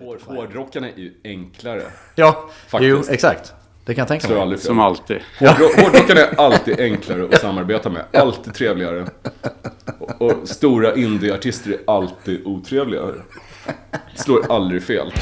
Hår, 0.00 0.18
hårdrockarna 0.26 0.88
är 0.88 0.98
ju 0.98 1.12
enklare. 1.24 1.82
Ja, 2.14 2.50
Faktiskt. 2.68 2.90
jo, 3.08 3.14
exakt. 3.14 3.52
Det 3.84 3.94
kan 3.94 4.02
jag 4.02 4.08
tänka 4.08 4.26
Slår 4.26 4.34
mig. 4.36 4.42
aldrig 4.42 4.60
fel. 4.60 4.66
Som 4.66 4.80
alltid. 4.80 5.18
Hårdro- 5.38 5.82
Hårdrockarna 5.84 6.20
är 6.20 6.40
alltid 6.40 6.80
enklare 6.80 7.24
att 7.24 7.40
samarbeta 7.40 7.90
med. 7.90 8.04
Alltid 8.12 8.54
trevligare. 8.54 9.06
Och, 9.98 10.22
och 10.22 10.48
stora 10.48 10.94
indieartister 10.94 11.70
är 11.70 11.78
alltid 11.86 12.46
otrevligare. 12.46 13.14
Slår 14.14 14.52
aldrig 14.52 14.82
fel. 14.82 15.12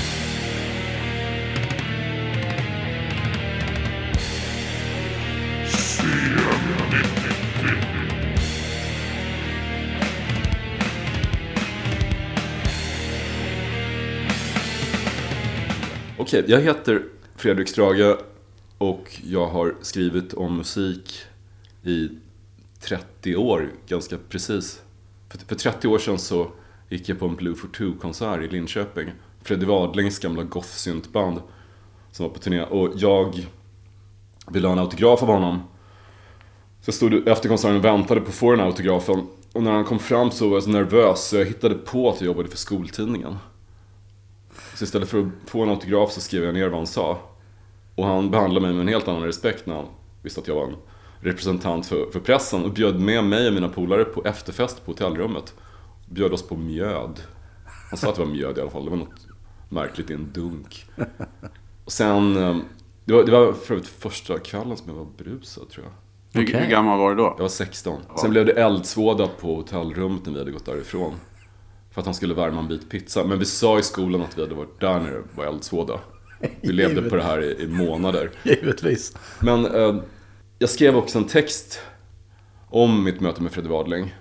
Okej, 16.27 16.45
jag 16.47 16.61
heter 16.61 17.03
Fredrik 17.37 17.69
Strage 17.69 18.17
och 18.79 19.21
jag 19.25 19.47
har 19.47 19.75
skrivit 19.81 20.35
om 20.35 20.57
musik 20.57 21.15
i 21.83 22.09
30 22.81 23.37
år, 23.37 23.73
ganska 23.89 24.19
precis. 24.29 24.83
För, 25.29 25.39
för 25.39 25.55
30 25.55 25.89
år 25.89 25.99
sedan 25.99 26.19
så 26.19 26.51
gick 26.89 27.09
jag 27.09 27.19
på 27.19 27.27
en 27.27 27.37
Blue 27.37 27.55
for 27.55 27.69
Two-konsert 27.69 28.43
i 28.43 28.49
Linköping. 28.49 29.13
Freddy 29.43 29.67
Wadlings 29.67 30.19
gamla 30.19 30.43
goth-syntband 30.43 31.41
som 32.13 32.27
var 32.27 32.35
på 32.35 32.39
turné. 32.39 32.63
Och 32.63 32.93
jag 32.97 33.47
ville 34.51 34.69
ha 34.69 34.73
en 34.73 34.79
autograf 34.79 35.23
av 35.23 35.29
honom. 35.29 35.59
Så 36.81 36.89
jag 36.89 36.95
stod 36.95 37.29
efter 37.29 37.49
konserten 37.49 37.77
och 37.77 37.85
väntade 37.85 38.21
på 38.21 38.29
att 38.29 38.35
få 38.35 38.51
den 38.51 38.61
här 38.61 38.67
autografen. 38.67 39.27
Och 39.53 39.63
när 39.63 39.73
han 39.73 39.85
kom 39.85 39.99
fram 39.99 40.31
så 40.31 40.49
var 40.49 40.57
jag 40.57 40.63
så 40.63 40.71
nervös 40.71 41.29
så 41.29 41.37
jag 41.37 41.45
hittade 41.45 41.75
på 41.75 42.11
att 42.11 42.21
jag 42.21 42.27
jobbade 42.27 42.49
för 42.49 42.59
skoltidningen. 42.59 43.37
Så 44.77 44.85
istället 44.85 45.09
för 45.09 45.21
att 45.21 45.51
få 45.51 45.63
en 45.63 45.69
autograf 45.69 46.13
så 46.13 46.21
skrev 46.21 46.45
jag 46.45 46.55
ner 46.55 46.69
vad 46.69 46.79
han 46.79 46.87
sa. 46.87 47.19
Och 47.95 48.07
han 48.07 48.31
behandlade 48.31 48.67
mig 48.67 48.75
med 48.75 48.81
en 48.81 48.89
helt 48.89 49.09
annan 49.09 49.23
respekt 49.23 49.67
när 49.67 49.75
han 49.75 49.87
visste 50.23 50.41
att 50.41 50.49
jag 50.49 50.55
var 50.55 50.65
en 50.67 50.77
representant 51.21 51.87
för, 51.87 52.11
för 52.11 52.21
pressen 52.21 52.65
och 52.65 52.71
bjöd 52.71 53.01
med 53.01 53.25
mig 53.25 53.49
och 53.49 53.55
mina 53.55 53.69
polare 53.69 54.05
på 54.05 54.25
efterfest 54.25 54.85
på 54.85 54.91
hotellrummet. 54.91 55.55
Bjöd 56.07 56.33
oss 56.33 56.43
på 56.43 56.57
mjöd. 56.57 57.21
Han 57.91 57.99
sa 57.99 58.09
att 58.09 58.15
det 58.15 58.25
var 58.25 58.31
mjöd 58.31 58.59
i 58.59 58.61
alla 58.61 58.71
fall, 58.71 58.85
det 58.85 58.91
var 58.91 58.97
något 58.97 59.27
märkligt 59.69 60.11
i 60.11 60.15
en 60.15 60.33
dunk. 60.33 60.85
Och 61.85 61.93
sen, 61.93 62.37
eh, 62.37 62.57
det 63.05 63.13
var, 63.13 63.25
det 63.25 63.33
var 63.33 63.53
för 63.53 63.75
övrigt 63.75 63.89
första 63.89 64.39
kvällen 64.39 64.77
som 64.77 64.89
jag 64.89 64.95
var 64.95 65.07
berusad 65.17 65.69
tror 65.69 65.87
jag. 65.87 65.93
Hur, 66.41 66.49
Okej. 66.49 66.61
hur 66.61 66.71
gammal 66.71 66.99
var 66.99 67.11
du 67.11 67.17
då? 67.17 67.35
Jag 67.37 67.43
var 67.43 67.49
16. 67.49 68.01
Sen 68.21 68.31
blev 68.31 68.47
det 68.47 68.53
eldsvåda 68.53 69.27
på 69.27 69.55
hotellrummet 69.55 70.27
när 70.27 70.33
vi 70.33 70.39
hade 70.39 70.51
gått 70.51 70.67
därifrån. 70.67 71.15
För 71.97 72.01
att 72.01 72.07
han 72.07 72.15
skulle 72.15 72.35
värma 72.35 72.61
en 72.61 72.69
bit 72.69 72.91
pizza. 72.91 73.25
Men 73.25 73.39
vi 73.39 73.45
sa 73.45 73.79
i 73.79 73.83
skolan 73.83 74.23
att 74.23 74.39
vi 74.39 74.43
hade 74.43 74.55
varit 74.55 74.81
där 74.81 75.01
när 75.01 75.11
det 75.11 75.23
var 75.35 75.45
eldsvåda. 75.45 76.01
Vi 76.61 76.73
levde 76.73 77.03
på 77.03 77.17
det 77.17 77.23
här 77.23 77.43
i, 77.43 77.63
i 77.63 77.67
månader. 77.67 78.31
Givetvis. 78.43 79.17
Men 79.41 79.67
eh, 79.67 79.97
jag 80.59 80.71
skrev 80.71 80.97
också 80.97 81.19
en 81.19 81.27
text 81.27 81.81
om 82.69 83.05
mitt 83.05 83.21
möte 83.21 83.43
med 83.43 83.53
Freddy 83.53 83.69
Wadling. 83.69 84.15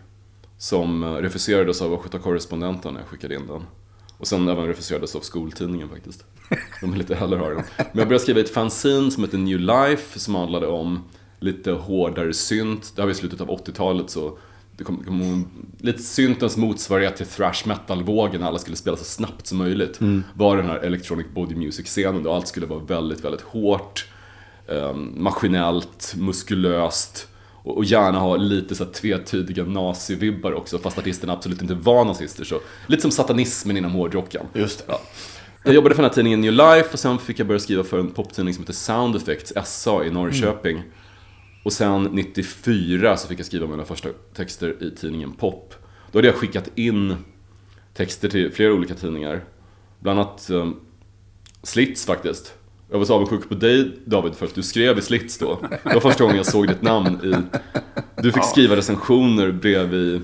Som 0.57 1.03
eh, 1.03 1.11
refuserades 1.11 1.81
av 1.81 1.93
Östgöta 1.93 2.19
Correspondenten 2.19 2.93
när 2.93 3.01
jag 3.01 3.09
skickade 3.09 3.35
in 3.35 3.47
den. 3.47 3.63
Och 4.17 4.27
sen 4.27 4.47
även 4.47 4.67
refuserades 4.67 5.15
av 5.15 5.19
skoltidningen 5.19 5.89
faktiskt. 5.89 6.25
De 6.81 6.91
vill 6.91 7.01
inte 7.01 7.15
heller 7.15 7.37
ha 7.37 7.49
den. 7.49 7.63
Men 7.77 7.85
jag 7.93 8.07
började 8.07 8.19
skriva 8.19 8.39
ett 8.39 8.53
fanzine 8.53 9.11
som 9.11 9.23
heter 9.23 9.37
New 9.37 9.59
Life 9.59 10.19
som 10.19 10.35
handlade 10.35 10.67
om 10.67 11.03
lite 11.39 11.71
hårdare 11.71 12.33
synt. 12.33 12.93
Det 12.95 13.01
här 13.01 13.07
var 13.07 13.11
i 13.11 13.15
slutet 13.15 13.41
av 13.41 13.49
80-talet 13.49 14.09
så 14.09 14.37
det 14.77 14.83
kom, 14.83 15.03
kom 15.03 15.47
lite 15.79 16.01
syntens 16.01 16.57
motsvarighet 16.57 17.17
till 17.17 17.25
thrash 17.25 17.67
metal-vågen 17.67 18.41
när 18.41 18.47
alla 18.47 18.57
skulle 18.57 18.77
spela 18.77 18.97
så 18.97 19.03
snabbt 19.03 19.47
som 19.47 19.57
möjligt. 19.57 19.99
Var 20.33 20.57
den 20.57 20.65
här 20.65 20.77
electronic 20.77 21.27
body 21.33 21.55
music-scenen 21.55 22.23
då 22.23 22.33
allt 22.33 22.47
skulle 22.47 22.65
vara 22.65 22.79
väldigt, 22.79 23.23
väldigt 23.23 23.41
hårt 23.41 24.05
eh, 24.67 24.93
maskinellt, 24.95 26.13
muskulöst 26.17 27.27
och, 27.63 27.77
och 27.77 27.85
gärna 27.85 28.19
ha 28.19 28.35
lite 28.35 28.75
så 28.75 28.83
här 28.83 28.91
tvetydiga 28.91 29.63
nazivibbar 29.63 30.53
också 30.53 30.79
fast 30.79 30.97
artisterna 30.97 31.33
absolut 31.33 31.61
inte 31.61 31.73
var 31.73 32.05
nazister. 32.05 32.43
Så, 32.43 32.59
lite 32.87 33.01
som 33.01 33.11
satanismen 33.11 33.77
inom 33.77 33.91
hårdrocken. 33.91 34.45
Just 34.53 34.79
det. 34.79 34.85
Ja. 34.87 35.01
Jag 35.63 35.73
jobbade 35.73 35.95
för 35.95 36.01
den 36.01 36.09
här 36.09 36.15
tidningen 36.15 36.41
New 36.41 36.51
Life 36.51 36.89
och 36.93 36.99
sen 36.99 37.19
fick 37.19 37.39
jag 37.39 37.47
börja 37.47 37.59
skriva 37.59 37.83
för 37.83 37.99
en 37.99 38.11
poptidning 38.11 38.53
som 38.53 38.63
heter 38.63 38.73
Sound 38.73 39.15
Effects, 39.15 39.53
SA 39.65 40.03
i 40.03 40.11
Norrköping. 40.11 40.83
Och 41.65 41.73
sen 41.73 42.03
94 42.03 43.17
så 43.17 43.27
fick 43.27 43.39
jag 43.39 43.45
skriva 43.45 43.67
mina 43.67 43.85
första 43.85 44.09
texter 44.33 44.83
i 44.83 44.91
tidningen 44.91 45.33
Pop. 45.33 45.73
Då 46.11 46.17
hade 46.17 46.27
jag 46.27 46.35
skickat 46.35 46.69
in 46.75 47.15
texter 47.93 48.29
till 48.29 48.51
flera 48.51 48.73
olika 48.73 48.95
tidningar. 48.95 49.43
Bland 49.99 50.19
annat 50.19 50.49
um, 50.49 50.79
Slits 51.63 52.05
faktiskt. 52.05 52.53
Jag 52.91 52.97
var 52.97 53.05
så 53.05 53.13
avundsjuk 53.13 53.49
på 53.49 53.55
dig 53.55 53.97
David 54.05 54.35
för 54.35 54.45
att 54.45 54.55
du 54.55 54.63
skrev 54.63 54.97
i 54.97 55.01
Slits 55.01 55.37
då. 55.37 55.59
Det 55.83 55.93
var 55.93 56.01
första 56.01 56.23
gången 56.23 56.37
jag 56.37 56.45
såg 56.45 56.67
ditt 56.67 56.81
namn 56.81 57.19
i... 57.23 57.59
Du 58.21 58.31
fick 58.31 58.43
skriva 58.43 58.75
recensioner 58.75 59.51
bredvid... 59.51 60.21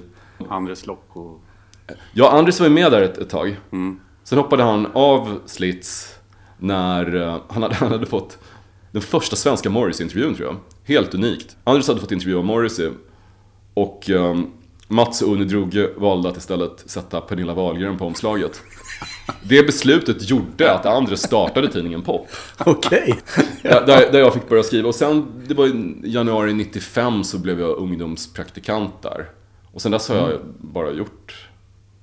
Andres 0.49 0.85
Lokko. 0.85 1.39
Ja, 2.13 2.31
Andres 2.31 2.59
var 2.59 2.67
ju 2.67 2.73
med 2.73 2.91
där 2.91 3.01
ett, 3.01 3.17
ett 3.17 3.29
tag. 3.29 3.59
Sen 4.23 4.37
hoppade 4.37 4.63
han 4.63 4.87
av 4.93 5.39
Slits 5.45 6.15
när 6.57 7.15
eh, 7.15 7.41
han 7.49 7.63
hade, 7.63 7.75
han 7.75 7.91
hade 7.91 8.05
fått 8.05 8.37
den 8.91 9.01
första 9.01 9.35
svenska 9.35 9.69
Morrissey-intervjun 9.69 10.35
tror 10.35 10.47
jag. 10.47 10.57
Helt 10.91 11.13
unikt. 11.13 11.57
Andres 11.63 11.87
hade 11.87 11.99
fått 11.99 12.11
intervjua 12.11 12.41
Morrissey 12.41 12.89
och 13.73 14.09
um, 14.09 14.51
Mats 14.87 15.21
och 15.21 15.33
Unni 15.33 15.45
Droge 15.45 15.89
valde 15.97 16.29
att 16.29 16.37
istället 16.37 16.83
sätta 16.85 17.21
Pernilla 17.21 17.53
Wahlgren 17.53 17.97
på 17.97 18.05
omslaget. 18.05 18.61
Det 19.43 19.63
beslutet 19.63 20.29
gjorde 20.29 20.73
att 20.73 20.85
Andres 20.85 21.21
startade 21.21 21.67
tidningen 21.67 22.01
Pop. 22.01 22.27
Okej. 22.57 23.19
Där, 23.63 23.85
där 23.85 24.11
där 24.11 24.19
jag 24.19 24.33
fick 24.33 24.49
börja 24.49 24.63
skriva. 24.63 24.87
Och 24.87 24.95
sen, 24.95 25.25
det 25.47 25.53
var 25.53 25.67
i 25.67 25.95
januari 26.03 26.53
95 26.53 27.23
så 27.23 27.37
blev 27.37 27.59
jag 27.59 27.77
ungdomspraktikant 27.77 29.01
där. 29.01 29.29
Och 29.71 29.81
sen 29.81 29.91
dess 29.91 30.09
har 30.09 30.15
jag 30.15 30.39
bara 30.57 30.91
gjort 30.91 31.49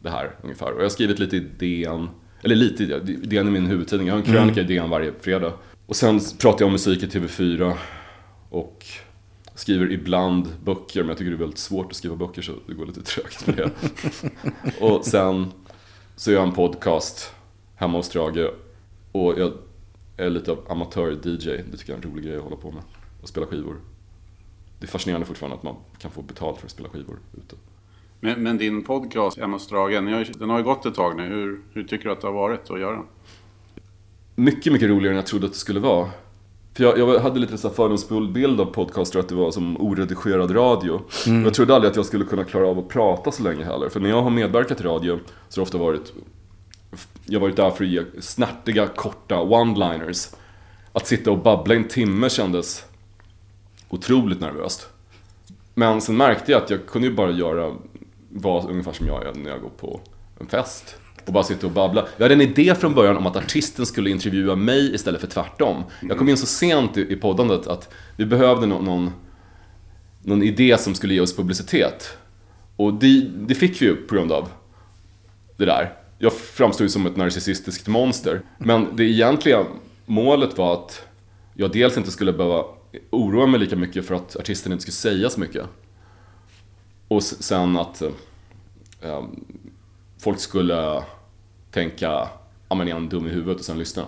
det 0.01 0.11
här 0.11 0.37
ungefär. 0.43 0.73
Och 0.73 0.79
jag 0.79 0.85
har 0.85 0.91
skrivit 0.91 1.19
lite 1.19 1.37
i 1.37 1.41
DN, 1.41 2.09
eller 2.43 2.57
lite 2.57 2.83
i 2.83 2.87
DN, 2.87 3.23
DN 3.23 3.47
är 3.47 3.51
min 3.51 3.67
huvudtidning. 3.67 4.09
Jag 4.09 4.15
har 4.15 4.21
en 4.21 4.27
krönika 4.27 4.61
i 4.61 4.65
DN 4.65 4.91
varje 4.91 5.13
fredag. 5.21 5.53
Och 5.87 5.97
sen 5.97 6.21
pratar 6.39 6.61
jag 6.61 6.67
om 6.67 6.73
musik 6.73 7.03
i 7.03 7.07
TV4. 7.07 7.75
Och 8.51 8.87
skriver 9.55 9.93
ibland 9.93 10.49
böcker, 10.65 11.01
men 11.01 11.09
jag 11.09 11.19
tycker 11.19 11.31
det 11.31 11.37
är 11.37 11.39
väldigt 11.39 11.59
svårt 11.59 11.87
att 11.91 11.97
skriva 11.97 12.17
böcker 12.17 12.43
så 12.43 12.53
det 12.67 12.75
går 12.75 12.87
lite 12.87 13.03
trögt 13.03 13.47
med 13.47 13.57
det. 13.57 13.71
och 14.85 15.05
sen 15.07 15.47
så 16.17 16.31
gör 16.31 16.39
jag 16.39 16.49
en 16.49 16.55
podcast 16.55 17.35
hemma 17.75 17.99
hos 17.99 18.07
Strage. 18.07 18.51
Och 19.13 19.39
jag 19.39 19.53
är 20.17 20.31
lite 20.31 20.53
av 20.53 20.59
amatör-DJ. 20.69 21.47
Det 21.71 21.77
tycker 21.77 21.93
jag 21.93 22.03
är 22.05 22.07
en 22.07 22.13
rolig 22.13 22.25
grej 22.25 22.37
att 22.37 22.43
hålla 22.43 22.57
på 22.57 22.71
med. 22.71 22.83
Och 23.23 23.29
spela 23.29 23.47
skivor. 23.47 23.77
Det 24.81 24.87
är 24.87 24.89
fascinerande 24.89 25.27
fortfarande 25.27 25.57
att 25.57 25.63
man 25.63 25.77
kan 25.99 26.11
få 26.11 26.23
betalt 26.23 26.59
för 26.59 26.67
att 26.67 26.71
spela 26.73 26.89
skivor 26.89 27.19
ute. 27.37 27.57
Men, 28.21 28.43
men 28.43 28.59
din 28.59 28.85
podcast, 28.85 29.39
Emma 29.39 29.59
Stragen, 29.59 30.05
ni 30.05 30.13
har 30.13 30.19
ju- 30.19 30.33
den 30.33 30.51
har 30.51 30.59
ju 30.59 30.65
gått 30.65 30.87
ett 30.87 30.95
tag 30.95 31.17
nu. 31.17 31.27
Hur, 31.27 31.61
hur 31.73 31.85
tycker 31.85 32.05
du 32.05 32.13
att 32.13 32.21
det 32.21 32.27
har 32.27 32.35
varit 32.35 32.71
att 32.71 32.81
göra 32.81 32.97
den? 32.97 33.07
Mycket, 34.35 34.73
mycket 34.73 34.89
roligare 34.89 35.11
än 35.11 35.17
jag 35.17 35.27
trodde 35.27 35.47
att 35.47 35.53
det 35.53 35.59
skulle 35.59 35.81
vara. 35.81 36.11
För 36.79 36.85
jag, 36.85 36.99
jag 36.99 37.21
hade 37.21 37.41
lite 37.41 37.59
så 37.59 37.71
fördomsfull 37.71 38.29
bild 38.29 38.61
av 38.61 38.65
podcaster 38.65 39.19
att 39.19 39.29
det 39.29 39.35
var 39.35 39.51
som 39.51 39.81
oredigerad 39.81 40.57
radio. 40.57 41.01
Mm. 41.27 41.45
Jag 41.45 41.55
trodde 41.55 41.75
aldrig 41.75 41.91
att 41.91 41.97
jag 41.97 42.07
skulle 42.07 42.25
kunna 42.25 42.45
klara 42.45 42.67
av 42.67 42.79
att 42.79 42.89
prata 42.89 43.33
så 43.33 43.43
länge 43.43 43.65
heller. 43.65 43.89
För 43.89 44.01
när 44.01 44.09
jag 44.09 44.23
har 44.23 44.31
medverkat 44.31 44.81
i 44.81 44.85
radio 44.85 45.19
så 45.49 45.61
har 45.61 45.65
det 45.65 45.69
ofta 45.69 45.79
varit 45.79 46.13
Jag 47.27 47.41
har 47.41 47.47
varit 47.47 47.57
där 47.57 47.71
för 47.71 47.85
att 47.85 47.91
ge 47.91 48.03
snärtiga, 48.21 48.87
korta 48.87 49.35
one-liners. 49.35 50.35
Att 50.93 51.07
sitta 51.07 51.31
och 51.31 51.39
babbla 51.39 51.75
en 51.75 51.89
timme 51.89 52.31
kändes 52.31 52.85
otroligt 53.89 54.41
nervöst. 54.41 54.89
Men 55.75 56.01
sen 56.01 56.17
märkte 56.17 56.53
jag 56.53 56.63
att 56.63 56.71
jag 56.71 56.87
kunde 56.87 57.09
ju 57.09 57.15
bara 57.15 57.31
göra 57.31 57.75
vad, 58.29 58.71
ungefär 58.71 58.93
som 58.93 59.07
jag 59.07 59.25
gör 59.25 59.35
när 59.35 59.51
jag 59.51 59.61
går 59.61 59.73
på 59.81 60.01
en 60.41 60.47
fest. 60.47 60.97
Och 61.29 61.35
bara 61.35 61.45
sitta 61.45 61.67
och 61.67 61.73
babbla. 61.73 62.07
Jag 62.17 62.25
hade 62.25 62.35
en 62.35 62.41
idé 62.41 62.75
från 62.75 62.95
början 62.95 63.17
om 63.17 63.27
att 63.27 63.37
artisten 63.37 63.87
skulle 63.87 64.11
intervjua 64.11 64.57
mig 64.57 64.95
istället 64.95 65.21
för 65.21 65.29
tvärtom. 65.29 65.83
Jag 66.01 66.19
kom 66.19 66.29
in 66.29 66.37
så 66.37 66.47
sent 66.47 66.97
i, 66.97 67.01
i 67.01 67.17
poddandet 67.17 67.67
att 67.67 67.95
vi 68.17 68.27
behövde 68.27 68.67
nå- 68.67 68.81
någon, 68.81 69.11
någon 70.23 70.43
idé 70.43 70.79
som 70.79 70.95
skulle 70.95 71.15
ge 71.15 71.21
oss 71.21 71.37
publicitet. 71.37 72.17
Och 72.77 72.95
det, 72.95 73.21
det 73.21 73.55
fick 73.55 73.83
vi 73.83 73.87
ju 73.87 73.97
på 73.97 74.15
grund 74.15 74.33
av 74.33 74.49
det 75.57 75.65
där. 75.65 75.93
Jag 76.19 76.33
framstod 76.33 76.85
ju 76.85 76.89
som 76.89 77.07
ett 77.07 77.17
narcissistiskt 77.17 77.89
monster. 77.89 78.43
Men 78.59 78.97
det 78.97 79.05
egentliga 79.05 79.65
målet 80.07 80.59
var 80.59 80.75
att 80.75 81.07
jag 81.55 81.73
dels 81.73 81.97
inte 81.97 82.11
skulle 82.11 82.33
behöva 82.33 82.65
oroa 83.11 83.47
mig 83.47 83.61
lika 83.61 83.77
mycket 83.77 84.07
för 84.07 84.15
att 84.15 84.37
artisten 84.37 84.73
inte 84.73 84.83
skulle 84.83 84.93
säga 84.93 85.31
så 85.31 85.41
mycket. 85.41 85.67
Och 87.09 87.23
sen 87.23 87.77
att 87.77 88.03
eh, 88.03 88.11
eh 89.01 89.25
folk 90.21 90.41
skulle 90.41 91.03
tänka, 91.71 92.29
ja 92.69 92.75
men 92.75 92.89
är 92.89 92.93
han 92.93 93.09
dum 93.09 93.27
i 93.27 93.31
huvudet 93.31 93.59
och 93.59 93.65
sen 93.65 93.79
lyssna. 93.79 94.07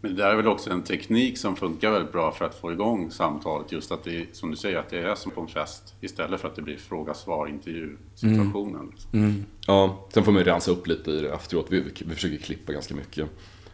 Men 0.00 0.14
det 0.14 0.22
där 0.22 0.30
är 0.30 0.36
väl 0.36 0.48
också 0.48 0.70
en 0.70 0.82
teknik 0.82 1.38
som 1.38 1.56
funkar 1.56 1.90
väldigt 1.90 2.12
bra 2.12 2.32
för 2.32 2.44
att 2.44 2.54
få 2.54 2.72
igång 2.72 3.10
samtalet. 3.10 3.72
Just 3.72 3.92
att 3.92 4.04
det, 4.04 4.36
som 4.36 4.50
du 4.50 4.56
säger, 4.56 4.78
att 4.78 4.90
det 4.90 4.98
är 4.98 5.14
som 5.14 5.32
på 5.32 5.40
en 5.40 5.48
fest. 5.48 5.94
Istället 6.00 6.40
för 6.40 6.48
att 6.48 6.56
det 6.56 6.62
blir 6.62 6.76
fråga-svar, 6.76 7.48
intervju-situationen. 7.48 8.92
Ja, 9.66 10.08
sen 10.14 10.24
får 10.24 10.32
man 10.32 10.40
ju 10.40 10.44
rensa 10.44 10.70
upp 10.70 10.86
lite 10.86 11.10
i 11.10 11.20
det 11.20 11.32
efteråt. 11.32 11.66
Vi, 11.70 11.84
vi 12.06 12.14
försöker 12.14 12.36
klippa 12.36 12.72
ganska 12.72 12.94
mycket. 12.94 13.28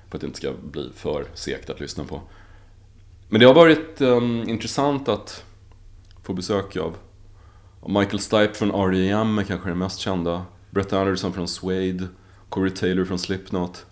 För 0.08 0.16
att 0.16 0.20
det 0.20 0.26
inte 0.26 0.38
ska 0.38 0.52
bli 0.62 0.90
för 0.94 1.26
segt 1.34 1.70
att 1.70 1.80
lyssna 1.80 2.04
på. 2.04 2.20
Men 3.28 3.40
det 3.40 3.46
har 3.46 3.54
varit 3.54 4.00
um, 4.00 4.48
intressant 4.48 5.08
att 5.08 5.44
få 6.22 6.32
besök 6.32 6.76
av 6.76 6.96
Michael 7.86 8.18
Stipe 8.18 8.54
från 8.54 8.70
R.E.M. 8.70 9.38
är 9.38 9.42
kanske 9.42 9.68
den 9.68 9.78
mest 9.78 10.00
kända. 10.00 10.44
Brett 10.70 10.92
Anderson 10.92 11.32
från 11.32 11.48
Suede. 11.48 12.08
Corey 12.48 12.70
Taylor 12.70 13.04
från 13.04 13.18
Slipknot. 13.18 13.86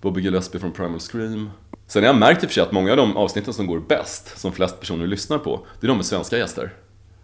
Bobby 0.00 0.20
Gillespie 0.20 0.60
från 0.60 0.72
Primal 0.72 1.00
Scream. 1.00 1.50
Sen 1.86 2.02
har 2.02 2.06
jag 2.06 2.16
märkt 2.18 2.42
i 2.42 2.46
och 2.46 2.50
för 2.50 2.54
sig 2.54 2.62
att 2.62 2.72
många 2.72 2.90
av 2.90 2.96
de 2.96 3.16
avsnitten 3.16 3.54
som 3.54 3.66
går 3.66 3.80
bäst, 3.80 4.38
som 4.38 4.52
flest 4.52 4.80
personer 4.80 5.06
lyssnar 5.06 5.38
på, 5.38 5.66
det 5.80 5.86
är 5.86 5.88
de 5.88 5.96
med 5.96 6.06
svenska 6.06 6.38
gäster. 6.38 6.74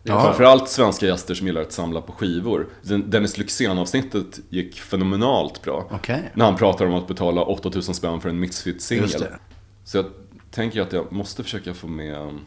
Ja. 0.02 0.22
Framförallt 0.22 0.68
svenska 0.68 1.06
gäster 1.06 1.34
som 1.34 1.46
gillar 1.46 1.60
att 1.60 1.72
samla 1.72 2.00
på 2.00 2.12
skivor. 2.12 2.66
Den- 2.82 3.10
Dennis 3.10 3.38
Lyxzén-avsnittet 3.38 4.40
gick 4.48 4.80
fenomenalt 4.80 5.62
bra. 5.62 5.88
Okej. 5.90 6.30
När 6.34 6.44
han 6.44 6.56
pratar 6.56 6.86
om 6.86 6.94
att 6.94 7.08
betala 7.08 7.42
8000 7.42 7.94
spänn 7.94 8.20
för 8.20 8.28
en 8.28 8.40
Misfit-singel. 8.44 9.10
det. 9.20 9.38
Så 9.84 9.96
jag 9.98 10.06
tänker 10.50 10.80
att 10.80 10.92
jag 10.92 11.12
måste 11.12 11.42
försöka 11.42 11.74
få 11.74 11.86
med 11.86 12.20
um, 12.20 12.40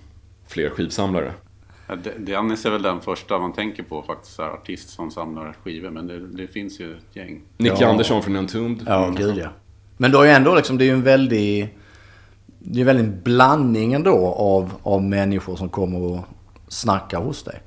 fler 0.48 0.70
skivsamlare. 0.70 1.34
Dennis 2.18 2.66
är 2.66 2.70
väl 2.72 2.82
den 2.82 3.02
första 3.02 3.40
man 3.40 3.54
tänker 3.54 3.84
på 3.84 4.02
faktiskt, 4.02 4.36
så 4.36 4.42
här, 4.42 4.50
artist 4.50 4.90
som 4.90 5.12
samlar 5.12 5.56
skivor. 5.64 5.90
Men 5.90 6.08
det, 6.08 6.28
det 6.28 6.48
finns 6.48 6.80
ju 6.80 6.94
ett 6.98 7.16
gäng. 7.16 7.42
Nicky 7.58 7.76
Ja. 7.80 7.88
Andersson 7.90 8.24
från 8.24 8.36
Entombed. 8.36 8.88
Ja, 8.88 9.14
gud 9.18 9.38
ja. 9.38 9.48
Men 9.98 10.12
då 10.12 10.22
är 10.22 10.26
ju 10.26 10.32
ändå 10.32 10.56
liksom, 10.56 10.78
det 10.78 10.84
är 10.84 10.86
ju 10.86 10.92
en 10.94 11.04
väldig... 11.04 11.76
Det 12.60 12.72
är 12.72 12.76
ju 12.76 12.82
en 12.82 12.98
väldig 12.98 13.24
blandning 13.24 13.94
ändå 13.94 14.16
av, 14.38 14.74
av 14.84 15.04
människor 15.04 15.56
som 15.56 15.70
kommer 15.70 16.00
och 16.02 16.20
snackar 16.68 17.20
hos 17.22 17.44
dig. 17.44 17.62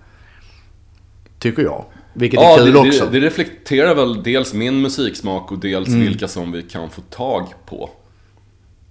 Tycker 1.38 1.62
jag. 1.62 1.84
Vilket 2.14 2.40
är 2.40 2.44
Ja, 2.44 2.56
kul 2.58 2.72
det, 2.72 2.78
också. 2.78 3.04
det, 3.04 3.20
det 3.20 3.26
reflekterar 3.26 3.94
väl 3.94 4.22
dels 4.22 4.54
min 4.54 4.80
musiksmak 4.82 5.52
och 5.52 5.58
dels 5.58 5.88
Mm. 5.88 6.00
vilka 6.00 6.28
som 6.28 6.52
vi 6.52 6.62
kan 6.62 6.90
få 6.90 7.00
tag 7.00 7.46
på. 7.66 7.90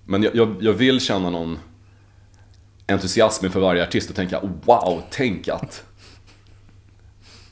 Men 0.05 0.23
jag, 0.23 0.35
jag, 0.35 0.55
jag 0.61 0.73
vill 0.73 0.99
känna 0.99 1.29
någon 1.29 1.59
entusiasm 2.87 3.45
inför 3.45 3.59
varje 3.59 3.83
artist 3.83 4.09
och 4.09 4.15
tänka 4.15 4.39
wow, 4.65 5.03
tänk 5.09 5.47
att... 5.47 5.83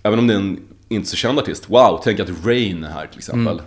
Även 0.04 0.20
om 0.20 0.28
det 0.28 0.34
är 0.34 0.38
en 0.38 0.60
inte 0.90 1.10
så 1.10 1.16
känd 1.16 1.40
artist, 1.40 1.70
wow, 1.70 2.02
tänk 2.04 2.20
att 2.20 2.46
Rain 2.46 2.84
är 2.84 2.92
här 2.92 3.08
till 3.08 3.18
exempel. 3.18 3.54
Mm. 3.54 3.66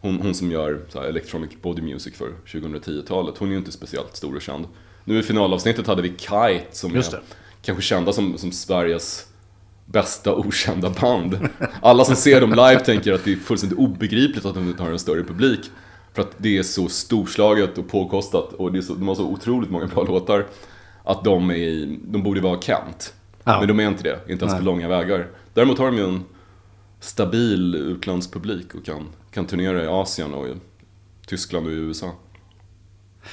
Hon, 0.00 0.20
hon 0.20 0.34
som 0.34 0.50
gör 0.50 0.80
så 0.88 1.00
här, 1.00 1.08
electronic 1.08 1.50
body 1.62 1.82
music 1.82 2.14
för 2.14 2.32
2010-talet, 2.46 3.38
hon 3.38 3.48
är 3.48 3.52
ju 3.52 3.58
inte 3.58 3.72
speciellt 3.72 4.16
stor 4.16 4.36
och 4.36 4.42
känd. 4.42 4.66
Nu 5.04 5.18
i 5.18 5.22
finalavsnittet 5.22 5.86
hade 5.86 6.02
vi 6.02 6.08
Kite 6.08 6.66
som 6.70 6.94
Just 6.94 7.12
är 7.12 7.16
det. 7.16 7.22
kanske 7.62 7.82
kända 7.82 8.12
som, 8.12 8.38
som 8.38 8.52
Sveriges 8.52 9.26
bästa 9.86 10.34
okända 10.34 10.90
band. 10.90 11.48
Alla 11.82 12.04
som 12.04 12.16
ser 12.16 12.40
dem 12.40 12.50
live 12.50 12.80
tänker 12.80 13.12
att 13.12 13.24
det 13.24 13.32
är 13.32 13.36
fullständigt 13.36 13.78
obegripligt 13.78 14.44
att 14.44 14.54
de 14.54 14.68
inte 14.68 14.82
har 14.82 14.90
en 14.90 14.98
större 14.98 15.24
publik. 15.24 15.60
För 16.14 16.22
att 16.22 16.34
det 16.36 16.58
är 16.58 16.62
så 16.62 16.88
storslaget 16.88 17.78
och 17.78 17.88
påkostat 17.88 18.52
och 18.52 18.72
det 18.72 18.78
är 18.78 18.82
så, 18.82 18.94
de 18.94 19.08
har 19.08 19.14
så 19.14 19.24
otroligt 19.24 19.70
många 19.70 19.86
bra 19.86 20.02
låtar. 20.02 20.46
Att 21.04 21.24
de, 21.24 21.50
är, 21.50 21.54
i- 21.54 21.98
de 22.04 22.22
borde 22.22 22.40
vara 22.40 22.60
Kent. 22.60 23.14
Ja. 23.44 23.58
Men 23.58 23.68
de 23.68 23.80
är 23.80 23.88
inte 23.88 24.02
det, 24.02 24.18
inte 24.28 24.44
ens 24.44 24.52
Nej. 24.52 24.58
på 24.58 24.64
långa 24.64 24.88
vägar. 24.88 25.26
Däremot 25.54 25.78
har 25.78 25.86
de 25.86 25.96
ju 25.96 26.04
en 26.04 26.24
stabil 27.00 27.74
utlandspublik 27.74 28.74
och 28.74 28.84
kan, 28.84 29.08
kan 29.30 29.46
turnera 29.46 29.84
i 29.84 29.86
Asien 29.86 30.34
och 30.34 30.48
i 30.48 30.54
Tyskland 31.26 31.66
och 31.66 31.72
i 31.72 31.76
USA. 31.76 32.10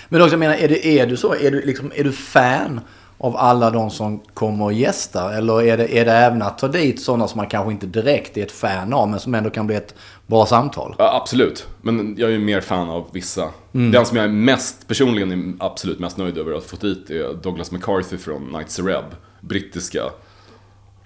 Men 0.10 0.22
också, 0.22 0.34
jag 0.34 0.40
menar, 0.40 0.56
är, 0.56 0.68
det, 0.68 0.86
är 1.00 1.08
du 1.08 1.18
så? 1.18 1.36
Är 1.36 1.52
du, 1.52 1.62
liksom, 1.66 1.92
är 1.96 2.04
du 2.04 2.12
fan 2.12 2.82
av 3.18 3.38
alla 3.38 3.70
de 3.70 3.90
som 3.90 4.20
kommer 4.34 4.66
och 4.66 4.74
gästar? 4.74 5.34
Eller 5.34 5.62
är 5.62 5.78
det, 5.78 5.98
är 5.98 6.06
det 6.06 6.12
även 6.12 6.42
att 6.42 6.58
ta 6.58 6.68
dit 6.68 7.02
sådana 7.02 7.28
som 7.28 7.38
man 7.38 7.48
kanske 7.48 7.72
inte 7.72 7.86
direkt 7.88 8.38
är 8.38 8.44
ett 8.44 8.52
fan 8.52 8.94
av, 8.94 9.10
men 9.10 9.20
som 9.20 9.36
ändå 9.36 9.50
kan 9.50 9.68
bli 9.68 9.76
ett 9.76 9.96
bra 10.30 10.46
samtal? 10.46 10.96
Ja, 10.98 11.16
absolut, 11.22 11.68
men 11.82 12.16
jag 12.18 12.30
är 12.30 12.34
ju 12.34 12.40
mer 12.40 12.62
fan 12.62 12.90
av 12.90 13.10
vissa. 13.12 13.50
Den 13.72 14.06
som 14.06 14.18
jag 14.18 14.24
är 14.26 14.30
mest, 14.30 14.88
personligen 14.88 15.32
är 15.32 15.66
absolut 15.66 16.00
mest 16.00 16.18
nöjd 16.18 16.38
över 16.38 16.54
att 16.54 16.64
få 16.64 16.76
dit 16.76 17.10
är 17.10 17.34
Douglas 17.34 17.72
McCarthy 17.72 18.18
från 18.18 18.44
Night 18.44 18.72
Cereb. 18.72 19.06
Brittiska 19.42 20.04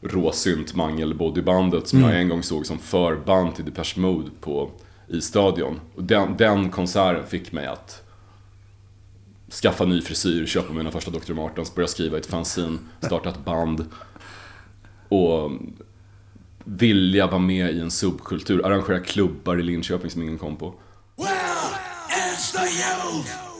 råsynt 0.01 0.75
mangelbodybandet 0.75 1.87
som 1.87 2.01
jag 2.01 2.19
en 2.19 2.29
gång 2.29 2.43
såg 2.43 2.65
som 2.65 2.79
förband 2.79 3.55
till 3.55 3.65
Depeche 3.65 3.99
Mode 3.99 4.29
på, 4.41 4.71
i 5.07 5.21
stadion. 5.21 5.79
Och 5.95 6.03
den, 6.03 6.37
den 6.37 6.69
konserten 6.69 7.27
fick 7.27 7.51
mig 7.51 7.65
att 7.65 8.03
skaffa 9.61 9.85
ny 9.85 10.01
frisyr, 10.01 10.45
köpa 10.45 10.73
mina 10.73 10.91
första 10.91 11.11
Dr. 11.11 11.33
Martens, 11.33 11.75
börja 11.75 11.87
skriva 11.87 12.17
ett 12.17 12.25
fanzine, 12.25 12.77
starta 13.01 13.29
ett 13.29 13.45
band. 13.45 13.85
Och 15.09 15.51
vilja 16.65 17.27
vara 17.27 17.39
med 17.39 17.73
i 17.75 17.79
en 17.79 17.91
subkultur, 17.91 18.65
arrangera 18.65 18.99
klubbar 18.99 19.59
i 19.59 19.63
Linköping 19.63 20.09
som 20.09 20.21
ingen 20.21 20.37
kom 20.37 20.57
på. 20.57 20.75
Well, 21.17 21.29
it's 22.09 22.51
the 22.51 22.65
youth. 22.65 23.52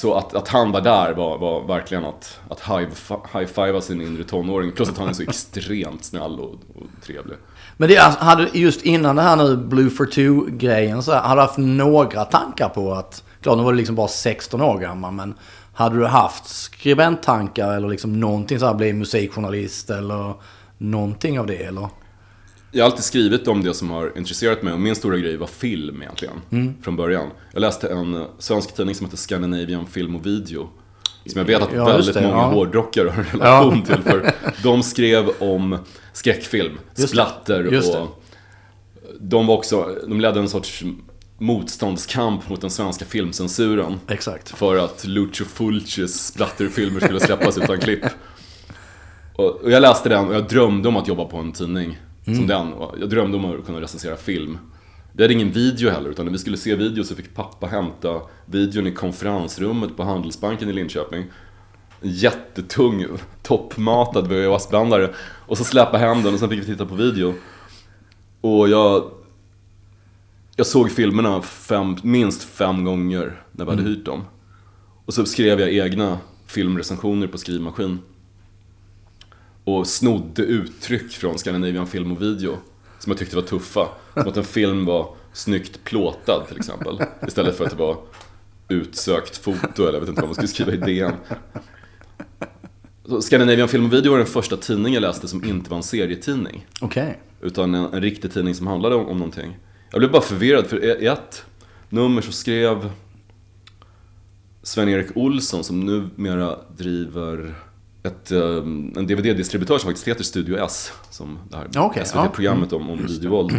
Så 0.00 0.14
att, 0.14 0.34
att 0.34 0.48
han 0.48 0.72
var 0.72 0.80
där 0.80 1.12
var, 1.14 1.38
var 1.38 1.66
verkligen 1.66 2.04
att, 2.04 2.40
att 2.48 2.60
high- 2.60 3.38
high-fivea 3.38 3.80
sin 3.80 4.00
inre 4.00 4.24
tonåring. 4.24 4.72
Plus 4.72 4.88
att 4.88 4.98
han 4.98 5.08
är 5.08 5.12
så 5.12 5.22
extremt 5.28 6.04
snäll 6.04 6.40
och, 6.40 6.52
och 6.52 6.86
trevlig. 7.06 7.36
Men 7.76 7.88
det, 7.88 7.98
alltså, 7.98 8.20
hade 8.24 8.48
just 8.52 8.82
innan 8.82 9.16
det 9.16 9.22
här 9.22 9.36
nu 9.36 9.56
Blue 9.56 9.90
for 9.90 10.06
Two-grejen 10.06 11.02
så 11.02 11.14
hade 11.14 11.40
du 11.40 11.44
haft 11.44 11.58
några 11.58 12.24
tankar 12.24 12.68
på 12.68 12.92
att, 12.92 13.24
klart 13.42 13.56
nu 13.58 13.64
var 13.64 13.72
du 13.72 13.78
liksom 13.78 13.94
bara 13.96 14.08
16 14.08 14.60
år 14.60 14.78
gammal, 14.78 15.12
men 15.12 15.34
hade 15.74 15.96
du 15.96 16.06
haft 16.06 16.48
skribenttankar 16.48 17.76
eller 17.76 17.88
liksom 17.88 18.20
någonting 18.20 18.58
så 18.58 18.66
här, 18.66 18.74
bli 18.74 18.92
musikjournalist 18.92 19.90
eller 19.90 20.34
någonting 20.78 21.40
av 21.40 21.46
det 21.46 21.62
eller? 21.62 21.88
Jag 22.72 22.84
har 22.84 22.90
alltid 22.90 23.04
skrivit 23.04 23.48
om 23.48 23.64
det 23.64 23.74
som 23.74 23.90
har 23.90 24.12
intresserat 24.18 24.62
mig 24.62 24.72
och 24.72 24.80
min 24.80 24.94
stora 24.94 25.16
grej 25.16 25.36
var 25.36 25.46
film 25.46 26.02
egentligen. 26.02 26.74
Från 26.82 26.96
början. 26.96 27.30
Jag 27.52 27.60
läste 27.60 27.88
en 27.88 28.26
svensk 28.38 28.74
tidning 28.74 28.94
som 28.94 29.06
heter 29.06 29.16
Scandinavian 29.16 29.86
Film 29.86 30.16
och 30.16 30.26
Video. 30.26 30.68
Som 31.26 31.38
jag 31.38 31.44
vet 31.44 31.62
att 31.62 31.68
Ja, 31.74 31.96
just 31.96 32.08
väldigt 32.08 32.14
det, 32.14 32.20
många 32.28 32.42
ja. 32.42 32.50
hårdrockare 32.50 33.08
har 33.08 33.18
en 33.22 33.40
relation 33.40 33.82
till. 33.82 34.02
För 34.02 34.34
de 34.62 34.82
skrev 34.82 35.30
om 35.38 35.78
skräckfilm, 36.12 36.78
det, 36.94 37.02
splatter 37.02 37.64
just 37.64 37.92
det. 37.92 37.98
och 37.98 38.22
de 39.20 39.46
var 39.46 39.54
också, 39.54 39.96
de 40.08 40.20
ledde 40.20 40.40
en 40.40 40.48
sorts 40.48 40.84
motståndskamp 41.38 42.48
mot 42.48 42.60
den 42.60 42.70
svenska 42.70 43.04
filmcensuren. 43.04 44.00
Exakt. 44.08 44.48
För 44.50 44.76
att 44.76 45.04
Lucio 45.06 45.44
Fulcis 45.44 46.26
splatterfilmer 46.26 47.00
skulle 47.00 47.20
släppas 47.20 47.58
utan 47.58 47.80
klipp. 47.80 48.04
Och 49.36 49.70
jag 49.70 49.82
läste 49.82 50.08
den 50.08 50.28
och 50.28 50.34
jag 50.34 50.48
drömde 50.48 50.88
om 50.88 50.96
att 50.96 51.08
jobba 51.08 51.24
på 51.24 51.36
en 51.36 51.52
tidning 51.52 51.98
som 52.36 52.46
den. 52.46 52.72
Jag 53.00 53.10
drömde 53.10 53.36
om 53.36 53.44
att 53.44 53.66
kunna 53.66 53.80
recensera 53.80 54.16
film. 54.16 54.58
Vi 55.12 55.24
hade 55.24 55.34
ingen 55.34 55.52
video 55.52 55.90
heller, 55.90 56.10
utan 56.10 56.24
när 56.24 56.32
vi 56.32 56.38
skulle 56.38 56.56
se 56.56 56.74
video 56.74 57.04
så 57.04 57.14
fick 57.14 57.34
pappa 57.34 57.66
hämta 57.66 58.20
videon 58.46 58.86
i 58.86 58.92
konferensrummet 58.92 59.96
på 59.96 60.02
Handelsbanken 60.02 60.68
i 60.68 60.72
Linköping. 60.72 61.24
En 62.00 62.10
jättetung, 62.10 63.06
toppmatad 63.42 64.28
VHS-blandare. 64.28 65.10
Och 65.46 65.58
så 65.58 65.64
släpa 65.64 65.98
hem 65.98 66.22
den 66.22 66.34
och 66.34 66.40
sen 66.40 66.48
fick 66.48 66.60
vi 66.60 66.64
titta 66.64 66.86
på 66.86 66.94
video. 66.94 67.34
Och 68.40 68.68
jag... 68.68 69.10
Jag 70.56 70.66
såg 70.66 70.90
filmerna 70.90 71.42
fem, 71.42 71.96
minst 72.02 72.42
fem 72.42 72.84
gånger 72.84 73.42
när 73.52 73.64
vi 73.64 73.70
hade 73.70 73.82
hyrt 73.82 74.04
dem. 74.04 74.24
Och 75.04 75.14
så 75.14 75.24
skrev 75.24 75.60
jag 75.60 75.72
egna 75.72 76.18
filmrecensioner 76.46 77.26
på 77.26 77.38
skrivmaskin. 77.38 77.98
Och 79.70 79.86
snodde 79.86 80.42
uttryck 80.42 81.12
från 81.12 81.38
Scandinavian 81.38 81.86
Film 81.86 82.12
och 82.12 82.22
Video. 82.22 82.58
Som 82.98 83.10
jag 83.10 83.18
tyckte 83.18 83.36
var 83.36 83.42
tuffa. 83.42 83.88
Som 84.14 84.28
att 84.28 84.36
en 84.36 84.44
film 84.44 84.84
var 84.84 85.14
snyggt 85.32 85.84
plåtad 85.84 86.48
till 86.48 86.56
exempel. 86.56 87.02
Istället 87.26 87.56
för 87.56 87.64
att 87.64 87.70
det 87.70 87.76
var 87.76 87.96
utsökt 88.68 89.36
foto 89.36 89.82
eller 89.82 89.92
jag 89.92 90.00
vet 90.00 90.08
inte 90.08 90.20
vad 90.20 90.28
man 90.28 90.34
skulle 90.34 90.48
skriva 90.48 90.72
i 90.72 90.76
DN. 90.76 91.12
Scandinavian 93.20 93.68
Film 93.68 93.84
och 93.84 93.92
Video 93.92 94.10
var 94.10 94.18
den 94.18 94.26
första 94.26 94.56
tidningen 94.56 94.92
jag 94.92 95.00
läste 95.00 95.28
som 95.28 95.44
inte 95.44 95.70
var 95.70 95.76
en 95.76 95.82
serietidning. 95.82 96.66
Okej. 96.80 97.18
Utan 97.40 97.74
en, 97.74 97.94
en 97.94 98.00
riktig 98.00 98.32
tidning 98.32 98.54
som 98.54 98.66
handlade 98.66 98.94
om, 98.94 99.06
om 99.06 99.18
någonting. 99.18 99.58
Jag 99.90 100.00
blev 100.00 100.10
bara 100.10 100.22
förvirrad 100.22 100.66
för 100.66 101.02
i 101.02 101.06
ett 101.06 101.44
nummer 101.88 102.22
så 102.22 102.32
skrev 102.32 102.90
Sven-Erik 104.62 105.16
Olsson 105.16 105.64
som 105.64 105.80
numera 105.80 106.58
driver 106.76 107.54
ett, 108.02 108.32
eh, 108.32 108.40
en 108.40 109.06
DVD-distributör 109.06 109.78
som 109.78 109.88
faktiskt 109.88 110.08
heter 110.08 110.24
Studio 110.24 110.64
S. 110.64 110.92
Som 111.10 111.38
det 111.50 111.56
här 111.56 111.66
ja. 111.72 111.94
SVT-programmet 112.04 112.72
om, 112.72 112.90
om 112.90 113.06
videovåld. 113.06 113.52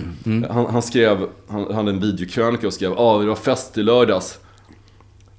Han, 0.50 0.66
han 0.66 0.82
skrev, 0.82 1.28
han 1.48 1.74
hade 1.74 1.92
en 1.92 2.00
videokrönika 2.00 2.68
och 2.68 2.74
skrev 2.74 2.94
ah, 2.98 3.20
det 3.20 3.26
var 3.26 3.36
fest 3.36 3.78
i 3.78 3.84
lördags. 3.84 4.40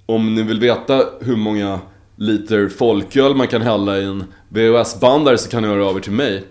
Om 0.07 0.35
ni 0.35 0.43
vill 0.43 0.61
veta 0.61 1.05
hur 1.21 1.37
många 1.37 1.81
liter 2.17 2.69
folköl 2.69 3.35
man 3.35 3.49
kan 3.49 3.63
hälla 3.63 3.99
i 3.99 4.05
en 4.05 4.25
VHS-bandare 4.49 5.39
så 5.39 5.51
kan 5.51 5.63
ni 5.63 5.69
höra 5.69 5.87
av 5.87 5.97
er 5.97 6.01
till 6.01 6.13
mig. 6.13 6.45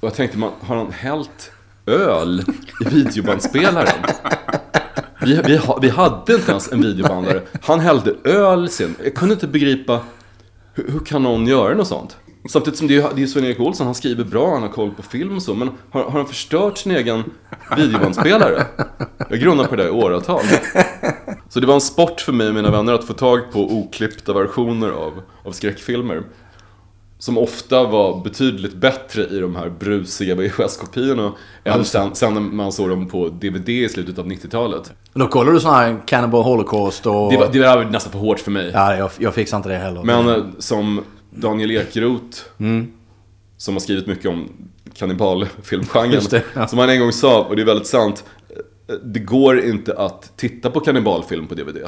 Och 0.00 0.06
jag 0.06 0.14
tänkte, 0.14 0.38
man, 0.38 0.52
har 0.60 0.76
han 0.76 0.92
hällt 0.92 1.52
öl 1.86 2.44
i 2.86 2.94
videobandspelaren? 2.94 4.04
Vi, 5.20 5.40
vi, 5.46 5.60
vi 5.82 5.88
hade 5.88 6.34
inte 6.34 6.50
ens 6.50 6.72
en 6.72 6.82
videobandare. 6.82 7.42
Han 7.62 7.80
hällde 7.80 8.14
öl 8.24 8.68
sen. 8.68 8.94
Jag 9.04 9.14
kunde 9.14 9.34
inte 9.34 9.46
begripa, 9.46 10.00
hur, 10.78 10.92
hur 10.92 11.00
kan 11.00 11.22
någon 11.22 11.46
göra 11.46 11.74
något 11.74 11.88
sånt? 11.88 12.16
Samtidigt 12.48 12.78
som 12.78 12.88
det 12.88 12.96
är, 12.96 13.08
det 13.14 13.22
är 13.22 13.26
Sven-Erik 13.26 13.60
Olsson, 13.60 13.86
han 13.86 13.94
skriver 13.94 14.24
bra, 14.24 14.52
han 14.52 14.62
har 14.62 14.68
koll 14.68 14.90
på 14.90 15.02
film 15.02 15.36
och 15.36 15.42
så. 15.42 15.54
Men 15.54 15.70
har, 15.90 16.04
har 16.04 16.10
han 16.10 16.26
förstört 16.26 16.78
sin 16.78 16.92
egen 16.92 17.24
videobandspelare? 17.76 18.66
Jag 19.30 19.40
grunnar 19.40 19.64
på 19.64 19.76
det 19.76 19.86
i 19.86 19.90
åratal. 19.90 20.44
Så 21.48 21.60
det 21.60 21.66
var 21.66 21.74
en 21.74 21.80
sport 21.80 22.20
för 22.20 22.32
mig 22.32 22.48
och 22.48 22.54
mina 22.54 22.70
vänner 22.70 22.92
att 22.92 23.04
få 23.04 23.12
tag 23.12 23.52
på 23.52 23.72
oklippta 23.72 24.32
versioner 24.32 24.90
av, 24.90 25.22
av 25.44 25.52
skräckfilmer. 25.52 26.22
Som 27.18 27.38
ofta 27.38 27.84
var 27.84 28.24
betydligt 28.24 28.74
bättre 28.74 29.22
i 29.22 29.38
de 29.38 29.56
här 29.56 29.68
brusiga 29.68 30.34
VHS-kopiorna 30.34 31.32
än 31.64 31.84
sen, 31.84 32.14
sen 32.14 32.34
när 32.34 32.40
man 32.40 32.72
såg 32.72 32.88
dem 32.88 33.08
på 33.08 33.28
DVD 33.28 33.68
i 33.68 33.88
slutet 33.88 34.18
av 34.18 34.26
90-talet. 34.26 34.92
Då 35.12 35.28
kollar 35.28 35.52
du 35.52 35.60
sån 35.60 35.74
här 35.74 36.02
Cannibal 36.06 36.42
Holocaust 36.42 37.06
och... 37.06 37.32
Det 37.32 37.36
var, 37.36 37.48
det 37.52 37.58
var 37.60 37.84
nästan 37.84 38.12
för 38.12 38.18
hårt 38.18 38.40
för 38.40 38.50
mig. 38.50 38.70
Ja, 38.74 38.96
jag, 38.96 39.10
jag 39.18 39.34
fixar 39.34 39.56
inte 39.56 39.68
det 39.68 39.76
heller. 39.76 40.02
Men 40.02 40.28
eh, 40.28 40.44
som 40.58 41.04
Daniel 41.30 41.70
Ekeroth, 41.70 42.38
som 43.56 43.74
har 43.74 43.80
skrivit 43.80 44.06
mycket 44.06 44.26
om 44.26 44.48
kannibalfilmgenren, 44.94 46.42
ja. 46.54 46.68
som 46.68 46.78
han 46.78 46.90
en 46.90 47.00
gång 47.00 47.12
sa, 47.12 47.44
och 47.44 47.56
det 47.56 47.62
är 47.62 47.66
väldigt 47.66 47.86
sant, 47.86 48.24
eh, 48.88 48.94
det 48.94 49.20
går 49.20 49.60
inte 49.60 49.94
att 49.98 50.32
titta 50.36 50.70
på 50.70 50.80
kannibalfilm 50.80 51.46
på 51.46 51.54
DVD. 51.54 51.78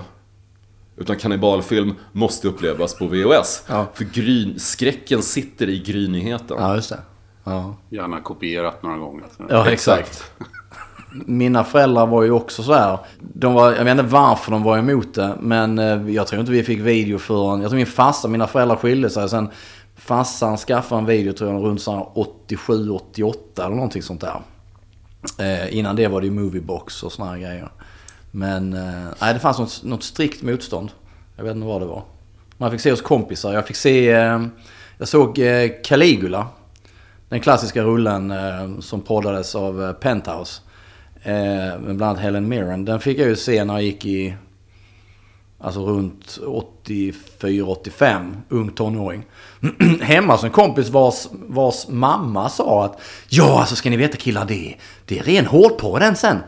Utan 1.00 1.16
kannibalfilm 1.16 1.94
måste 2.12 2.48
upplevas 2.48 2.98
på 2.98 3.06
VHS. 3.06 3.62
Ja. 3.66 3.86
För 3.94 4.04
gryn, 4.04 4.60
skräcken 4.60 5.22
sitter 5.22 5.68
i 5.68 5.78
grynigheten. 5.78 6.56
Ja, 6.60 6.74
just 6.74 6.90
det. 6.90 6.98
Ja. 7.44 7.76
Gärna 7.88 8.20
kopierat 8.20 8.82
några 8.82 8.96
gånger. 8.96 9.24
Ja, 9.48 9.70
exakt. 9.70 10.32
Mina 11.26 11.64
föräldrar 11.64 12.06
var 12.06 12.22
ju 12.22 12.30
också 12.30 12.62
så 12.62 12.72
här. 12.72 12.98
De 13.18 13.54
var, 13.54 13.72
jag 13.72 13.84
vet 13.84 13.90
inte 13.90 14.02
varför 14.02 14.52
de 14.52 14.62
var 14.62 14.78
emot 14.78 15.14
det. 15.14 15.34
Men 15.40 15.78
eh, 15.78 16.10
jag 16.10 16.26
tror 16.26 16.40
inte 16.40 16.52
vi 16.52 16.62
fick 16.62 16.80
video 16.80 17.18
förrän... 17.18 17.60
Jag 17.60 17.70
tror 17.70 17.76
min 17.76 17.86
farsa, 17.86 18.28
mina 18.28 18.46
föräldrar 18.46 18.76
skilde 18.76 19.10
sig. 19.10 19.28
Sen 19.28 19.48
farsan 19.96 20.56
skaffade 20.56 20.98
en 20.98 21.06
video 21.06 21.32
tror 21.32 21.52
jag 21.52 21.64
runt 21.64 21.82
så 21.82 21.94
här 21.94 22.06
87, 22.14 22.90
88 22.90 23.64
eller 23.64 23.74
någonting 23.74 24.02
sånt 24.02 24.20
där. 24.20 24.40
Eh, 25.38 25.78
innan 25.78 25.96
det 25.96 26.08
var 26.08 26.20
det 26.20 26.26
ju 26.26 26.32
Moviebox 26.32 27.02
och 27.02 27.12
såna 27.12 27.30
här 27.30 27.38
grejer. 27.38 27.70
Men 28.30 28.72
eh, 28.72 29.08
nej, 29.20 29.34
det 29.34 29.40
fanns 29.40 29.58
något, 29.58 29.82
något 29.84 30.02
strikt 30.02 30.42
motstånd. 30.42 30.90
Jag 31.36 31.44
vet 31.44 31.54
inte 31.54 31.66
vad 31.66 31.80
det 31.80 31.86
var. 31.86 32.02
Man 32.56 32.70
fick 32.70 32.80
se 32.80 32.90
hos 32.90 33.02
kompisar. 33.02 33.52
Jag 33.52 33.66
fick 33.66 33.76
se... 33.76 34.10
Eh, 34.10 34.46
jag 34.98 35.08
såg 35.08 35.38
eh, 35.38 35.70
Caligula. 35.84 36.46
Den 37.28 37.40
klassiska 37.40 37.82
rullen 37.82 38.34
som 38.82 39.00
poddades 39.00 39.54
av 39.54 39.92
Penthouse. 39.92 40.60
Med 41.24 41.96
bland 41.96 42.02
annat 42.02 42.18
Helen 42.18 42.48
Mirren. 42.48 42.84
Den 42.84 43.00
fick 43.00 43.18
jag 43.18 43.28
ju 43.28 43.36
se 43.36 43.64
när 43.64 43.74
jag 43.74 43.82
gick 43.82 44.04
i... 44.04 44.34
Alltså 45.58 45.86
runt 45.86 46.38
84-85. 46.86 48.32
Ung 48.48 48.70
tonåring. 48.70 49.22
Hemma 50.00 50.32
hos 50.32 50.44
en 50.44 50.50
kompis 50.50 50.88
vars, 50.88 51.28
vars 51.32 51.88
mamma 51.88 52.48
sa 52.48 52.84
att 52.84 53.00
Ja, 53.28 53.60
alltså 53.60 53.76
ska 53.76 53.90
ni 53.90 53.96
veta 53.96 54.16
killar, 54.16 54.44
det, 54.44 54.74
det 55.04 55.18
är 55.18 55.22
ren 55.22 55.46
hårdporr 55.46 56.00
den 56.00 56.16
sen. 56.16 56.38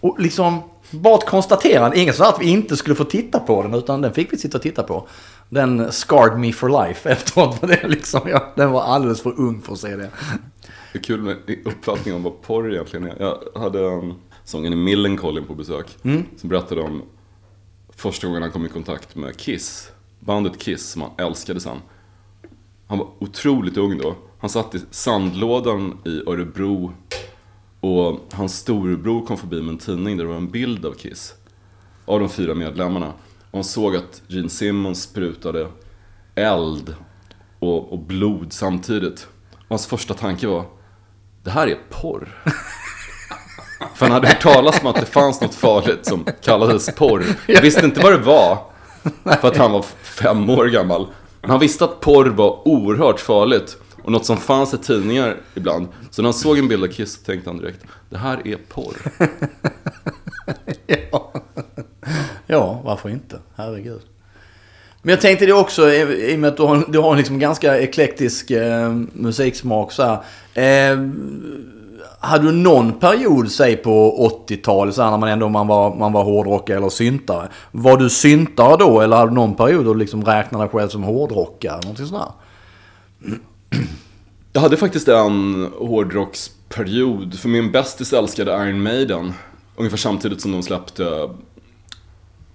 Och 0.00 0.20
liksom 0.20 0.62
bara 0.92 1.18
ett 1.18 1.26
konstaterande. 1.26 2.00
Ingen 2.00 2.14
sa 2.14 2.28
att 2.28 2.40
vi 2.40 2.50
inte 2.50 2.76
skulle 2.76 2.96
få 2.96 3.04
titta 3.04 3.40
på 3.40 3.62
den, 3.62 3.74
utan 3.74 4.00
den 4.00 4.14
fick 4.14 4.32
vi 4.32 4.38
sitta 4.38 4.58
och 4.58 4.62
titta 4.62 4.82
på. 4.82 5.08
Den 5.48 5.92
scarred 5.92 6.38
me 6.38 6.52
for 6.52 6.86
life 6.86 7.10
efteråt. 7.12 7.58
För 7.58 7.66
det 7.66 7.88
liksom, 7.88 8.20
ja, 8.24 8.52
den 8.56 8.70
var 8.70 8.82
alldeles 8.82 9.22
för 9.22 9.40
ung 9.40 9.62
för 9.62 9.72
att 9.72 9.78
se 9.78 9.96
det. 9.96 10.10
Det 10.92 10.98
är 10.98 11.02
kul 11.02 11.20
med 11.20 11.36
uppfattning 11.64 12.14
om 12.14 12.22
vad 12.22 12.42
porr 12.42 12.72
egentligen 12.72 13.06
är. 13.06 13.16
Jag 13.18 13.60
hade 13.60 13.86
en 13.86 14.14
sången 14.44 14.72
i 14.72 14.76
Millencolin 14.76 15.44
på 15.44 15.54
besök. 15.54 15.86
Som 16.36 16.48
berättade 16.48 16.80
om 16.80 17.02
första 17.96 18.26
gången 18.26 18.42
han 18.42 18.50
kom 18.50 18.66
i 18.66 18.68
kontakt 18.68 19.16
med 19.16 19.36
Kiss. 19.36 19.90
Bandet 20.20 20.58
Kiss 20.58 20.90
som 20.90 21.02
han 21.02 21.10
älskade 21.26 21.60
sen. 21.60 21.78
Han 22.86 22.98
var 22.98 23.08
otroligt 23.18 23.76
ung 23.76 23.98
då. 23.98 24.14
Han 24.38 24.50
satt 24.50 24.74
i 24.74 24.80
sandlådan 24.90 25.98
i 26.04 26.22
Örebro. 26.26 26.92
Och 27.82 28.20
hans 28.32 28.58
storebror 28.58 29.26
kom 29.26 29.38
förbi 29.38 29.62
med 29.62 29.72
en 29.72 29.78
tidning 29.78 30.16
där 30.16 30.24
det 30.24 30.30
var 30.30 30.36
en 30.36 30.50
bild 30.50 30.86
av 30.86 30.92
Kiss. 30.92 31.34
Av 32.04 32.20
de 32.20 32.28
fyra 32.28 32.54
medlemmarna. 32.54 33.12
Och 33.50 33.58
han 33.58 33.64
såg 33.64 33.96
att 33.96 34.22
Gene 34.26 34.48
Simmons 34.48 35.02
sprutade 35.02 35.68
eld 36.34 36.94
och, 37.58 37.92
och 37.92 37.98
blod 37.98 38.52
samtidigt. 38.52 39.26
Och 39.52 39.68
hans 39.68 39.86
första 39.86 40.14
tanke 40.14 40.46
var, 40.46 40.64
det 41.42 41.50
här 41.50 41.66
är 41.66 41.78
porr. 41.90 42.28
För 43.94 44.06
han 44.06 44.12
hade 44.12 44.28
hört 44.28 44.42
talas 44.42 44.80
om 44.80 44.86
att 44.86 45.00
det 45.00 45.06
fanns 45.06 45.40
något 45.40 45.54
farligt 45.54 46.06
som 46.06 46.26
kallades 46.42 46.94
porr. 46.94 47.24
Han 47.54 47.62
visste 47.62 47.84
inte 47.84 48.00
vad 48.00 48.12
det 48.12 48.18
var, 48.18 48.58
för 49.40 49.48
att 49.48 49.56
han 49.56 49.72
var 49.72 49.82
fem 50.02 50.50
år 50.50 50.66
gammal. 50.66 51.06
Men 51.40 51.50
han 51.50 51.60
visste 51.60 51.84
att 51.84 52.00
porr 52.00 52.26
var 52.26 52.68
oerhört 52.68 53.20
farligt. 53.20 53.76
Och 54.04 54.12
något 54.12 54.26
som 54.26 54.36
fanns 54.36 54.74
i 54.74 54.78
tidningar 54.78 55.36
ibland. 55.54 55.88
Så 56.10 56.22
när 56.22 56.26
han 56.26 56.34
såg 56.34 56.58
en 56.58 56.68
bild 56.68 56.84
av 56.84 56.88
Kiss 56.88 57.12
så 57.12 57.22
tänkte 57.22 57.50
han 57.50 57.58
direkt, 57.58 57.84
det 58.10 58.18
här 58.18 58.46
är 58.48 58.56
porr. 58.56 58.96
Ja. 60.86 61.32
ja, 62.46 62.80
varför 62.84 63.08
inte? 63.08 63.38
Herregud. 63.56 64.00
Men 65.02 65.12
jag 65.12 65.20
tänkte 65.20 65.46
det 65.46 65.52
också, 65.52 65.92
i 65.92 66.34
och 66.34 66.38
med 66.38 66.48
att 66.48 66.56
du 66.56 66.62
har, 66.62 66.84
du 66.88 66.98
har 66.98 67.12
en 67.12 67.18
liksom 67.18 67.38
ganska 67.38 67.78
eklektisk 67.78 68.50
eh, 68.50 68.92
musiksmak 69.12 69.92
så 69.92 70.02
här. 70.02 70.92
Eh, 70.92 70.98
hade 72.20 72.44
du 72.44 72.52
någon 72.52 72.92
period, 72.92 73.50
säg 73.50 73.76
på 73.76 74.28
80-talet, 74.48 74.96
när 74.96 75.18
man 75.18 75.28
ändå 75.28 75.48
man 75.48 75.66
var, 75.66 75.94
man 75.94 76.12
var 76.12 76.24
hårdrockare 76.24 76.76
eller 76.76 76.88
syntare. 76.88 77.48
Var 77.70 77.96
du 77.96 78.10
syntare 78.10 78.76
då 78.76 79.00
eller 79.00 79.16
hade 79.16 79.30
du 79.30 79.34
någon 79.34 79.54
period 79.54 79.84
då 79.84 79.92
du 79.92 79.98
liksom 79.98 80.24
räknade 80.24 80.64
dig 80.64 80.70
själv 80.70 80.88
som 80.88 81.02
hårdrockare? 81.02 81.80
Någonting 81.82 82.06
sånt 82.06 82.22
där? 82.22 83.38
Jag 84.52 84.60
hade 84.60 84.76
faktiskt 84.76 85.08
en 85.08 85.64
hårdrocksperiod, 85.78 87.38
för 87.38 87.48
min 87.48 87.72
bästis 87.72 88.12
älskade 88.12 88.52
Iron 88.68 88.82
Maiden. 88.82 89.32
Ungefär 89.76 89.96
samtidigt 89.96 90.40
som 90.40 90.52
de 90.52 90.62
släppte 90.62 91.30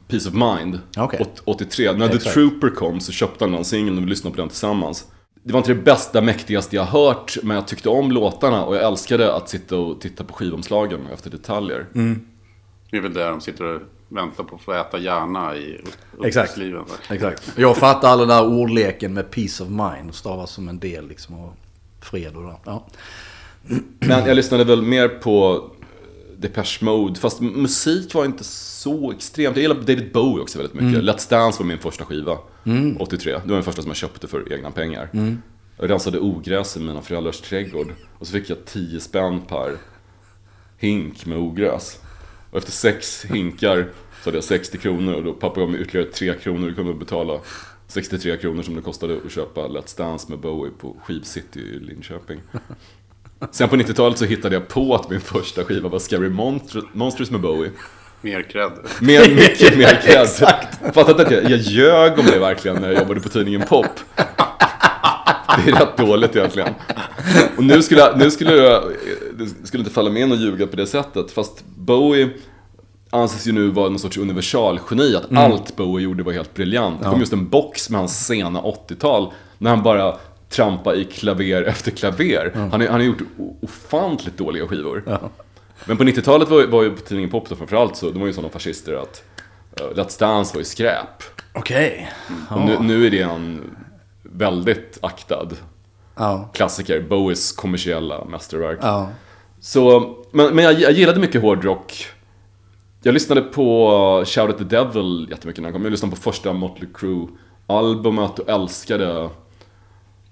Peace 0.08 0.30
of 0.30 0.36
Mind, 0.36 0.80
åt- 0.98 1.42
83. 1.46 1.92
När 1.94 2.08
The 2.08 2.16
Exakt. 2.16 2.34
Trooper 2.34 2.70
kom 2.70 3.00
så 3.00 3.12
köpte 3.12 3.44
han 3.44 3.52
den 3.52 3.66
singeln 3.66 3.98
och 3.98 4.04
vi 4.04 4.08
lyssnade 4.10 4.36
på 4.36 4.42
den 4.42 4.50
tillsammans. 4.50 5.06
Det 5.44 5.54
var 5.54 5.58
inte 5.60 5.74
det 5.74 5.82
bästa, 5.82 6.22
mäktigaste 6.22 6.76
jag 6.76 6.84
hört, 6.84 7.38
men 7.44 7.56
jag 7.56 7.68
tyckte 7.68 7.90
om 7.90 8.12
låtarna 8.12 8.66
och 8.66 8.76
jag 8.76 8.84
älskade 8.84 9.34
att 9.36 9.50
sitta 9.50 9.78
och 9.78 10.02
titta 10.02 10.24
på 10.24 10.34
skivomslagen 10.34 11.08
efter 11.14 11.30
detaljer. 11.30 11.86
Det 12.92 12.98
är 12.98 13.02
väl 13.02 13.14
där 13.14 13.32
de 13.32 13.42
sitter 13.42 13.64
och 13.76 13.82
väntar 14.10 14.44
på 14.44 14.56
att 14.56 14.62
få 14.62 14.74
äta 14.74 14.98
hjärna 15.00 15.56
i 15.56 15.74
Exakt. 15.74 15.98
uppväxtlivet. 16.18 16.84
Exakt. 17.10 17.52
Jag 17.56 17.78
fattar 17.78 18.08
all 18.10 18.20
den 18.20 18.28
där 18.28 18.46
ordleken 18.48 19.14
med 19.14 19.32
peace 19.32 19.64
of 19.64 19.70
mind. 19.70 20.16
Stavas 20.16 20.52
som 20.52 20.70
en 20.70 20.80
del 20.80 21.08
liksom 21.08 21.40
och 21.40 21.54
det 22.12 22.20
där. 22.20 22.60
Ja. 22.66 22.88
Men 24.00 24.28
jag 24.28 24.36
lyssnade 24.36 24.64
väl 24.64 24.82
mer 24.82 25.08
på 25.08 25.64
Depeche 26.38 26.78
Mode, 26.82 27.20
fast 27.20 27.42
musik 27.42 28.14
var 28.14 28.26
inte 28.26 28.44
så 28.44 29.12
extremt. 29.12 29.56
Jag 29.56 29.62
gillade 29.62 29.80
David 29.80 30.12
Bowie 30.12 30.42
också 30.42 30.58
väldigt 30.58 30.82
mycket. 30.82 31.04
Let's 31.04 31.30
Dance 31.30 31.60
var 31.60 31.68
min 31.68 31.80
första 31.80 32.06
skiva, 32.06 32.38
83. 33.00 33.32
Det 33.32 33.40
var 33.48 33.56
den 33.56 33.64
första 33.64 33.82
som 33.82 33.90
jag 33.90 33.98
köpte 33.98 34.28
för 34.28 34.54
egna 34.54 34.72
pengar. 34.72 35.10
Jag 35.80 35.90
rensade 35.90 36.20
ogräs 36.20 36.78
i 36.78 36.80
mina 36.80 37.02
föräldrars 37.02 37.42
trädgård. 37.42 37.94
Och 38.20 38.28
så 38.28 38.34
fick 38.34 38.50
jag 38.50 38.66
10 38.66 39.00
spänn 39.00 39.42
per 39.42 39.78
hink 40.78 41.26
med 41.26 41.38
ogräs. 41.38 42.00
Och 42.52 42.58
efter 42.58 42.72
sex 42.72 43.26
hinkar 43.26 43.90
så 44.24 44.30
hade 44.30 44.38
jag 44.38 44.44
60 44.44 44.78
kronor 44.78 45.14
och 45.14 45.24
då 45.24 45.34
pappa 45.34 45.60
gav 45.60 45.70
mig 45.70 45.82
ytterligare 45.82 46.12
3 46.12 46.34
kronor 46.34 46.70
och 46.70 46.76
kunde 46.76 46.94
betala 46.94 47.40
63 47.88 48.38
kronor 48.38 48.64
som 48.64 48.76
det 48.76 48.82
kostade 48.82 49.18
att 49.26 49.32
köpa 49.32 49.62
Let's 49.62 49.98
Dance 49.98 50.26
med 50.30 50.40
Bowie 50.40 50.72
på 50.78 50.96
Skivcity 51.04 51.60
i 51.60 51.80
Linköping. 51.80 52.40
Sen 53.52 53.70
på 53.70 53.76
90-talet 53.76 54.18
så 54.18 54.26
hittade 54.26 54.56
jag 54.56 54.68
på 54.68 54.96
att 54.96 55.10
min 55.10 55.22
första 55.22 55.64
skiva 55.64 55.90
var 55.90 56.00
Scary 56.00 56.30
Monsters, 56.30 56.84
Monsters 56.94 57.32
med 57.32 57.42
Bowie. 57.42 57.72
Mer 58.22 58.42
cred. 58.42 58.72
Mer, 59.02 59.36
mycket 59.36 59.78
mer 59.78 60.02
cred. 60.04 60.28
Fattat 60.94 61.20
att 61.20 61.32
jag, 61.32 61.44
jag 61.44 61.60
ljög 61.60 62.20
om 62.20 62.26
det 62.26 62.40
verkligen 62.40 62.82
när 62.82 62.88
jag 62.88 62.98
jobbade 62.98 63.20
på 63.20 63.30
tidningen 63.30 63.62
Pop. 63.62 63.86
Det 65.66 65.72
är 65.72 65.76
rätt 65.76 65.98
dåligt 65.98 66.36
egentligen. 66.36 66.74
Och 67.58 67.64
nu 67.64 67.82
skulle, 67.82 68.02
jag, 68.02 68.18
nu 68.18 68.32
skulle 68.32 68.54
jag, 68.54 68.84
det 69.34 69.68
skulle 69.68 69.82
inte 69.82 69.94
falla 69.94 70.10
mig 70.10 70.22
in 70.22 70.32
att 70.32 70.40
ljuga 70.40 70.68
på 70.68 70.76
det 70.76 70.88
sättet. 70.88 71.32
Fast 71.32 71.66
Bowie 71.76 72.30
anses 73.10 73.48
ju 73.48 73.52
nu 73.52 73.70
vara 73.70 73.90
någon 73.90 74.00
sorts 74.00 74.18
universalgeni. 74.18 75.16
Att 75.16 75.38
allt 75.38 75.76
Bowie 75.76 76.04
gjorde 76.04 76.24
var 76.24 76.34
helt 76.34 76.54
briljant. 76.54 77.00
Det 77.04 77.10
kom 77.10 77.20
just 77.20 77.34
en 77.34 77.50
box 77.50 77.90
med 77.90 78.00
hans 78.00 78.26
sena 78.28 78.62
80-tal. 78.62 79.34
När 79.58 79.70
han 79.70 79.84
bara 79.84 80.18
trampade 80.50 80.98
i 80.98 81.04
klaver 81.04 81.64
efter 81.64 81.92
klaver. 81.92 82.52
Han, 82.72 82.82
är- 82.82 82.88
han 82.88 83.00
har 83.00 83.08
gjort 83.08 83.22
ofantligt 83.62 84.38
dåliga 84.38 84.68
skivor. 84.68 85.20
Men 85.86 85.98
på 85.98 86.04
90-talet 86.04 86.50
var, 86.50 86.68
var 86.68 86.84
ju 86.84 86.92
på 86.92 87.02
tidningen 87.02 87.30
Pop 87.30 87.50
då 87.50 87.56
framförallt 87.56 87.96
så, 87.96 88.12
de 88.12 88.20
var 88.20 88.28
ju 88.28 88.34
sådana 88.34 88.50
fascister 88.50 88.94
att 88.94 89.24
uh, 89.82 89.88
Let's 90.04 90.20
Dance 90.20 90.54
var 90.54 90.60
ju 90.60 90.66
skräp. 90.66 91.24
Okej. 91.54 92.12
Och 92.50 92.62
nu, 92.62 92.78
nu 92.82 93.06
är 93.08 93.12
det 93.12 93.22
en 93.22 93.62
väldigt 94.24 94.98
aktad 95.02 95.48
Ja. 96.16 96.50
klassiker. 96.54 97.02
Bowies 97.10 97.52
kommersiella 97.52 98.26
mästerverk. 98.26 98.80
Ja. 98.82 99.10
Så, 99.60 100.16
men, 100.32 100.56
men 100.56 100.64
jag, 100.66 100.80
jag 100.80 100.92
gillade 100.92 101.20
mycket 101.20 101.42
hårdrock. 101.42 102.06
Jag 103.04 103.14
lyssnade 103.14 103.42
på 103.42 104.24
Shout 104.26 104.50
at 104.50 104.58
the 104.58 104.64
Devil 104.64 105.28
jättemycket 105.30 105.62
när 105.62 105.68
den 105.70 105.74
kom. 105.74 105.84
Jag 105.84 105.92
lyssnade 105.92 106.16
på 106.16 106.22
första 106.22 106.54
Motley 106.54 106.90
Crue-albumet 106.94 108.40
och 108.40 108.50
älskade 108.50 109.30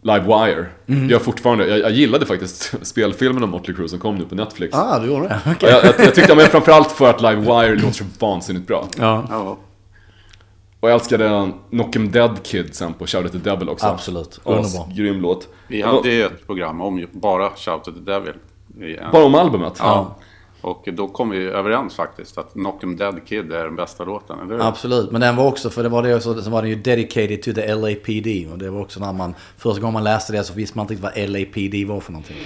Livewire. 0.02 0.66
Mm. 0.88 1.10
Jag 1.10 1.22
fortfarande, 1.22 1.68
jag, 1.68 1.80
jag 1.80 1.92
gillade 1.92 2.26
faktiskt 2.26 2.76
spelfilmen 2.88 3.44
om 3.44 3.50
Motley 3.50 3.76
Crue 3.76 3.90
som 3.90 4.00
kom 4.00 4.16
nu 4.16 4.26
på 4.26 4.36
Netflix. 4.36 4.76
Ah, 4.78 5.00
du 5.00 5.08
gjorde 5.08 5.28
det? 5.28 5.40
Okej. 5.52 5.70
Jag, 5.70 5.86
jag, 5.86 5.94
jag 6.06 6.16
tyckte, 6.16 6.36
men 6.36 6.46
framförallt 6.52 6.92
för 6.92 7.10
att 7.10 7.22
Livewire 7.22 7.76
låter 7.76 7.92
så 7.92 8.04
vansinnigt 8.20 8.68
bra. 8.68 8.88
Ja. 8.98 9.26
Ja, 9.30 9.58
Och 10.80 10.90
jag 10.90 10.94
älskade 10.96 11.52
Knock 11.70 11.96
'em 11.96 12.12
Dead 12.12 12.44
Kid 12.44 12.76
sen 12.76 12.94
på 12.94 13.08
Shout 13.08 13.26
at 13.26 13.32
the 13.32 13.38
Devil 13.38 13.70
också. 13.70 13.86
Absolut. 13.86 14.40
Underbar. 14.44 14.94
Grym 14.96 15.22
låt. 15.22 15.48
vi 15.68 15.82
hade 15.82 16.10
ju 16.10 16.26
ett 16.26 16.48
program 16.48 16.82
om 16.82 17.06
bara 17.12 17.50
Shout 17.50 17.88
at 17.88 17.94
the 17.94 18.12
Devil. 18.12 18.34
Bara 19.12 19.26
om 19.26 19.36
albumet? 19.36 19.74
Ja. 19.80 20.16
Och 20.66 20.88
då 20.94 21.08
kom 21.08 21.30
vi 21.30 21.38
överens 21.38 21.96
faktiskt 21.96 22.38
att 22.38 22.54
Knock 22.54 22.84
'em 22.84 22.98
Dead 22.98 23.26
Kid 23.26 23.52
är 23.52 23.64
den 23.64 23.76
bästa 23.76 24.04
låten, 24.04 24.40
eller 24.40 24.54
hur? 24.54 24.68
Absolut, 24.68 25.12
men 25.12 25.22
den 25.22 25.36
var 25.36 25.48
också, 25.48 25.70
för 25.70 25.84
det 25.84 25.90
var 25.90 26.04
det 26.04 26.16
också, 26.16 26.42
så 26.42 26.50
var 26.50 26.62
den 26.62 26.70
ju 26.72 26.76
dedicated 26.76 27.42
to 27.42 27.54
the 27.54 27.76
LAPD. 27.76 28.52
Och 28.52 28.58
det 28.58 28.70
var 28.70 28.82
också 28.82 29.00
när 29.00 29.14
man, 29.14 29.36
första 29.58 29.82
gången 29.82 29.94
man 29.94 30.04
läste 30.04 30.34
det 30.34 30.44
så 30.44 30.54
visste 30.54 30.78
man 30.78 30.84
inte 30.84 30.94
riktigt 30.94 31.26
vad 31.26 31.30
LAPD 31.30 31.88
var 31.88 32.00
för 32.00 32.12
någonting. 32.12 32.38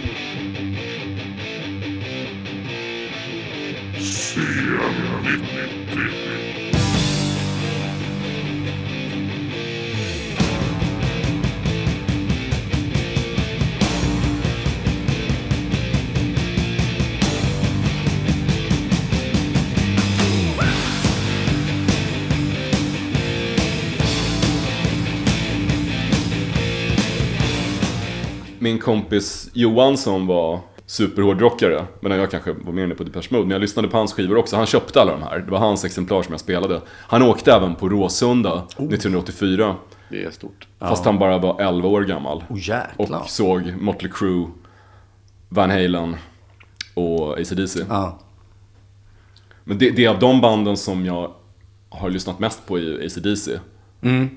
Min 28.60 28.80
kompis 28.80 29.50
Johan 29.54 29.98
som 29.98 30.28
var 30.28 30.60
superhårdrockare, 30.86 31.86
men 32.00 32.12
jag 32.20 32.32
kanske 32.32 32.54
var 32.54 32.72
mer 32.74 32.84
inne 32.84 32.96
på 32.96 33.04
Depeche 33.04 33.28
Mode, 33.32 33.44
men 33.44 33.52
jag 33.52 33.62
lyssnade 33.62 33.88
på 33.88 33.98
hans 33.98 34.14
skivor 34.14 34.38
också. 34.38 34.56
Han 34.56 34.66
köpte 34.66 35.02
alla 35.02 35.12
de 35.12 35.22
här, 35.24 35.40
det 35.40 35.52
var 35.52 35.60
hans 35.60 35.86
exemplar 35.86 36.24
som 36.24 36.34
jag 36.34 36.40
spelade. 36.40 36.82
Han 36.90 37.22
åkte 37.22 37.54
även 37.54 37.76
på 37.76 37.90
Råsunda 37.90 38.54
1984, 38.78 39.76
Det 40.10 40.24
är 40.24 40.32
stort. 40.32 40.68
fast 40.80 41.06
han 41.06 41.20
bara 41.20 41.38
var 41.38 41.62
11 41.62 41.88
år 41.88 42.02
gammal. 42.02 42.44
Oh 42.50 42.58
jäklar. 42.60 43.20
Och 43.22 43.30
såg 43.30 43.74
Motley 43.82 44.12
Crue, 44.12 44.48
Van 45.50 45.70
Halen 45.70 46.16
och 46.94 47.40
AC/DC. 47.40 47.80
Ja. 47.90 48.20
Men 49.64 49.78
det, 49.78 49.90
det 49.90 50.06
är 50.06 50.10
av 50.10 50.20
de 50.20 50.42
banden 50.42 50.78
som 50.78 51.06
jag 51.06 51.32
har 51.90 52.10
lyssnat 52.10 52.40
mest 52.40 52.68
på 52.68 52.80
i 52.80 53.06
AC/DC. 53.06 53.60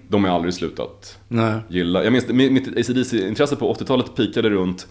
De 0.09 0.25
har 0.25 0.31
jag 0.31 0.35
aldrig 0.35 0.55
slutat 0.55 1.19
Nej. 1.29 1.55
gilla. 1.69 2.05
Jag 2.05 2.13
minns 2.13 2.29
mitt 2.29 2.69
AC/DC-intresse 2.69 3.57
på 3.57 3.75
80-talet 3.75 4.17
pikade 4.17 4.51
runt... 4.51 4.87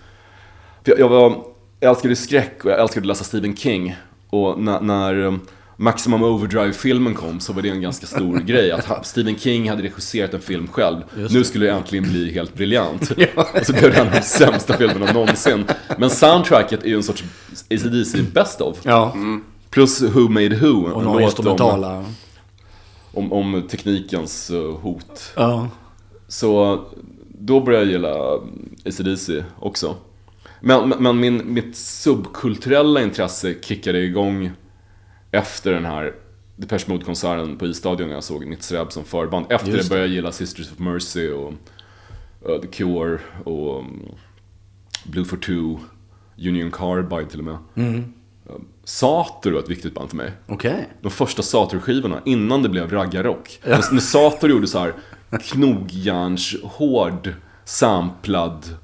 För 0.86 0.92
jag, 0.92 1.00
jag, 1.00 1.10
var, 1.10 1.44
jag 1.80 1.90
älskade 1.90 2.16
skräck 2.16 2.66
och 2.66 2.72
jag 2.72 2.80
älskade 2.80 3.04
att 3.04 3.08
läsa 3.08 3.24
Stephen 3.24 3.56
King. 3.56 3.96
Och 4.30 4.60
när, 4.60 4.82
när 4.82 5.20
um, 5.20 5.40
Maximum 5.78 6.24
Overdrive-filmen 6.24 7.14
kom 7.14 7.40
så 7.40 7.54
var 7.54 7.62
det 7.62 7.70
en 7.70 7.82
ganska 7.82 8.06
stor 8.08 8.40
grej. 8.46 8.72
Att 8.72 9.06
Stephen 9.06 9.38
King 9.38 9.70
hade 9.70 9.84
regisserat 9.84 10.34
en 10.34 10.42
film 10.42 10.68
själv. 10.68 10.98
Nu 11.30 11.44
skulle 11.44 11.66
det 11.66 11.72
äntligen 11.72 12.04
bli 12.04 12.34
helt 12.34 12.54
briljant. 12.54 13.12
Och 13.36 13.66
så 13.66 13.74
blev 13.74 13.92
det 13.92 13.98
en 13.98 14.08
av 14.08 14.14
de 14.14 14.22
sämsta 14.22 14.78
filmerna 14.78 15.14
någonsin. 15.14 15.66
Men 15.98 16.10
soundtracket 16.10 16.84
är 16.84 16.88
ju 16.88 16.96
en 16.96 17.04
sorts 17.04 17.24
AC/DC 17.72 18.22
best 18.34 18.62
of. 18.62 18.78
Ja. 18.84 19.16
Plus 19.70 20.02
Who 20.02 20.30
Made 20.30 20.56
Who. 20.56 20.92
Och 20.92 21.04
några 21.04 21.22
instrumentala. 21.22 21.98
Om, 21.98 22.16
om, 23.14 23.34
om 23.34 23.64
teknikens 23.70 24.52
uh, 24.52 24.78
hot. 24.78 25.34
Ja. 25.36 25.70
Så 26.28 26.80
då 27.28 27.60
började 27.60 27.86
jag 27.86 27.92
gilla 27.92 28.40
ACDC 28.86 29.44
också. 29.60 29.96
Men, 30.62 30.90
men- 30.90 31.20
min, 31.20 31.54
mitt 31.54 31.76
subkulturella 31.76 33.02
intresse 33.02 33.56
kickade 33.62 34.00
igång 34.00 34.52
efter 35.32 35.74
den 35.74 35.86
här 35.86 36.14
Depeche 36.56 36.86
Mode-konserten 36.88 37.58
på 37.58 37.66
Isstadion 37.66 38.08
när 38.08 38.16
jag 38.16 38.24
såg 38.24 38.48
Nitzreb 38.48 38.92
som 38.92 39.04
förband. 39.04 39.46
Efter 39.50 39.68
Just 39.72 39.78
det 39.78 39.84
det. 39.84 39.90
började 39.90 40.08
jag 40.08 40.16
gilla 40.16 40.32
Sisters 40.32 40.72
of 40.72 40.80
Mercy 40.80 41.30
och 41.30 41.54
uh, 42.50 42.62
The 42.62 42.68
Cure 42.68 43.20
och 43.44 43.80
um, 43.80 44.02
Blue 45.06 45.26
for 45.26 45.38
Two, 45.38 45.80
Union 46.50 46.72
Carbide 46.72 47.26
till 47.30 47.40
och 47.40 47.46
med. 47.46 47.58
Mm. 47.76 48.14
Sator 48.84 49.52
var 49.52 49.60
ett 49.60 49.70
viktigt 49.70 49.94
band 49.94 50.10
för 50.10 50.18
mig 50.18 50.32
Okej. 50.48 50.90
de 51.02 51.12
första 51.12 51.42
Sator-skivorna 51.42 52.22
innan 52.26 52.64
det 52.64 52.70
blev 52.70 52.92
raggarrock. 52.92 53.60
När, 53.64 53.94
när 53.94 54.02
Sator 54.02 54.50
gjorde 54.50 54.68
så 54.68 54.80
här 54.80 54.94
knogjärnshård, 55.42 57.34
samplad 57.66 58.76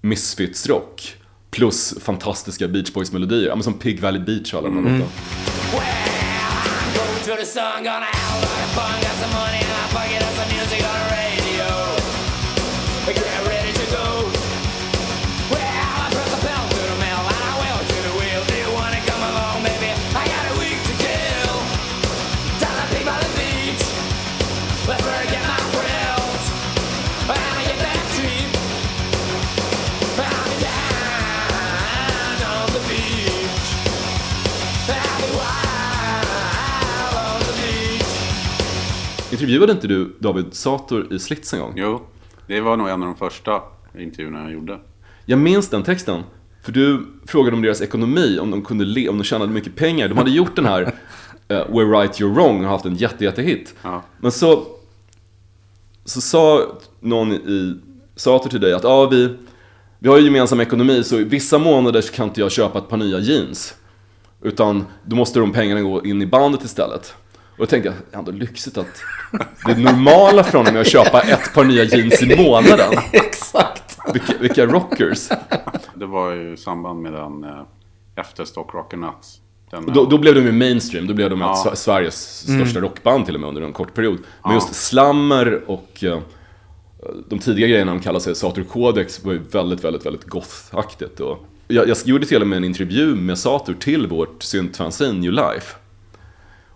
Misfits-rock. 0.00 1.16
Plus 1.50 1.94
fantastiska 2.00 2.68
Beach 2.68 2.92
Boys-melodier. 2.92 3.48
Ja, 3.48 3.54
men 3.54 3.64
som 3.64 3.74
Pig 3.74 4.00
Valley 4.00 4.20
Beach 4.20 4.54
och 4.54 4.58
alla 4.58 4.68
de 4.68 4.86
här 4.86 4.98
låtarna. 4.98 5.10
Intervjuade 39.42 39.72
inte 39.72 39.86
du 39.86 40.16
David 40.18 40.54
Sator 40.54 41.12
i 41.12 41.18
Slits 41.18 41.54
en 41.54 41.60
gång? 41.60 41.72
Jo, 41.76 42.02
det 42.46 42.60
var 42.60 42.76
nog 42.76 42.88
en 42.88 43.02
av 43.02 43.08
de 43.08 43.16
första 43.16 43.62
intervjuerna 43.98 44.42
jag 44.42 44.52
gjorde. 44.52 44.78
Jag 45.24 45.38
minns 45.38 45.68
den 45.68 45.82
texten. 45.82 46.22
För 46.62 46.72
du 46.72 47.06
frågade 47.26 47.56
om 47.56 47.62
deras 47.62 47.80
ekonomi, 47.80 48.38
om 48.38 48.50
de 48.50 48.62
kunde 48.62 48.84
le, 48.84 49.08
om 49.08 49.18
de 49.18 49.24
tjänade 49.24 49.52
mycket 49.52 49.76
pengar. 49.76 50.08
De 50.08 50.18
hade 50.18 50.30
gjort 50.30 50.56
den 50.56 50.66
här 50.66 50.82
eh, 51.48 51.56
We're 51.56 52.00
Right 52.00 52.20
You're 52.20 52.34
Wrong 52.34 52.64
och 52.64 52.70
haft 52.70 52.84
en 52.84 52.96
jätte, 52.96 53.24
jättehit. 53.24 53.74
Ja. 53.82 54.02
Men 54.20 54.32
så, 54.32 54.66
så 56.04 56.20
sa 56.20 56.66
någon 57.00 57.32
i 57.32 57.76
Sator 58.16 58.50
till 58.50 58.60
dig 58.60 58.72
att 58.72 58.84
ja, 58.84 59.06
vi, 59.06 59.36
vi 59.98 60.08
har 60.08 60.18
ju 60.18 60.24
gemensam 60.24 60.60
ekonomi 60.60 61.04
så 61.04 61.18
i 61.18 61.24
vissa 61.24 61.58
månader 61.58 62.00
så 62.00 62.12
kan 62.12 62.28
inte 62.28 62.40
jag 62.40 62.52
köpa 62.52 62.78
ett 62.78 62.88
par 62.88 62.96
nya 62.96 63.18
jeans. 63.18 63.74
Utan 64.42 64.84
då 65.04 65.16
måste 65.16 65.40
de 65.40 65.52
pengarna 65.52 65.80
gå 65.80 66.04
in 66.04 66.22
i 66.22 66.26
bandet 66.26 66.64
istället. 66.64 67.14
Och 67.62 67.66
då 67.68 67.70
tänkte 67.70 67.94
jag, 68.10 68.18
ändå 68.18 68.32
lyxigt 68.32 68.78
att 68.78 68.86
det 69.66 69.78
normala 69.78 70.44
för 70.44 70.58
honom 70.58 70.76
är 70.76 70.80
att 70.80 70.88
köpa 70.88 71.20
ett 71.20 71.54
par 71.54 71.64
nya 71.64 71.84
jeans 71.84 72.22
i 72.22 72.36
månaden. 72.36 72.92
Exakt. 73.12 73.98
Vilka, 74.12 74.32
vilka 74.40 74.66
rockers. 74.66 75.28
Det 75.94 76.06
var 76.06 76.32
ju 76.32 76.52
i 76.52 76.56
samband 76.56 77.02
med 77.02 77.12
den 77.12 77.44
eh, 77.44 77.60
efter 78.16 78.44
Stock 78.44 78.74
Rock 78.74 78.94
and 78.94 79.02
Nuts. 79.02 79.40
Den, 79.70 79.86
Då, 79.86 80.04
då 80.04 80.18
blev 80.18 80.34
de 80.34 80.40
ju 80.40 80.52
mainstream, 80.52 81.06
då 81.06 81.14
blev 81.14 81.30
de 81.30 81.40
Ja. 81.40 81.52
ett 81.52 81.58
Sver- 81.66 81.74
Sveriges 81.74 82.38
största 82.38 82.80
rockband 82.80 83.24
till 83.26 83.34
och 83.34 83.40
med 83.40 83.48
under 83.48 83.62
en 83.62 83.72
kort 83.72 83.94
period. 83.94 84.18
Men 84.44 84.54
just 84.54 84.74
Slammer 84.74 85.62
och 85.70 86.04
eh, 86.04 86.18
de 87.28 87.38
tidiga 87.38 87.66
grejerna 87.66 87.92
de 87.92 88.00
kallar 88.00 88.20
sig 88.20 88.34
Sator 88.34 88.62
Codex 88.62 89.24
var 89.24 89.32
ju 89.32 89.38
väldigt, 89.38 89.84
väldigt, 89.84 90.06
väldigt 90.06 90.24
goth-aktigt. 90.26 91.36
Jag, 91.68 91.88
jag 91.88 91.96
gjorde 92.04 92.26
till 92.26 92.42
och 92.42 92.48
med 92.48 92.56
en 92.56 92.64
intervju 92.64 93.14
med 93.14 93.38
Sator 93.38 93.74
till 93.74 94.06
vårt 94.06 94.42
syntfanzine 94.42 95.12
New 95.20 95.32
Life. 95.32 95.74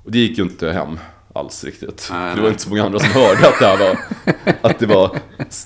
Och 0.06 0.12
det 0.12 0.18
gick 0.18 0.38
ju 0.38 0.44
inte 0.44 0.72
hem 0.72 0.98
alls 1.34 1.64
riktigt. 1.64 2.08
Nej, 2.12 2.28
det 2.28 2.34
nej. 2.34 2.42
var 2.42 2.48
inte 2.48 2.62
så 2.62 2.68
många 2.68 2.84
andra 2.84 2.98
som 2.98 3.08
hörde 3.08 3.48
att 3.48 3.58
det 3.58 3.66
här 3.66 3.78
var, 3.78 3.98
att 4.70 4.78
det 4.78 4.86
var 4.86 5.18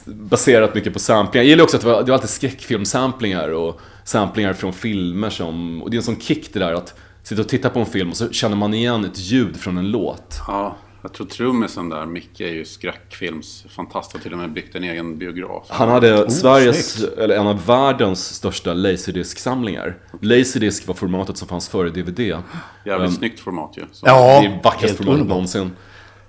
baserat 0.07 0.75
mycket 0.75 0.93
på 0.93 0.99
samplingar. 0.99 1.45
Jag 1.45 1.49
gillar 1.51 1.65
också 1.65 1.77
att 1.77 1.83
det 1.83 1.89
var, 1.89 2.03
det 2.03 2.11
var 2.11 2.15
alltid 2.15 2.31
skräckfilmsamplingar 2.31 3.49
och 3.49 3.81
samplingar 4.05 4.53
från 4.53 4.73
filmer 4.73 5.31
som, 5.31 5.83
och 5.83 5.91
det 5.91 5.95
är 5.95 5.99
en 5.99 6.03
sån 6.03 6.21
kick 6.21 6.53
det 6.53 6.59
där 6.59 6.73
att 6.73 6.95
sitta 7.23 7.43
och 7.43 7.49
titta 7.49 7.71
på 7.71 7.81
en 7.81 7.87
film 7.87 8.11
och 8.11 8.17
så 8.17 8.31
känner 8.31 8.57
man 8.57 8.75
igen 8.75 9.05
ett 9.05 9.19
ljud 9.19 9.57
från 9.57 9.79
en 9.79 9.91
låt. 9.91 10.41
Ja, 10.47 10.77
jag 11.03 11.13
tror 11.13 11.27
trummisen 11.27 11.89
där, 11.89 12.07
Micke, 12.07 12.41
är 12.41 12.53
ju 12.53 12.65
skräckfilms 12.65 13.65
fantast 13.69 14.15
och 14.15 14.23
till 14.23 14.33
och 14.33 14.39
med 14.39 14.53
byggt 14.53 14.75
en 14.75 14.85
egen 14.85 15.19
biograf. 15.19 15.67
Han 15.69 15.89
hade 15.89 16.31
Sveriges, 16.31 16.93
snyggt. 16.93 17.19
eller 17.19 17.37
en 17.37 17.47
av 17.47 17.67
världens 17.67 18.35
största 18.35 18.73
Laserdisc-samlingar. 18.75 19.97
Laserdisc 20.21 20.87
var 20.89 20.95
formatet 20.95 21.37
som 21.37 21.49
fanns 21.49 21.69
före 21.69 21.91
DVD. 21.91 22.19
Jävligt 22.19 23.09
Um, 23.09 23.11
snyggt 23.11 23.41
format 23.41 23.73
ju. 23.77 23.83
Så. 23.93 24.07
Ja, 24.07 24.41
det 24.41 24.47
är 24.47 24.61
vackraste 24.65 24.87
helt 24.87 24.97
formatet 24.97 25.21
underbart. 25.21 25.29
någonsin. 25.29 25.71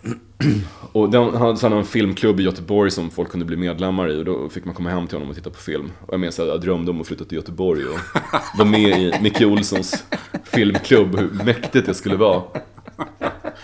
Och 0.91 1.09
den, 1.09 1.35
han 1.35 1.57
hade 1.57 1.75
en 1.75 1.85
filmklubb 1.85 2.39
i 2.39 2.43
Göteborg 2.43 2.91
som 2.91 3.09
folk 3.09 3.29
kunde 3.29 3.45
bli 3.45 3.57
medlemmar 3.57 4.09
i 4.11 4.19
och 4.21 4.25
då 4.25 4.49
fick 4.49 4.65
man 4.65 4.75
komma 4.75 4.89
hem 4.89 5.07
till 5.07 5.15
honom 5.15 5.29
och 5.29 5.35
titta 5.35 5.49
på 5.49 5.59
film. 5.59 5.91
Och 6.07 6.13
jag 6.13 6.19
minns 6.19 6.39
att 6.39 6.47
jag 6.47 6.61
drömde 6.61 6.91
om 6.91 7.01
att 7.01 7.07
flytta 7.07 7.25
till 7.25 7.35
Göteborg 7.37 7.85
och 7.85 7.99
vara 8.57 8.69
med 8.69 8.99
i 9.01 9.13
Micke 9.21 9.41
Olssons 9.41 10.03
filmklubb, 10.43 11.19
hur 11.19 11.43
mäktigt 11.45 11.85
det 11.85 11.93
skulle 11.93 12.15
vara. 12.15 12.41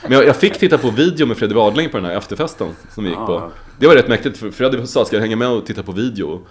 Men 0.04 0.12
jag, 0.12 0.26
jag 0.26 0.36
fick 0.36 0.60
titta 0.60 0.78
på 0.78 0.89
video 0.89 1.28
med 1.28 1.38
Fredrik 1.38 1.58
Wadling 1.58 1.89
på 1.89 1.97
den 1.97 2.06
här 2.06 2.17
efterfesten 2.17 2.67
som 2.95 3.04
vi 3.04 3.10
gick 3.10 3.19
på. 3.19 3.52
Det 3.80 3.88
var 3.88 3.95
rätt 3.95 4.08
mäktigt 4.08 4.38
för 4.38 4.52
Fredrik 4.52 4.88
sa, 4.89 5.06
ska 5.06 5.15
jag 5.15 5.21
hänga 5.21 5.36
med 5.36 5.47
och 5.47 5.65
titta 5.65 5.84
på 5.84 5.91
video 5.91 6.41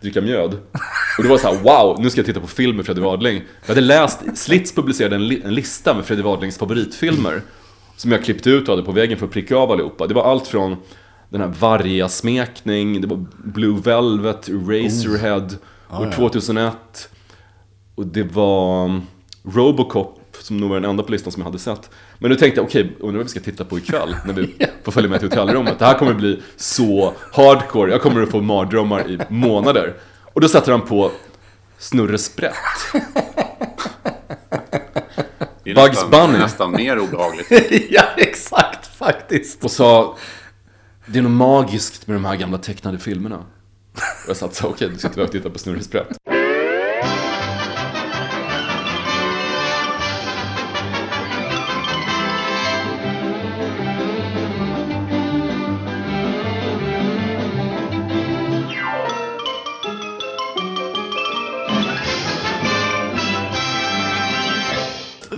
dricka 0.00 0.20
mjöd? 0.20 0.58
Och 1.18 1.22
det 1.22 1.28
var 1.28 1.38
så 1.38 1.48
här, 1.48 1.62
wow, 1.62 2.00
nu 2.00 2.10
ska 2.10 2.18
jag 2.18 2.26
titta 2.26 2.40
på 2.40 2.46
film 2.46 2.76
med 2.76 2.86
Fredrik 2.86 3.04
Wadling. 3.04 3.42
Jag 3.60 3.68
hade 3.68 3.80
läst, 3.80 4.20
Slits 4.34 4.74
publicerade 4.74 5.16
en, 5.16 5.28
li, 5.28 5.42
en 5.44 5.54
lista 5.54 5.94
med 5.94 6.04
Fredrik 6.04 6.26
Wadlings 6.26 6.58
favoritfilmer. 6.58 7.42
Som 7.96 8.12
jag 8.12 8.24
klippte 8.24 8.50
ut 8.50 8.68
och 8.68 8.74
hade 8.74 8.86
på 8.86 8.92
väggen 8.92 9.18
för 9.18 9.26
att 9.26 9.32
pricka 9.32 9.56
av 9.56 9.72
allihopa. 9.72 10.06
Det 10.06 10.14
var 10.14 10.22
allt 10.22 10.46
från 10.46 10.76
den 11.28 11.40
här 11.40 11.48
Varga-smekning, 11.48 13.00
det 13.00 13.06
var 13.06 13.26
Blue 13.44 13.80
Velvet, 13.80 14.48
Razorhead, 14.48 15.48
år 15.90 16.12
2001. 16.12 17.08
Och 17.94 18.06
det 18.06 18.22
var 18.22 18.84
um, 18.84 19.02
Robocop, 19.42 20.20
som 20.40 20.56
nog 20.56 20.70
var 20.70 20.80
den 20.80 20.90
enda 20.90 21.02
på 21.02 21.12
listan 21.12 21.32
som 21.32 21.40
jag 21.40 21.44
hade 21.44 21.58
sett. 21.58 21.90
Men 22.18 22.30
nu 22.30 22.36
tänkte 22.36 22.60
jag, 22.60 22.66
okej, 22.66 22.96
undrar 23.00 23.16
vad 23.16 23.24
vi 23.24 23.30
ska 23.30 23.40
titta 23.40 23.64
på 23.64 23.78
ikväll 23.78 24.16
när 24.26 24.32
vi 24.34 24.54
får 24.84 24.92
följa 24.92 25.10
med 25.10 25.20
till 25.20 25.28
hotellrummet. 25.28 25.78
Det 25.78 25.84
här 25.84 25.98
kommer 25.98 26.14
bli 26.14 26.42
så 26.56 27.14
hardcore, 27.32 27.90
jag 27.92 28.02
kommer 28.02 28.22
att 28.22 28.30
få 28.30 28.40
mardrömmar 28.40 29.10
i 29.10 29.18
månader. 29.28 29.94
Och 30.32 30.40
då 30.40 30.48
sätter 30.48 30.72
han 30.72 30.80
på 30.82 31.10
Snurre 31.78 32.18
Sprätt. 32.18 32.54
Det 35.64 35.70
är 35.70 35.74
Bugs 35.74 35.88
nästan, 35.88 36.10
Bunny. 36.10 36.38
nästan 36.38 36.72
mer 36.72 36.98
obehagligt. 36.98 37.46
ja, 37.90 38.02
exakt 38.16 38.96
faktiskt. 38.96 39.64
Och 39.64 39.70
sa, 39.70 40.16
det 41.06 41.18
är 41.18 41.22
något 41.22 41.32
magiskt 41.32 42.06
med 42.06 42.16
de 42.16 42.24
här 42.24 42.36
gamla 42.36 42.58
tecknade 42.58 42.98
filmerna. 42.98 43.36
Och 43.36 44.28
jag 44.28 44.36
satt 44.36 44.54
så, 44.54 44.68
okej, 44.68 44.88
nu 44.92 44.98
sitter 44.98 45.16
vi 45.16 45.22
och 45.22 45.32
tittar 45.32 45.50
på 45.50 45.58
Snurre 45.58 45.82
Sprätt. 45.82 46.08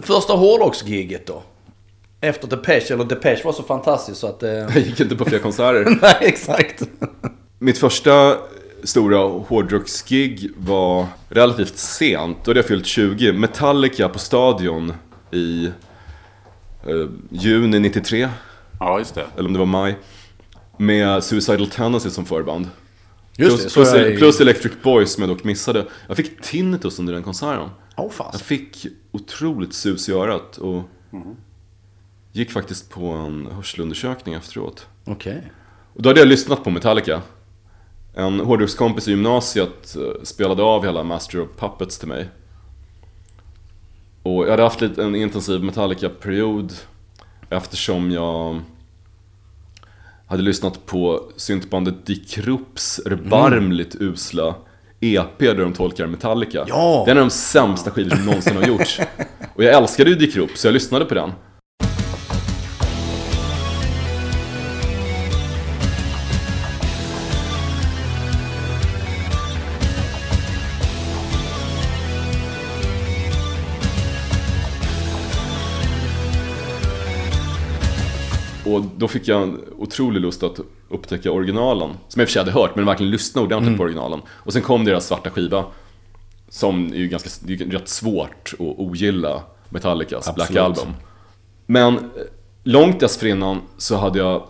Första 0.06 0.32
hårdrocksgiget 0.32 1.26
då? 1.26 1.42
Efter 2.20 2.48
Depeche, 2.48 2.94
eller 2.94 3.04
Depeche 3.04 3.44
var 3.44 3.52
så 3.52 3.62
fantastiskt 3.62 4.20
så 4.20 4.26
att... 4.26 4.42
Eh... 4.42 4.50
Jag 4.50 4.78
gick 4.78 5.00
inte 5.00 5.16
på 5.16 5.24
fler 5.24 5.38
konserter. 5.38 5.98
Nej, 6.02 6.16
exakt. 6.20 6.82
Mitt 7.58 7.78
första 7.78 8.36
stora 8.84 9.18
hårdrocksgig 9.18 10.50
var 10.56 11.06
relativt 11.28 11.78
sent. 11.78 12.38
Då 12.44 12.50
hade 12.50 12.58
jag 12.58 12.66
fyllt 12.66 12.86
20. 12.86 13.32
Metallica 13.32 14.08
på 14.08 14.18
Stadion 14.18 14.92
i 15.32 15.66
eh, 16.86 17.06
juni 17.30 17.78
93. 17.78 18.28
Ja, 18.80 18.98
just 18.98 19.14
det. 19.14 19.26
Eller 19.36 19.46
om 19.46 19.52
det 19.52 19.58
var 19.58 19.66
maj. 19.66 19.96
Med 20.76 21.24
Suicidal 21.24 21.66
Tendency 21.66 22.10
som 22.10 22.26
förband. 22.26 22.68
Just 23.36 23.74
plus, 23.74 23.92
det, 23.92 24.00
plus, 24.00 24.10
jag 24.10 24.18
plus 24.18 24.40
Electric 24.40 24.72
Boys 24.82 25.12
som 25.12 25.22
jag 25.22 25.30
dock 25.30 25.44
missade. 25.44 25.84
Jag 26.08 26.16
fick 26.16 26.42
tinnitus 26.42 26.98
under 26.98 27.12
den 27.12 27.22
konserten. 27.22 27.68
Åh 27.96 28.10
fan. 28.10 28.30
Jag 28.32 28.40
fick 28.40 28.86
otroligt 29.12 29.74
sus 29.74 30.08
i 30.08 30.12
örat 30.12 30.56
och 30.56 30.82
gick 32.32 32.50
faktiskt 32.50 32.90
på 32.90 33.06
en 33.06 33.46
hörselundersökning 33.46 34.34
efteråt. 34.34 34.88
Okej. 35.04 35.52
Och 35.94 36.02
då 36.02 36.08
hade 36.08 36.20
jag 36.20 36.28
lyssnat 36.28 36.64
på 36.64 36.70
Metallica. 36.70 37.22
En 38.14 38.40
hårdrockskompis 38.40 39.08
i 39.08 39.10
gymnasiet 39.10 39.96
eh, 39.96 40.22
spelade 40.22 40.62
av 40.62 40.84
hela 40.84 41.04
Master 41.04 41.40
of 41.40 41.48
Puppets 41.58 41.98
till 41.98 42.08
mig. 42.08 42.28
Och 44.22 44.44
jag 44.44 44.50
hade 44.50 44.62
haft 44.62 44.80
lite, 44.80 45.04
en 45.04 45.14
intensiv 45.14 45.62
Metallica-period 45.64 46.72
eftersom 47.50 48.10
jag 48.10 48.60
hade 50.26 50.42
lyssnat 50.42 50.86
på 50.86 51.30
syntbandet 51.36 52.06
Die 52.06 52.24
Krupps 52.24 52.98
erbarmligt 53.06 53.94
usla 54.00 54.54
EP 55.00 55.38
där 55.38 55.54
de 55.54 55.72
tolkar 55.72 56.06
Metallica. 56.06 56.64
Ja! 56.68 57.02
Det 57.04 57.10
är 57.10 57.12
en 57.12 57.18
av 57.18 57.24
de 57.24 57.30
sämsta 57.30 57.90
skivor 57.90 58.10
som 58.10 58.26
någonsin 58.26 58.56
har 58.56 58.64
gjorts. 58.66 59.00
Och 59.54 59.64
jag 59.64 59.74
älskade 59.74 60.10
ju 60.10 60.16
Die 60.16 60.26
Krupp, 60.26 60.50
så 60.58 60.66
jag 60.66 60.72
lyssnade 60.72 61.04
på 61.04 61.14
den. 61.14 61.32
Och 78.66 78.82
då 78.96 79.08
fick 79.08 79.28
jag 79.28 79.42
en 79.42 79.60
otrolig 79.78 80.20
lust 80.20 80.42
att 80.42 80.60
upptäcka 80.88 81.32
originalen. 81.32 81.90
Som 82.08 82.20
jag 82.20 82.22
i 82.22 82.24
och 82.24 82.28
för 82.28 82.32
sig 82.32 82.40
hade 82.40 82.52
hört, 82.52 82.76
men 82.76 82.86
verkligen 82.86 83.10
lyssna 83.10 83.42
ordentligt 83.42 83.76
på 83.76 83.82
originalen. 83.82 84.20
Och 84.28 84.52
sen 84.52 84.62
kom 84.62 84.84
deras 84.84 85.06
svarta 85.06 85.30
skiva. 85.30 85.64
Som 86.48 86.92
är 86.92 86.96
ju 86.96 87.08
ganska, 87.08 87.30
det 87.40 87.54
är 87.54 87.58
rätt 87.66 87.88
svårt 87.88 88.52
att 88.52 88.60
ogilla 88.60 89.42
Metallicas 89.68 90.34
Black 90.34 90.50
Absolut. 90.50 90.78
Album. 90.78 90.94
Men 91.66 91.94
eh, 91.96 92.02
långt 92.62 93.00
dessförinnan 93.00 93.60
så 93.76 93.96
hade 93.96 94.18
jag, 94.18 94.42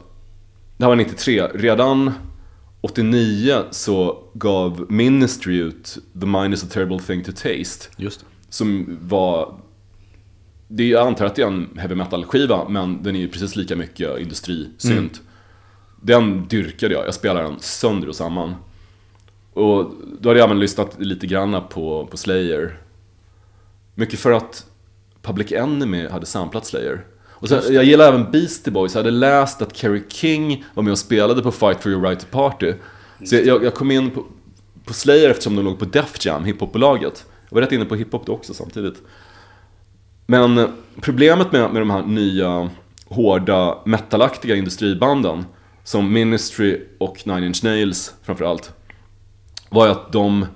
det 0.77 0.85
här 0.85 0.89
var 0.89 0.97
93, 0.97 1.49
redan 1.55 2.13
89 2.81 3.63
så 3.71 4.19
gav 4.35 4.87
Ministry 4.89 5.57
ut 5.57 5.99
The 6.21 6.27
Mind 6.27 6.55
is 6.55 6.65
a 6.65 6.67
terrible 6.71 6.99
thing 6.99 7.25
to 7.25 7.33
taste. 7.33 7.89
Just 7.97 8.21
det. 8.21 8.27
Som 8.49 8.99
var... 9.03 9.55
Det 10.69 10.83
är, 10.83 10.89
jag 10.89 11.07
antar 11.07 11.27
att 11.27 11.35
det 11.35 11.43
är 11.43 11.47
en 11.47 11.79
heavy 11.79 11.95
metal-skiva, 11.95 12.69
men 12.69 13.03
den 13.03 13.17
är 13.17 13.21
ju 13.21 13.29
precis 13.29 13.57
lika 13.57 13.77
mycket 13.77 14.19
industrisynt. 14.19 15.21
Den 16.01 16.49
dyrkade 16.49 16.95
jag, 16.95 17.07
jag 17.07 17.15
spelade 17.15 17.43
den 17.49 17.61
sönder 17.61 18.09
och 18.09 18.15
samman. 18.15 18.55
Och 19.53 19.91
då 20.21 20.29
hade 20.29 20.41
jag 20.41 20.47
även 20.47 20.61
lyssnat 20.61 21.01
lite 21.01 21.27
grann 21.27 21.63
på, 21.71 22.07
på 22.11 22.17
Slayer. 22.17 22.79
Mycket 23.95 24.19
för 24.19 24.33
att 24.33 24.67
Public 25.23 25.53
Enemy 25.53 26.09
hade 26.09 26.27
samplat 26.27 26.67
Slayer. 26.67 27.05
Och 27.29 27.49
sen, 27.49 27.63
jag 27.71 27.85
gillar 27.85 28.09
även 28.09 28.31
Beastie 28.31 28.73
Boys, 28.73 28.95
jag 28.95 28.99
hade 28.99 29.11
läst 29.11 29.63
att 29.63 29.77
Kerry 29.77 30.03
King 30.09 30.65
var 30.75 30.83
med 30.83 30.93
och 30.93 30.99
spelade 30.99 31.43
på 31.43 31.53
Fight 31.53 31.83
for 31.83 31.93
your 31.93 32.03
right 32.03 32.21
to 32.21 32.27
party. 32.31 32.73
Så 33.25 33.37
jag, 33.37 33.65
jag 33.65 33.75
kom 33.75 33.91
in 33.91 34.11
på, 34.11 34.25
på 34.85 34.93
Slayer 34.93 35.31
eftersom 35.31 35.57
de 35.57 35.65
låg 35.65 35.79
på 35.79 35.85
Def 35.85 36.25
Jam, 36.25 36.45
hiphopbolaget. 36.45 37.25
Jag 37.49 37.55
var 37.55 37.63
rätt 37.63 37.73
inne 37.73 37.85
på 37.85 37.95
hiphop 37.95 38.27
då 38.27 38.33
också 38.33 38.55
samtidigt. 38.55 39.03
Men 40.27 40.73
problemet 41.01 41.53
med, 41.53 41.71
med 41.73 41.83
de 41.83 41.91
här 41.91 42.03
nya 42.03 42.71
hårda 43.09 43.79
metalaktiga 43.85 44.57
industribanden 44.57 45.45
som 45.85 46.13
Ministry 46.13 46.81
och 46.99 47.27
Nine 47.27 47.45
Inch 47.45 47.65
Nails 47.65 48.15
framförallt 48.23 48.73
var 49.69 49.87
ju 49.87 49.93
att 49.93 50.13
de, 50.13 50.47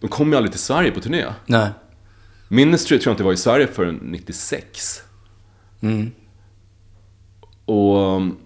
de 0.00 0.08
kom 0.08 0.30
ju 0.30 0.36
aldrig 0.36 0.52
till 0.52 0.60
Sverige 0.60 0.90
på 0.90 1.00
turné. 1.00 1.24
Nej. 1.46 1.68
Ministry 2.48 2.98
tror 2.98 3.10
jag 3.10 3.14
inte 3.14 3.24
var 3.24 3.32
i 3.32 3.36
Sverige 3.36 3.66
förrän 3.66 3.94
96. 3.94 5.02
Och 7.64 8.16
um, 8.16 8.36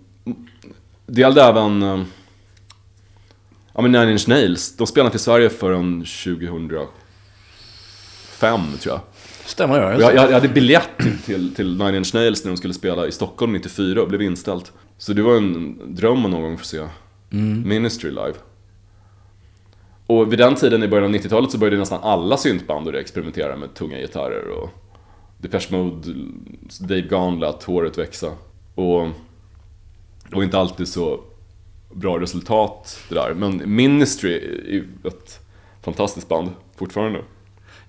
det 1.07 1.21
gällde 1.21 1.43
även 1.43 1.83
ja, 3.73 3.83
men 3.83 3.93
Nine 3.93 4.09
Inch 4.09 4.29
Nails. 4.29 4.77
De 4.77 4.87
spelade 4.87 5.07
inte 5.07 5.17
i 5.17 5.21
Sverige 5.21 5.51
förrän 5.51 6.01
2005 6.01 6.89
tror 8.81 8.95
jag. 8.95 9.01
Stämmer 9.51 9.81
jag. 9.81 9.95
Och 9.95 10.03
jag, 10.03 10.15
jag 10.15 10.33
hade 10.33 10.49
biljett 10.49 10.89
till, 10.99 11.19
till, 11.19 11.55
till 11.55 11.79
Nine 11.79 11.95
Inch 11.95 12.15
Nails 12.15 12.45
när 12.45 12.51
de 12.51 12.57
skulle 12.57 12.75
spela 12.75 13.07
i 13.07 13.13
Stockholm 13.13 13.53
94 13.53 14.03
och 14.03 14.09
blev 14.09 14.23
inställt. 14.23 14.73
Så 14.99 15.13
det 15.13 15.23
var 15.23 15.37
en 15.37 15.79
dröm 15.95 16.25
att 16.25 16.31
någon 16.31 16.43
gång 16.43 16.59
få 16.59 16.65
se 16.65 16.87
Ministry 17.65 18.11
live. 18.11 18.35
Och 20.07 20.33
vid 20.33 20.39
den 20.39 20.55
tiden 20.55 20.83
i 20.83 20.89
början 20.89 21.15
av 21.15 21.21
90-talet 21.21 21.51
så 21.51 21.59
började 21.59 21.77
nästan 21.77 22.01
alla 22.03 22.37
syntband 22.37 22.89
att 22.89 22.95
experimentera 22.95 23.57
med 23.57 23.75
tunga 23.75 23.99
gitarrer 23.99 24.49
och 24.49 24.71
Depeche 25.39 25.69
Mode, 25.71 26.15
Dave 26.81 27.01
Gahan 27.01 27.41
lät 27.41 27.63
håret 27.63 27.99
växa. 27.99 28.33
Och 28.75 29.09
var 30.31 30.43
inte 30.43 30.59
alltid 30.59 30.89
så 30.89 31.21
bra 31.93 32.21
resultat 32.21 32.99
det 33.09 33.15
där. 33.15 33.35
Men 33.35 33.75
Ministry 33.77 34.35
är 34.35 34.73
ju 34.73 34.89
ett 35.05 35.41
fantastiskt 35.83 36.29
band 36.29 36.51
fortfarande. 36.77 37.21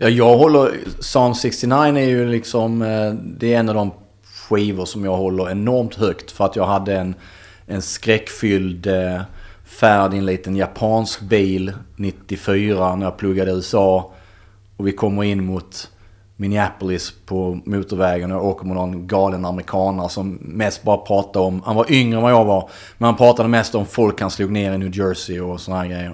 Ja, 0.04 0.10
jag 0.10 0.38
håller... 0.38 0.72
Psalm 1.00 1.36
69 1.36 1.98
är 1.98 2.08
ju 2.08 2.26
liksom... 2.26 2.82
Eh, 2.82 3.14
det 3.14 3.54
är 3.54 3.60
en 3.60 3.70
av 3.70 3.76
de 3.76 3.92
skivor 4.24 4.86
som 4.86 5.06
jag 5.06 5.18
håller 5.18 5.52
enormt 5.52 5.96
högt. 5.96 6.32
För 6.32 6.46
att 6.46 6.56
jag 6.56 6.66
hade 6.66 6.96
en, 6.96 7.16
en 7.66 7.82
skräckfylld 7.82 8.88
eh, 8.88 9.22
färd 9.66 10.14
i 10.14 10.18
en 10.18 10.26
liten 10.26 10.56
japansk 10.56 11.22
bil 11.22 11.74
94 11.96 12.96
när 12.96 13.06
jag 13.06 13.18
pluggade 13.18 13.52
i 13.52 13.54
USA. 13.54 14.14
Och 14.78 14.88
vi 14.88 14.92
kommer 14.92 15.24
in 15.24 15.46
mot 15.46 15.90
Minneapolis 16.36 17.14
på 17.26 17.60
motorvägen 17.66 18.32
och 18.32 18.38
jag 18.38 18.46
åker 18.46 18.66
med 18.66 18.76
någon 18.76 19.08
galen 19.08 19.46
amerikanare 19.46 20.10
som 20.10 20.38
mest 20.42 20.84
bara 20.84 20.98
pratade 20.98 21.46
om, 21.46 21.62
han 21.66 21.76
var 21.76 21.92
yngre 21.92 22.18
än 22.18 22.24
vad 22.24 22.32
jag 22.32 22.46
var, 22.46 22.70
men 22.98 23.06
han 23.06 23.16
pratade 23.16 23.50
mest 23.50 23.76
om 23.76 23.86
folk 23.86 24.22
han 24.22 24.32
slog 24.32 24.52
ner 24.52 24.74
i 24.74 24.78
New 24.78 24.98
Jersey 24.98 25.40
och 25.40 25.62
sådana 25.62 25.82
här 25.82 25.90
grejer. 25.90 26.14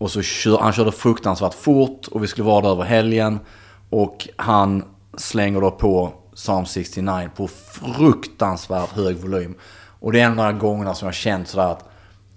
Och 0.00 0.10
så 0.10 0.22
kör, 0.22 0.58
han 0.58 0.72
körde 0.72 0.92
fruktansvärt 0.92 1.54
fort 1.54 2.06
och 2.06 2.22
vi 2.22 2.26
skulle 2.26 2.46
vara 2.46 2.60
där 2.60 2.70
över 2.70 2.84
helgen. 2.84 3.38
Och 3.90 4.28
han 4.36 4.84
slänger 5.16 5.60
då 5.60 5.70
på 5.70 6.12
Psalm 6.34 6.66
69 6.66 7.30
på 7.36 7.48
fruktansvärt 7.48 8.90
hög 8.90 9.16
volym. 9.16 9.54
Och 10.00 10.12
det 10.12 10.20
är 10.20 10.24
en 10.24 10.38
av 10.38 10.52
de 10.52 10.58
gångerna 10.58 10.94
som 10.94 11.06
jag 11.06 11.14
känt 11.14 11.48
sådär 11.48 11.66
att 11.66 11.88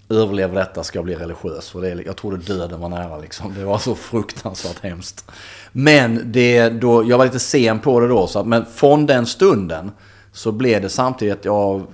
överlever 0.08 0.54
detta 0.54 0.84
ska 0.84 0.98
jag 0.98 1.04
bli 1.04 1.14
religiös. 1.14 1.70
För 1.70 1.80
det 1.80 1.90
är, 1.90 2.02
jag 2.06 2.16
trodde 2.16 2.36
döden 2.36 2.80
var 2.80 2.88
nära 2.88 3.18
liksom. 3.18 3.54
Det 3.54 3.64
var 3.64 3.78
så 3.78 3.94
fruktansvärt 3.94 4.82
hemskt. 4.82 5.30
Men 5.72 6.32
det, 6.32 6.68
då, 6.68 7.04
jag 7.04 7.18
var 7.18 7.24
lite 7.24 7.38
sen 7.38 7.78
på 7.80 8.00
det 8.00 8.08
då. 8.08 8.26
Så 8.26 8.38
att, 8.38 8.46
men 8.46 8.66
från 8.66 9.06
den 9.06 9.26
stunden 9.26 9.92
så 10.32 10.52
blev 10.52 10.82
det 10.82 10.88
samtidigt 10.88 11.38
att 11.38 11.44
jag 11.44 11.86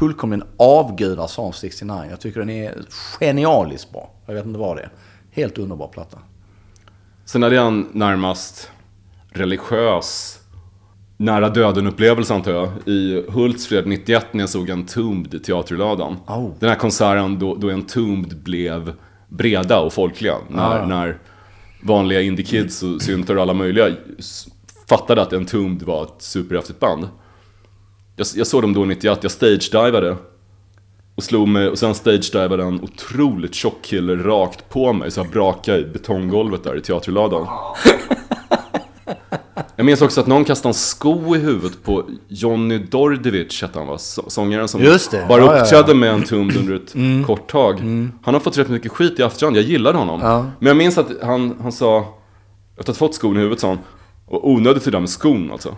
fullkomligen 0.00 0.46
avgudar 0.56 1.26
Psalm 1.26 1.52
69. 1.52 2.02
Jag 2.10 2.20
tycker 2.20 2.40
den 2.40 2.50
är 2.50 2.74
genialiskt 2.90 3.92
bra. 3.92 4.10
Jag 4.26 4.34
vet 4.34 4.46
inte 4.46 4.58
vad 4.58 4.76
det 4.76 4.82
är. 4.82 4.90
Helt 5.36 5.58
underbar 5.58 5.88
platta. 5.88 6.18
Sen 7.24 7.42
hade 7.42 7.54
jag 7.54 7.66
en 7.66 7.86
närmast 7.92 8.70
religiös 9.30 10.38
nära 11.16 11.48
döden-upplevelse 11.48 12.34
antar 12.34 12.52
jag. 12.52 12.68
I 12.86 13.24
Hultsfred 13.28 13.86
91 13.86 14.26
när 14.32 14.40
jag 14.42 14.48
såg 14.48 14.70
Entombed 14.70 15.34
i 15.34 15.38
Teaterladan. 15.38 16.16
Oh. 16.26 16.50
Den 16.58 16.68
här 16.68 16.76
konserten 16.76 17.38
då, 17.38 17.54
då 17.54 17.70
Entombed 17.70 18.36
blev 18.42 18.92
breda 19.28 19.80
och 19.80 19.92
folkliga. 19.92 20.34
När, 20.48 20.82
Ah. 20.82 20.86
när 20.86 21.18
vanliga 21.82 22.20
indie-kids 22.20 22.82
och 22.82 23.02
syntar 23.02 23.36
och 23.36 23.42
alla 23.42 23.54
möjliga 23.54 23.96
fattade 24.88 25.22
att 25.22 25.32
Entombed 25.32 25.82
var 25.82 26.02
ett 26.04 26.14
superhäftigt 26.22 26.80
band. 26.80 27.08
Jag, 28.16 28.26
jag 28.34 28.46
såg 28.46 28.62
dem 28.62 28.72
då 28.72 28.84
91, 28.84 29.18
jag 29.22 29.30
stage-divade. 29.32 30.16
Och 31.16 31.22
slog 31.22 31.48
mig, 31.48 31.68
och 31.68 31.78
sen 31.78 31.92
stage-divade 31.94 32.62
en 32.64 32.80
otroligt 32.82 33.54
tjock 33.54 33.82
kille 33.82 34.16
rakt 34.16 34.68
på 34.68 34.92
mig 34.92 35.10
så 35.10 35.20
jag 35.20 35.28
brakade 35.30 35.78
i 35.78 35.84
betonggolvet 35.84 36.64
där 36.64 36.76
i 36.76 36.80
teaterladan. 36.80 37.46
Jag 39.76 39.86
minns 39.86 40.02
också 40.02 40.20
att 40.20 40.26
någon 40.26 40.44
kastade 40.44 40.70
en 40.70 40.74
sko 40.74 41.36
i 41.36 41.38
huvudet 41.38 41.82
på 41.84 42.04
Johnny 42.28 42.78
Dordevic, 42.78 43.62
hette 43.62 43.78
han 43.78 43.88
va? 43.88 43.98
Så- 43.98 44.24
Sångaren 44.30 44.68
som 44.68 44.82
Just 44.82 45.10
det. 45.10 45.26
bara 45.28 45.40
Ja, 45.42 45.46
ja, 45.46 45.56
ja. 45.56 45.62
uppträdde 45.62 45.94
med 45.94 46.10
en 46.10 46.22
tum 46.22 46.50
under 46.58 46.74
ett 46.74 47.26
kort 47.26 47.50
tag. 47.50 47.78
Han 48.22 48.34
har 48.34 48.40
fått 48.40 48.58
rätt 48.58 48.68
mycket 48.68 48.92
skit 48.92 49.18
i 49.18 49.22
efterhand, 49.22 49.56
jag 49.56 49.64
gillade 49.64 49.98
honom. 49.98 50.20
Ja. 50.22 50.46
Men 50.58 50.66
jag 50.68 50.76
minns 50.76 50.98
att 50.98 51.08
han, 51.22 51.56
han 51.62 51.72
sa, 51.72 51.98
efter 52.78 52.92
att 52.92 52.98
ha 52.98 53.06
fått 53.08 53.14
skon 53.14 53.36
i 53.36 53.40
huvudet 53.40 53.60
sa 53.60 53.68
han, 53.68 53.78
och 54.26 54.50
onödigt 54.50 54.84
det 54.84 54.90
där 54.90 55.00
med 55.00 55.10
skon 55.10 55.50
alltså. 55.52 55.76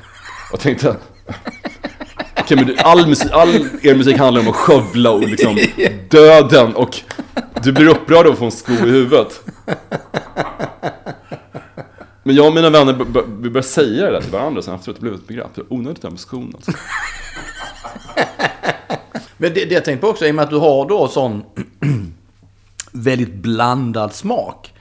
Och 0.53 0.61
tänkte, 0.61 0.97
okej 2.49 2.57
men 2.57 2.67
du, 2.67 2.77
all, 2.77 3.07
musik, 3.07 3.33
all 3.33 3.49
er 3.83 3.95
musik 3.95 4.19
handlar 4.19 4.43
om 4.43 4.49
att 4.49 4.57
skövla 4.57 5.11
och 5.11 5.29
liksom 5.29 5.59
döden 6.11 6.75
och 6.75 7.01
du 7.63 7.73
blir 7.73 7.89
upprörd 7.89 8.27
av 8.27 8.33
att 8.33 8.39
få 8.39 8.45
en 8.45 8.51
sko 8.51 8.73
i 8.73 8.77
huvudet. 8.77 9.41
Men 12.23 12.37
jag 12.37 12.47
och 12.47 12.55
mina 12.55 12.71
vänner, 12.71 12.93
vi 13.41 13.51
började 13.51 13.63
säga 13.63 14.07
det 14.07 14.13
där 14.13 14.21
till 14.21 14.31
varandra 14.31 14.63
sen 14.63 14.75
efteråt, 14.75 14.97
det 14.97 15.03
blev 15.03 15.15
ett 15.15 15.27
begrepp. 15.27 15.59
Onödigt 15.69 16.03
det 16.03 16.09
här 16.09 16.11
med 16.11 16.21
skon 16.21 16.53
alltså. 16.55 16.73
Men 19.37 19.55
det, 19.55 19.65
det 19.65 19.75
jag 19.75 19.85
tänkte 19.85 20.01
på 20.01 20.09
också, 20.09 20.27
i 20.27 20.31
och 20.31 20.35
med 20.35 20.43
att 20.43 20.51
du 20.51 20.57
har 20.59 20.89
då 20.89 21.09
sån 21.09 21.43
väldigt 22.93 23.35
blandad 23.35 24.15
smak. 24.15 24.73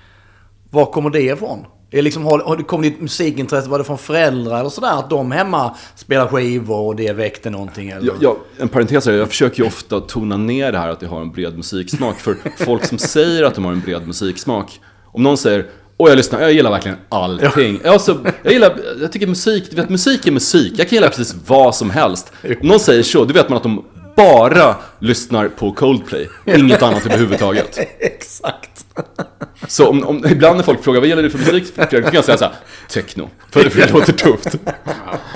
Var 0.70 0.86
kommer 0.86 1.10
det 1.10 1.22
ifrån? 1.22 1.66
Är 1.92 2.02
liksom, 2.02 2.26
har, 2.26 2.40
har, 2.40 2.58
kom 2.58 2.82
ditt 2.82 3.02
musikintresse, 3.02 3.70
var 3.70 3.78
det 3.78 3.84
från 3.84 3.98
föräldrar 3.98 4.60
eller 4.60 4.70
sådär? 4.70 5.00
Att 5.00 5.10
de 5.10 5.32
hemma 5.32 5.76
spelar 5.96 6.28
skivor 6.28 6.80
och 6.80 6.96
det 6.96 7.14
väckte 7.14 7.50
någonting? 7.50 7.90
Eller? 7.90 8.08
Jag, 8.08 8.16
jag, 8.22 8.38
en 8.58 8.70
parentes 8.70 9.06
här, 9.06 9.14
jag 9.14 9.28
försöker 9.28 9.62
ju 9.62 9.68
ofta 9.68 10.00
tona 10.00 10.38
ner 10.38 10.72
det 10.72 10.78
här 10.78 10.90
att 10.90 11.02
jag 11.02 11.10
har 11.10 11.22
en 11.22 11.32
bred 11.32 11.58
musiksmak. 11.58 12.20
För 12.20 12.38
folk 12.58 12.86
som 12.86 12.98
säger 12.98 13.44
att 13.44 13.56
de 13.56 13.66
har 13.66 13.72
en 13.72 13.82
bred 13.82 14.08
musiksmak, 14.08 14.80
om 15.06 15.24
någon 15.24 15.38
säger 15.38 15.66
Åh 16.00 16.10
jag 16.10 16.18
lyssnar, 16.18 16.42
jag 16.42 16.54
gillar 16.54 16.72
verkligen 16.72 16.98
allting. 17.10 17.80
Ja. 17.84 17.92
Alltså, 17.92 18.26
jag, 18.44 18.54
gillar, 18.54 18.80
jag 19.02 19.12
tycker 19.12 19.28
musik, 19.28 19.70
du 19.70 19.76
vet 19.76 19.90
musik 19.90 20.28
är 20.28 20.32
musik. 20.32 20.74
Jag 20.78 20.90
kan 20.90 20.96
gilla 20.96 21.10
precis 21.10 21.36
vad 21.48 21.76
som 21.76 21.90
helst. 21.90 22.32
Om 22.62 22.68
någon 22.68 22.80
säger 22.80 23.04
så, 23.04 23.26
då 23.26 23.34
vet 23.34 23.50
man 23.50 23.58
att 23.58 23.64
de 23.64 23.86
bara 24.16 24.76
lyssnar 25.00 25.48
på 25.48 25.72
Coldplay. 25.72 26.30
Inget 26.46 26.84
annat 26.84 27.06
överhuvudtaget. 27.06 27.80
Exakt. 28.00 28.87
Så 29.68 29.90
om, 29.90 30.04
om, 30.04 30.26
ibland 30.26 30.58
när 30.58 30.64
folk 30.64 30.84
frågar 30.84 31.00
vad 31.00 31.10
gillar 31.10 31.24
du 31.24 31.30
för 31.30 31.38
musik? 31.38 31.76
Då 31.76 31.86
kan 31.86 32.14
jag 32.14 32.26
säga 32.26 32.38
så 32.38 32.46
här, 32.46 32.54
techno. 32.90 33.30
För 33.52 33.64
det, 33.64 33.70
för 33.70 33.82
det 33.82 33.94
låter 33.94 34.14
tufft. 34.14 34.56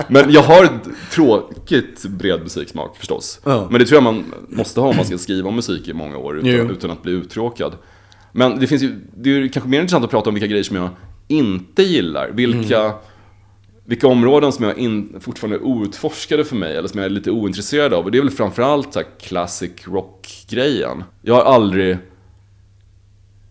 Men 0.07 0.31
jag 0.31 0.41
har 0.41 0.63
ett 0.63 1.11
tråkigt 1.11 2.05
bred 2.05 2.41
musiksmak 2.41 2.97
förstås. 2.97 3.39
Ja. 3.43 3.67
Men 3.71 3.79
det 3.79 3.85
tror 3.85 3.95
jag 3.95 4.03
man 4.03 4.33
måste 4.49 4.79
ha 4.79 4.87
om 4.89 4.95
man 4.95 5.05
ska 5.05 5.17
skriva 5.17 5.49
om 5.49 5.55
musik 5.55 5.87
i 5.87 5.93
många 5.93 6.17
år 6.17 6.41
Jo. 6.43 6.53
utan, 6.53 6.71
utan 6.71 6.91
att 6.91 7.03
bli 7.03 7.11
uttråkad. 7.11 7.73
Men 8.31 8.59
det 8.59 8.67
finns 8.67 8.81
ju, 8.81 8.99
det 9.17 9.29
är 9.29 9.33
ju 9.33 9.49
kanske 9.49 9.69
mer 9.69 9.79
intressant 9.79 10.05
att 10.05 10.11
prata 10.11 10.29
om 10.29 10.33
vilka 10.33 10.47
grejer 10.47 10.63
som 10.63 10.75
jag 10.75 10.89
inte 11.27 11.83
gillar. 11.83 12.29
Vilka, 12.29 12.93
vilka 13.85 14.07
områden 14.07 14.51
som 14.51 14.65
jag 14.65 14.77
in, 14.77 15.15
fortfarande 15.19 15.57
är 15.57 15.63
outforskade 15.63 16.45
för 16.45 16.55
mig 16.55 16.77
eller 16.77 16.87
som 16.87 16.97
jag 16.97 17.05
är 17.05 17.09
lite 17.09 17.31
ointresserad 17.31 17.93
av. 17.93 18.05
Och 18.05 18.11
det 18.11 18.17
är 18.17 18.21
väl 18.21 18.31
framförallt 18.31 18.93
så 18.93 18.99
här 18.99 19.07
classic 19.19 19.71
rock-grejen. 19.87 21.03
Jag 21.21 21.35
har 21.35 21.43
aldrig 21.53 21.97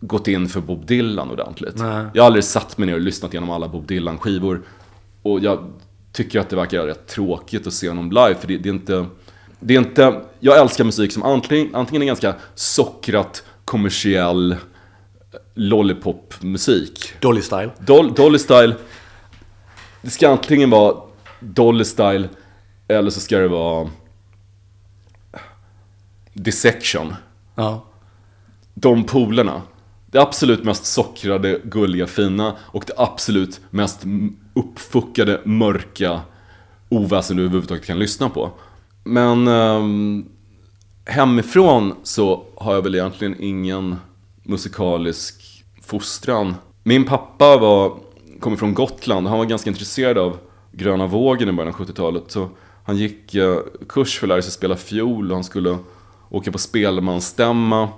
gått 0.01 0.29
in 0.29 0.49
för 0.49 0.61
Bob 0.61 0.87
Dylan 0.87 1.31
ordentligt. 1.31 1.77
Nej. 1.77 2.07
Jag 2.15 2.23
har 2.23 2.27
aldrig 2.27 2.45
satt 2.45 2.79
mig 2.79 2.87
ner 2.87 2.95
och 2.95 3.01
lyssnat 3.01 3.33
igenom 3.35 3.51
alla 3.51 3.69
Bob 3.69 3.87
Dylan-skivor. 3.87 4.63
Och 5.23 5.41
jag 5.41 5.73
tycker 6.13 6.41
att 6.41 6.49
det 6.49 6.57
verkar 6.57 6.87
rätt 6.87 7.07
tråkigt 7.07 7.67
att 7.67 7.73
se 7.73 7.89
honom 7.89 8.11
live, 8.11 8.35
för 8.35 8.49
det, 8.49 8.59
det 8.59 8.69
är 8.69 8.73
inte... 8.73 9.07
Det 9.61 9.75
är 9.75 9.79
inte... 9.79 10.21
Jag 10.41 10.59
älskar 10.59 10.85
musik 10.85 11.13
som 11.13 11.23
antingen, 11.23 11.75
antingen 11.75 12.03
är 12.03 12.07
ganska 12.07 12.35
sockrat, 12.55 13.45
kommersiell 13.65 14.57
lollipop-musik. 15.55 17.13
Dolly 17.21 17.43
Style. 17.43 17.71
Dol, 17.79 18.15
Dolly 18.15 18.39
Style, 18.39 18.75
det 20.03 20.11
ska 20.11 20.29
antingen 20.29 20.71
vara 20.71 20.97
Dolly 21.41 21.85
Style, 21.85 22.29
eller 22.89 23.11
så 23.11 23.21
ska 23.21 23.39
det 23.39 23.49
vara 23.49 23.91
Dissection 26.33 27.15
Ja. 27.55 27.85
de 28.75 29.05
polerna. 29.05 29.63
Det 30.11 30.19
absolut 30.19 30.65
mest 30.65 30.87
sockrade, 30.87 31.61
gulliga, 31.65 32.07
fina 32.07 32.57
och 32.61 32.85
det 32.87 32.93
absolut 32.97 33.61
mest 33.71 34.05
uppfuckade, 34.55 35.41
mörka 35.45 36.21
oväsen 36.89 37.37
du 37.37 37.43
överhuvudtaget 37.43 37.87
kan 37.87 37.99
lyssna 37.99 38.29
på. 38.31 38.51
Men 39.05 39.49
eh, 39.49 39.83
hemifrån 41.05 41.95
så 42.03 42.45
har 42.57 42.75
jag 42.75 42.83
väl 42.83 42.95
egentligen 42.95 43.37
ingen 43.43 43.97
musikalisk 44.43 45.65
fostran. 45.83 46.55
Min 46.83 47.05
pappa 47.05 47.57
var, 47.57 47.97
kom 48.41 48.57
från 48.57 48.75
Gotland, 48.75 49.27
han 49.27 49.39
var 49.39 49.45
ganska 49.45 49.71
intresserad 49.71 50.19
av 50.19 50.39
gröna 50.73 51.07
vågen 51.07 51.49
i 51.49 51.53
början 51.53 51.75
av 51.75 51.81
70-talet. 51.81 52.25
Så 52.29 52.49
han 52.85 52.97
gick 52.97 53.35
eh, 53.35 53.59
kurs 53.89 54.19
för 54.19 54.27
att 54.27 54.29
lära 54.29 54.43
sig 54.43 54.53
spela 54.53 54.77
fiol 54.77 55.31
och 55.31 55.37
han 55.37 55.45
skulle 55.45 55.79
åka 56.31 56.53
på 56.53 56.59
spelmansstämma. 56.59 57.89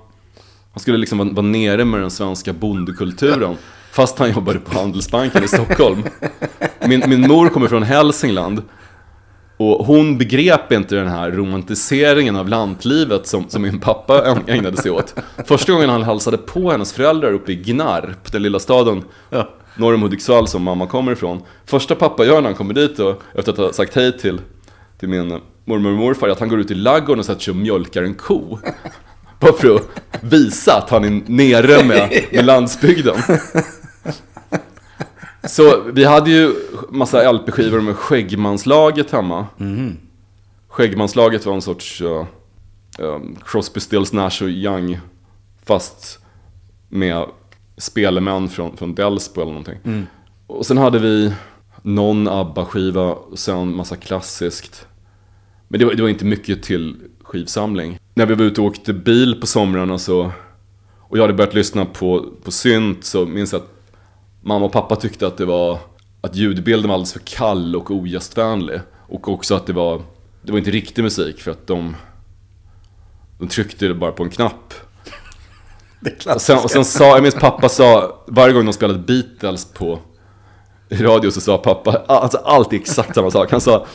Han 0.73 0.81
skulle 0.81 0.99
liksom 0.99 1.19
vara 1.19 1.29
vara 1.29 1.47
nere 1.47 1.85
med 1.85 2.01
den 2.01 2.11
svenska 2.11 2.53
bondekulturen. 2.53 3.57
Fast 3.93 4.19
han 4.19 4.31
jobbade 4.33 4.59
på 4.59 4.79
Handelsbanken 4.79 5.45
i 5.45 5.49
Stockholm. 5.49 6.03
Min, 6.87 7.03
min 7.07 7.21
mor 7.21 7.49
kommer 7.49 7.69
från 7.69 7.83
Hälsingland. 7.83 8.63
Och 9.57 9.87
hon 9.87 10.19
begrep 10.19 10.73
inte 10.73 10.95
den 10.95 11.09
här 11.09 11.31
romantiseringen 11.31 12.37
av 12.37 12.49
lantlivet 12.49 13.27
som, 13.27 13.49
som 13.49 13.63
min 13.63 13.81
pappa 13.81 14.23
äg- 14.25 14.43
ägnade 14.51 14.77
sig 14.77 14.91
åt. 14.91 15.15
Första 15.47 15.73
gången 15.73 15.89
han 15.89 16.03
hälsade 16.03 16.39
på 16.39 16.71
hennes 16.71 16.93
föräldrar 16.93 17.33
uppe 17.33 17.53
i 17.53 17.55
Gnarp, 17.57 18.33
den 18.33 18.43
lilla 18.43 18.59
staden 18.59 19.05
Ja. 19.31 19.49
norr 19.77 19.95
om 19.95 20.03
Hudiksvall 20.03 20.49
som 20.49 20.63
mamma 20.63 20.87
kommer 20.87 21.13
ifrån. 21.13 21.43
Första 21.67 21.95
pappa 21.95 22.25
gör 22.25 22.41
när 22.41 22.49
han 22.49 22.55
kommer 22.55 22.75
dit 22.75 22.99
och 22.99 23.23
efter 23.35 23.53
att 23.53 23.59
ha 23.59 23.73
sagt 23.73 23.95
hej 23.95 24.19
till, 24.19 24.41
till 25.01 25.09
min 25.09 25.41
mormor 25.65 25.91
och 25.91 25.97
morfar 25.99 26.29
att 26.29 26.41
han 26.41 26.49
går 26.49 26.61
ut 26.61 26.71
i 26.71 26.75
ladugården 26.75 27.19
och 27.19 27.25
sätter 27.27 27.41
sig 27.43 27.51
och 27.51 27.57
mjölkar 27.57 28.03
en 28.03 28.15
ko. 28.15 28.59
Bara 29.43 29.53
för 29.53 29.77
att 29.77 29.83
visa 30.21 30.79
att 30.79 30.91
han 30.91 31.05
är 31.05 31.23
nere 31.27 31.85
med, 31.85 32.27
med 32.33 32.45
landsbygden. 32.45 33.17
Så 35.45 35.81
vi 35.81 36.05
hade 36.05 36.31
ju 36.31 36.55
massa 36.91 37.33
LP-skivor 37.33 37.81
med 37.81 37.97
Skäggmanslaget 37.97 39.11
hemma. 39.11 39.47
Skäggmanslaget 40.69 41.47
var 41.47 41.55
en 41.55 41.63
sorts 41.63 42.01
uh, 42.03 42.25
um, 42.99 43.37
Crosby, 43.45 43.81
Stills, 43.81 44.13
Nash 44.13 44.43
och 44.43 44.49
Young. 44.49 45.01
Fast 45.65 46.19
med 46.89 47.27
spelemän 47.77 48.49
från, 48.49 48.77
från 48.77 48.95
Delsbo 48.95 49.41
eller 49.41 49.53
någonting. 49.53 49.79
Och 50.47 50.67
sen 50.67 50.79
hade 50.79 50.99
vi 50.99 51.33
någon 51.83 52.29
ABBA-skiva 52.29 53.13
och 53.13 53.39
sen 53.39 53.77
massa 53.77 53.97
klassiskt. 53.97 54.87
Men 55.69 55.81
det 55.81 55.87
var, 55.87 55.95
det 55.95 56.03
var 56.03 56.09
inte 56.09 56.25
mycket 56.25 56.63
till 56.63 56.97
skivsamling. 57.33 57.99
När 58.15 58.27
vi 58.27 58.35
var 58.35 58.45
ute 58.45 58.61
och 58.61 58.67
åkte 58.67 58.93
bil 58.93 59.41
på 59.41 59.47
somrarna 59.47 59.99
så 59.99 60.33
och 61.13 61.19
jag 61.19 61.23
hade 61.23 61.35
börjat 61.35 61.55
lyssna 61.55 61.85
på, 61.85 62.27
på 62.45 62.51
synt 62.51 63.05
så 63.05 63.27
minns 63.27 63.53
jag 63.53 63.63
att 63.63 63.69
mamma 64.41 64.65
och 64.65 64.73
pappa 64.73 64.97
tyckte 64.97 65.27
att 65.27 65.37
det 65.37 65.45
var 65.45 65.79
att 66.21 66.37
ljudbilden 66.37 66.89
var 66.89 66.95
alldeles 66.95 67.13
för 67.13 67.21
kall 67.21 67.77
och 67.77 67.91
ogästvänlig. 67.91 68.81
Och 69.09 69.29
också 69.29 69.55
att 69.55 69.67
det 69.67 69.73
var, 69.73 70.03
det 70.43 70.53
var 70.53 70.59
inte 70.59 70.71
riktig 70.71 71.03
musik 71.03 71.41
för 71.41 71.51
att 71.51 71.67
de, 71.67 71.97
de 73.39 73.49
tryckte 73.49 73.95
bara 73.95 74.13
på 74.13 74.23
en 74.23 74.31
knapp. 74.31 74.75
Det 76.01 76.27
Och 76.27 76.41
sen, 76.41 76.59
och 76.59 76.71
sen 76.71 76.85
sa, 76.85 77.05
jag 77.05 77.23
minns 77.23 77.35
pappa 77.35 77.69
sa, 77.69 78.19
varje 78.27 78.55
gång 78.55 78.65
de 78.65 78.73
spelade 78.73 78.99
Beatles 78.99 79.65
på 79.65 79.99
radio 80.91 81.31
så 81.31 81.41
sa 81.41 81.59
pappa, 81.59 82.03
alltså 82.07 82.39
alltid 82.39 82.81
exakt 82.81 83.15
samma 83.15 83.31
sak. 83.31 83.51
Han 83.51 83.61
sa, 83.61 83.87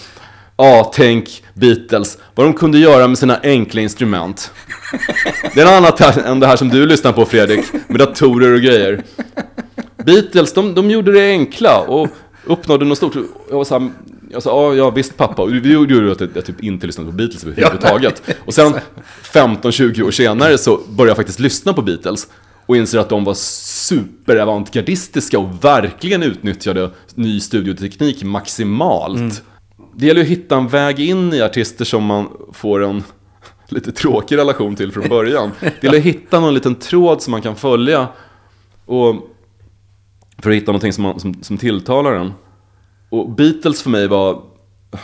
ja 0.58 0.91
tänk 0.93 1.43
Beatles, 1.54 2.17
vad 2.36 2.46
de 2.46 2.54
kunde 2.54 2.78
göra 2.78 3.08
med 3.08 3.17
sina 3.17 3.39
enkla 3.43 3.82
instrument. 3.82 4.52
Det 5.56 5.62
är 5.62 5.65
något 5.65 6.02
annat 6.02 6.17
än 6.17 6.39
det 6.39 6.48
här 6.48 6.56
som 6.56 6.70
du 6.70 6.86
lyssnar 6.86 7.13
på 7.13 7.26
Fredrik, 7.26 7.65
med 7.88 8.00
datorer 8.00 8.54
och 8.54 8.62
grejer. 8.62 9.04
Beatles, 10.06 10.54
de, 10.54 10.76
de 10.76 10.91
gjorde 10.91 11.12
det 11.12 11.30
enkla 11.30 11.80
och 11.80 12.08
uppnådde 12.46 12.86
något 12.86 12.98
stort. 12.98 13.15
Jag 13.50 13.58
var 13.58 13.63
så 13.63 13.80
här, 13.80 13.89
jag 14.30 14.43
sa, 14.43 14.50
ja, 14.50 14.76
ja 14.76 14.89
visst 14.89 15.17
pappa. 15.17 15.41
Och 15.41 15.52
det 15.52 15.70
gjorde 15.70 16.12
att 16.12 16.22
jag, 16.36 16.46
typ 16.46 16.63
inte 16.63 16.88
lyssnade 16.88 17.12
på 17.12 17.17
Beatles 17.17 17.43
överhuvudtaget. 17.43 18.22
Och 18.46 18.54
sen 18.54 18.74
15-20 19.34 20.02
år 20.02 20.12
senare 20.12 20.58
så 20.58 20.80
började 20.89 21.10
jag 21.10 21.17
faktiskt 21.17 21.39
lyssna 21.39 21.74
på 21.74 21.82
Beatles. 21.82 22.28
Och 22.65 22.78
inser 22.78 23.00
att 23.00 23.10
de 23.10 23.24
var 23.24 23.34
superavantgardistiska 23.34 25.39
och 25.39 25.63
verkligen 25.63 26.24
utnyttjade 26.24 26.91
ny 27.15 27.39
studioteknik 27.39 28.24
maximalt. 28.24 29.43
Det 30.00 30.06
gäller 30.06 30.22
ju 30.22 30.26
att 30.26 30.32
hitta 30.32 30.58
en 30.58 30.68
väg 30.68 31.00
in 31.00 31.34
i 31.34 31.42
artister 31.42 31.86
som 31.86 32.06
man 32.06 32.30
får 32.52 32.84
en 32.84 33.04
lite 33.68 33.92
tråkig 33.92 34.38
relation 34.38 34.76
till 34.76 34.92
från 34.92 35.10
början. 35.10 35.52
Det 35.60 35.84
gäller 35.84 35.98
att 35.98 36.04
hitta 36.04 36.40
någon 36.40 36.54
liten 36.54 36.76
tråd 36.76 37.22
som 37.22 37.32
man 37.32 37.42
kan 37.42 37.56
följa. 37.56 38.08
Och 38.86 39.16
för 40.38 40.50
att 40.50 40.56
hitta 40.56 40.72
någonting 40.72 40.94
som, 40.94 41.04
man, 41.04 41.20
som, 41.20 41.44
som 41.44 41.58
tilltalar 41.58 42.14
en. 42.14 42.34
Och 43.10 43.30
Beatles 43.32 43.82
för 43.82 43.90
mig 43.90 44.08
var 44.08 44.44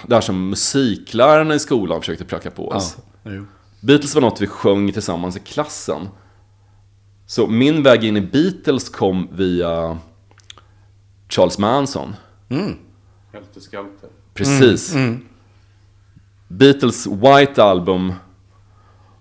det 0.07 0.15
här 0.15 0.21
som 0.21 0.49
musiklärarna 0.49 1.55
i 1.55 1.59
skolan 1.59 2.01
försökte 2.01 2.25
pracka 2.25 2.51
på 2.51 2.67
oss. 2.67 2.97
Ja. 3.23 3.31
Beatles 3.79 4.15
var 4.15 4.21
något 4.21 4.41
vi 4.41 4.47
sjöng 4.47 4.91
tillsammans 4.91 5.37
i 5.37 5.39
klassen. 5.39 6.09
Så 7.25 7.47
min 7.47 7.83
väg 7.83 8.03
in 8.03 8.17
i 8.17 8.21
Beatles 8.21 8.89
kom 8.89 9.27
via 9.31 9.97
Charles 11.29 11.57
Manson. 11.57 12.15
Helter 13.31 13.61
Skelter. 13.61 14.09
Precis. 14.33 14.95
Beatles 16.47 17.07
White 17.07 17.63
Album 17.63 18.13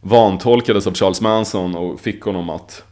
vantolkades 0.01 0.87
av 0.87 0.95
Charles 0.95 1.21
Manson 1.21 1.75
och 1.75 2.01
fick 2.01 2.23
honom 2.23 2.51
att 2.51 2.85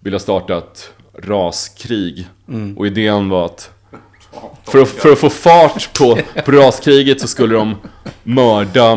vilja 0.00 0.18
starta 0.18 0.58
ett 0.58 0.92
raskrig. 1.18 2.28
Och 2.76 2.86
idén 2.86 3.28
var 3.28 3.44
att 3.46 3.70
för 4.64 4.82
att, 4.82 4.88
för 4.88 5.12
att 5.12 5.18
få 5.18 5.30
fart 5.30 5.98
på, 5.98 6.18
på 6.44 6.52
raskriget 6.52 7.20
så 7.20 7.28
skulle 7.28 7.54
de 7.54 7.74
mörda 8.22 8.92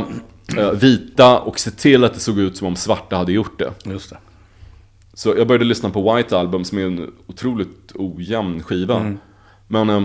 eh, 0.58 0.72
vita 0.72 1.40
och 1.40 1.60
se 1.60 1.72
till 1.72 2.04
att 2.04 2.14
det 2.14 2.20
såg 2.20 2.40
ut 2.40 2.58
som 2.58 2.68
om 2.68 2.76
svarta 2.76 3.16
hade 3.18 3.32
gjort 3.32 3.60
det. 3.60 3.74
Just 3.84 4.10
det. 4.10 4.18
Så 5.14 5.36
jag 5.38 5.48
började 5.48 5.66
lyssna 5.66 5.90
på 5.90 6.16
White 6.16 6.38
Album 6.40 6.64
som 6.66 6.78
är 6.78 6.86
en 6.86 7.12
otroligt 7.28 7.92
ojämn 7.96 8.64
skiva. 8.64 9.00
Men 9.68 9.90
eh, 9.90 10.04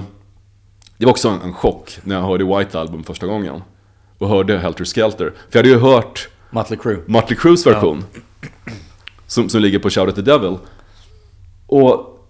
det 1.01 1.07
var 1.07 1.11
också 1.11 1.29
en, 1.29 1.41
en 1.43 1.53
chock 1.53 1.99
när 2.05 2.15
jag 2.15 2.23
hörde 2.23 2.45
White 2.45 2.81
Album 2.81 3.05
första 3.05 3.27
gången. 3.27 3.63
Och 4.19 4.29
hörde 4.29 4.59
Helter 4.59 4.85
Skelter. 4.85 5.25
För 5.25 5.59
jag 5.59 5.59
hade 5.59 5.69
ju 5.69 5.79
hört 5.79 6.29
Mötley 6.51 6.79
Crüe. 6.79 7.03
Mötley 7.07 7.39
Crues 7.39 7.67
version. 7.67 8.05
Som, 9.27 9.49
som 9.49 9.61
ligger 9.61 9.79
på 9.79 9.91
Shout 9.91 10.09
at 10.09 10.15
the 10.15 10.23
Devil. 10.23 10.59
Och 11.67 12.21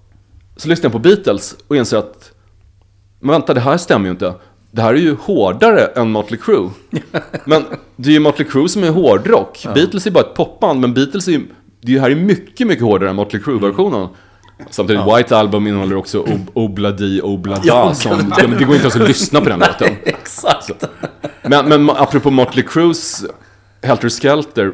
så 0.57 0.69
lyssnade 0.69 0.87
jag 0.87 0.93
på 0.93 0.99
Beatles 0.99 1.57
och 1.69 1.77
inser 1.77 1.97
att 1.97 2.33
Men 3.21 3.31
vänta, 3.31 3.55
det 3.55 3.61
här 3.61 3.77
stämmer 3.77 4.07
ju 4.07 4.11
inte. 4.11 4.35
Det 4.71 4.83
här 4.83 4.95
är 4.95 4.99
ju 4.99 5.17
hårdare 5.21 5.85
än 5.85 6.13
Mötley 6.13 6.41
Crüe. 6.41 6.71
Men 7.45 7.65
det 7.97 8.09
är 8.09 8.13
ju 8.13 8.21
Mötley 8.21 8.49
Crüe 8.49 8.69
som 8.69 8.85
är 8.85 8.91
hårdrock. 8.91 9.67
Beatles 9.75 10.07
är 10.07 10.11
bara 10.11 10.25
ett 10.25 10.35
popband, 10.35 10.81
men 10.81 10.95
Beatles 10.95 11.29
är 11.29 11.33
ju 11.33 11.47
det 11.81 11.99
här 11.99 12.11
är 12.11 12.15
mycket, 12.15 12.67
mycket 12.67 12.85
hårdare 12.85 13.11
än 13.11 13.17
Mötley 13.17 13.43
Crüe-versionen. 13.43 14.09
Samtidigt, 14.71 15.03
White 15.17 15.37
Album 15.37 15.67
innehåller 15.67 15.97
också 15.97 16.23
Ob- 16.23 16.47
Obladi 16.53 17.21
Oblada. 17.23 17.61
Ja, 17.65 17.95
som, 17.95 18.33
ja, 18.39 18.49
men 18.49 18.59
det 18.59 18.65
går 18.65 18.75
inte 18.75 18.83
ens 18.89 18.97
att 18.97 19.09
lyssna 19.09 19.41
på 19.41 19.49
den 19.49 19.59
låten. 19.81 19.97
Exakt. 20.05 20.71
Men, 21.43 21.69
men 21.69 21.91
apropå 21.91 22.31
Mötley 22.31 22.65
Crues 22.65 23.25
Helter 23.83 24.09
Skelter, 24.09 24.73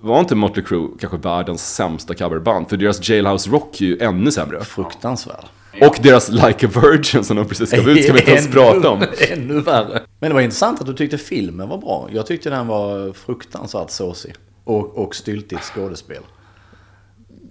var 0.00 0.20
inte 0.20 0.34
Mötley 0.34 0.64
Crüe 0.64 0.88
kanske 1.00 1.16
världens 1.18 1.74
sämsta 1.74 2.14
coverband? 2.14 2.68
För 2.68 2.76
deras 2.76 3.08
Jailhouse 3.08 3.50
Rock 3.50 3.80
är 3.80 3.84
ju 3.84 3.98
ännu 4.00 4.30
sämre. 4.32 4.64
Fruktansvärd. 4.64 5.44
Och 5.80 5.98
deras 6.02 6.28
Like 6.30 6.66
a 6.66 6.70
Virgin 6.82 7.24
som 7.24 7.36
de 7.36 7.44
precis 7.48 7.70
gav 7.72 7.88
ut 7.88 8.04
ska 8.04 8.12
vi 8.12 8.18
inte 8.18 8.30
ens 8.32 8.48
prata 8.52 8.90
om. 8.90 9.04
Ännu 9.32 9.60
värre. 9.60 10.02
Men 10.20 10.30
det 10.30 10.34
var 10.34 10.40
intressant 10.40 10.80
att 10.80 10.86
du 10.86 10.92
tyckte 10.94 11.18
filmen 11.18 11.68
var 11.68 11.78
bra. 11.78 12.08
Jag 12.12 12.26
tyckte 12.26 12.50
den 12.50 12.66
var 12.66 13.12
fruktansvärt 13.12 13.90
såsig. 13.90 14.34
Och, 14.64 14.98
och 14.98 15.14
styltigt 15.14 15.62
skådespel. 15.62 16.22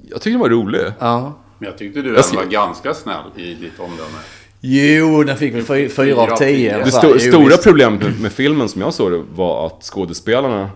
Jag 0.10 0.21
tycker 0.21 0.32
den 0.32 0.39
var 0.39 0.49
rolig. 0.49 0.82
Ja. 0.99 1.38
Men 1.60 1.70
jag 1.70 1.78
tyckte 1.78 2.02
du 2.02 2.10
Jag 2.15 2.24
var 2.36 2.46
ganska 2.46 2.93
snäll 2.93 3.24
i 3.36 3.54
ditt 3.54 3.80
omdöme. 3.80 4.17
Jo, 4.62 5.24
den 5.24 5.38
fick 5.38 5.54
väl 5.56 5.63
fy- 5.63 5.89
fyra 5.89 6.22
av 6.22 6.38
tio. 6.38 6.78
Det 6.78 6.91
sto 6.91 7.08
jo, 7.13 7.20
stora 7.20 7.46
visst. 7.46 7.63
problemet 7.63 8.20
med, 8.22 8.32
filmen 8.32 8.70
som 8.70 8.82
jag 8.82 8.93
såg 8.93 9.12
det 9.12 9.24
var 9.36 9.65
att 9.65 9.84
skådespelarna, 9.84 10.70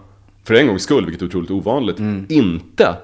för 0.44 0.54
en 0.54 0.68
gångs 0.68 0.84
skull, 0.84 1.06
vilket 1.06 1.22
är 1.22 1.26
otroligt 1.26 1.52
ovanligt, 1.52 2.00
Mm. 2.00 2.26
inte 2.30 2.96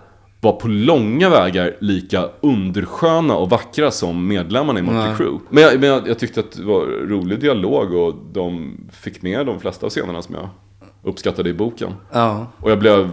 var 0.41 0.53
på 0.53 0.67
långa 0.67 1.29
vägar 1.29 1.75
lika 1.79 2.29
undersköna 2.41 3.35
och 3.35 3.49
vackra 3.49 3.91
som 3.91 4.27
medlemmarna 4.27 4.79
i 4.79 4.81
Mötley 4.81 5.05
Nej. 5.07 5.15
Crüe. 5.17 5.39
Men, 5.49 5.63
jag, 5.63 5.79
men 5.79 5.89
jag, 5.89 6.07
jag 6.07 6.19
tyckte 6.19 6.39
att 6.39 6.51
det 6.51 6.63
var 6.63 6.81
rolig 7.07 7.39
dialog 7.39 7.93
och 7.93 8.15
de 8.33 8.77
fick 8.91 9.21
med 9.21 9.45
de 9.45 9.59
flesta 9.59 9.85
av 9.85 9.89
scenerna 9.89 10.21
som 10.21 10.35
jag 10.35 10.49
uppskattade 11.03 11.49
i 11.49 11.53
boken. 11.53 11.93
Ja. 12.11 12.47
Och 12.59 12.71
jag 12.71 12.79
blev 12.79 13.09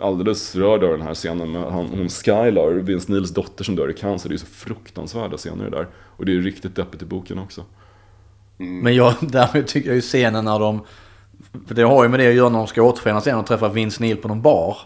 alldeles 0.00 0.56
rörd 0.56 0.84
av 0.84 0.90
den 0.90 1.02
här 1.02 1.14
scenen 1.14 1.52
med 1.52 1.62
han, 1.62 1.86
hon 1.86 2.08
Skylar, 2.08 2.70
Vince 2.70 3.12
Neils 3.12 3.30
dotter 3.30 3.64
som 3.64 3.76
dör 3.76 3.90
i 3.90 3.94
cancer. 3.94 4.28
Det 4.28 4.34
är 4.34 4.36
så 4.36 4.46
fruktansvärda 4.46 5.36
scener 5.36 5.70
där. 5.70 5.88
Och 5.94 6.24
det 6.24 6.32
är 6.32 6.34
ju 6.34 6.42
riktigt 6.42 6.76
deppigt 6.76 7.02
i 7.02 7.06
boken 7.06 7.38
också. 7.38 7.64
Men 8.56 8.94
jag, 8.94 9.14
därmed 9.20 9.66
tycker 9.66 9.88
jag 9.88 9.96
ju 9.96 10.02
scenen 10.02 10.44
när 10.44 10.58
de... 10.58 10.80
För 11.66 11.74
det 11.74 11.82
har 11.82 12.02
ju 12.02 12.08
med 12.08 12.20
det 12.20 12.28
att 12.28 12.34
göra 12.34 12.48
när 12.48 12.58
de 12.58 12.66
ska 12.66 12.82
återförenas 12.82 13.26
igen 13.26 13.38
och 13.38 13.46
träffa 13.46 13.68
Vince 13.68 14.02
Neil 14.02 14.16
på 14.16 14.28
någon 14.28 14.42
bar. 14.42 14.76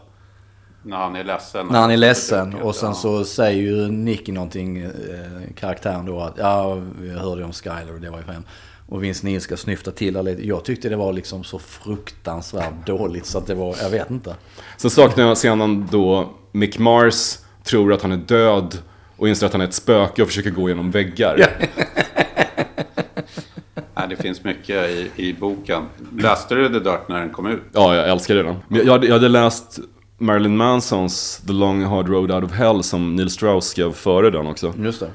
När 0.82 0.96
han 0.96 1.16
är 1.16 1.24
ledsen. 1.24 1.66
När 1.66 1.80
han 1.80 1.90
är 1.90 1.96
ledsen 1.96 2.54
och 2.54 2.74
sen 2.74 2.94
så 2.94 3.24
säger 3.24 3.62
ju 3.62 3.88
Nicky 3.88 4.32
någonting, 4.32 4.78
eh, 4.78 4.90
karaktären 5.54 6.06
då 6.06 6.20
att 6.20 6.38
ja, 6.38 6.74
vi 7.00 7.10
hörde 7.10 7.44
om 7.44 7.52
Skyler 7.52 7.94
och 7.94 8.00
det 8.00 8.10
var 8.10 8.18
ju 8.18 8.24
för 8.24 8.32
hem. 8.32 8.44
Och 8.88 9.04
Vince 9.04 9.26
Neil 9.26 9.40
ska 9.40 9.56
snyfta 9.56 9.90
till 9.90 10.24
lite. 10.24 10.46
Jag 10.46 10.64
tyckte 10.64 10.88
det 10.88 10.96
var 10.96 11.12
liksom 11.12 11.44
så 11.44 11.58
fruktansvärt 11.58 12.86
dåligt 12.86 13.26
så 13.26 13.38
att 13.38 13.46
det 13.46 13.54
var, 13.54 13.76
jag 13.82 13.90
vet 13.90 14.10
inte. 14.10 14.36
Sen 14.76 14.90
saknar 14.90 15.24
jag 15.24 15.36
scenen 15.36 15.88
då 15.90 16.30
Mick 16.52 16.78
Mars 16.78 17.38
tror 17.64 17.92
att 17.92 18.02
han 18.02 18.12
är 18.12 18.16
död 18.16 18.78
och 19.16 19.28
inser 19.28 19.46
att 19.46 19.52
han 19.52 19.60
är 19.60 19.64
ett 19.64 19.74
spöke 19.74 20.22
och 20.22 20.28
försöker 20.28 20.50
gå 20.50 20.68
genom 20.68 20.90
väggar. 20.90 21.36
Nej, 23.94 24.06
det 24.08 24.16
finns 24.16 24.44
mycket 24.44 24.90
i, 24.90 25.10
i 25.16 25.34
boken. 25.34 25.82
Läste 26.18 26.54
du 26.54 26.68
The 26.68 26.78
Dirt 26.78 27.08
när 27.08 27.20
den 27.20 27.30
kom 27.30 27.46
ut? 27.46 27.62
Ja, 27.72 27.96
jag 27.96 28.08
älskar 28.08 28.34
den. 28.34 28.56
Jag 28.68 28.92
hade, 28.92 29.06
jag 29.06 29.14
hade 29.14 29.28
läst 29.28 29.78
Marilyn 30.18 30.56
Mansons 30.56 31.42
The 31.46 31.52
Long 31.52 31.84
Hard 31.84 32.08
Road 32.08 32.30
Out 32.30 32.44
of 32.44 32.52
Hell 32.52 32.82
som 32.82 33.16
Neil 33.16 33.30
Strauss 33.30 33.68
skrev 33.68 33.92
före 33.92 34.30
den 34.30 34.46
också. 34.46 34.74
Just 34.78 35.00
det. 35.00 35.10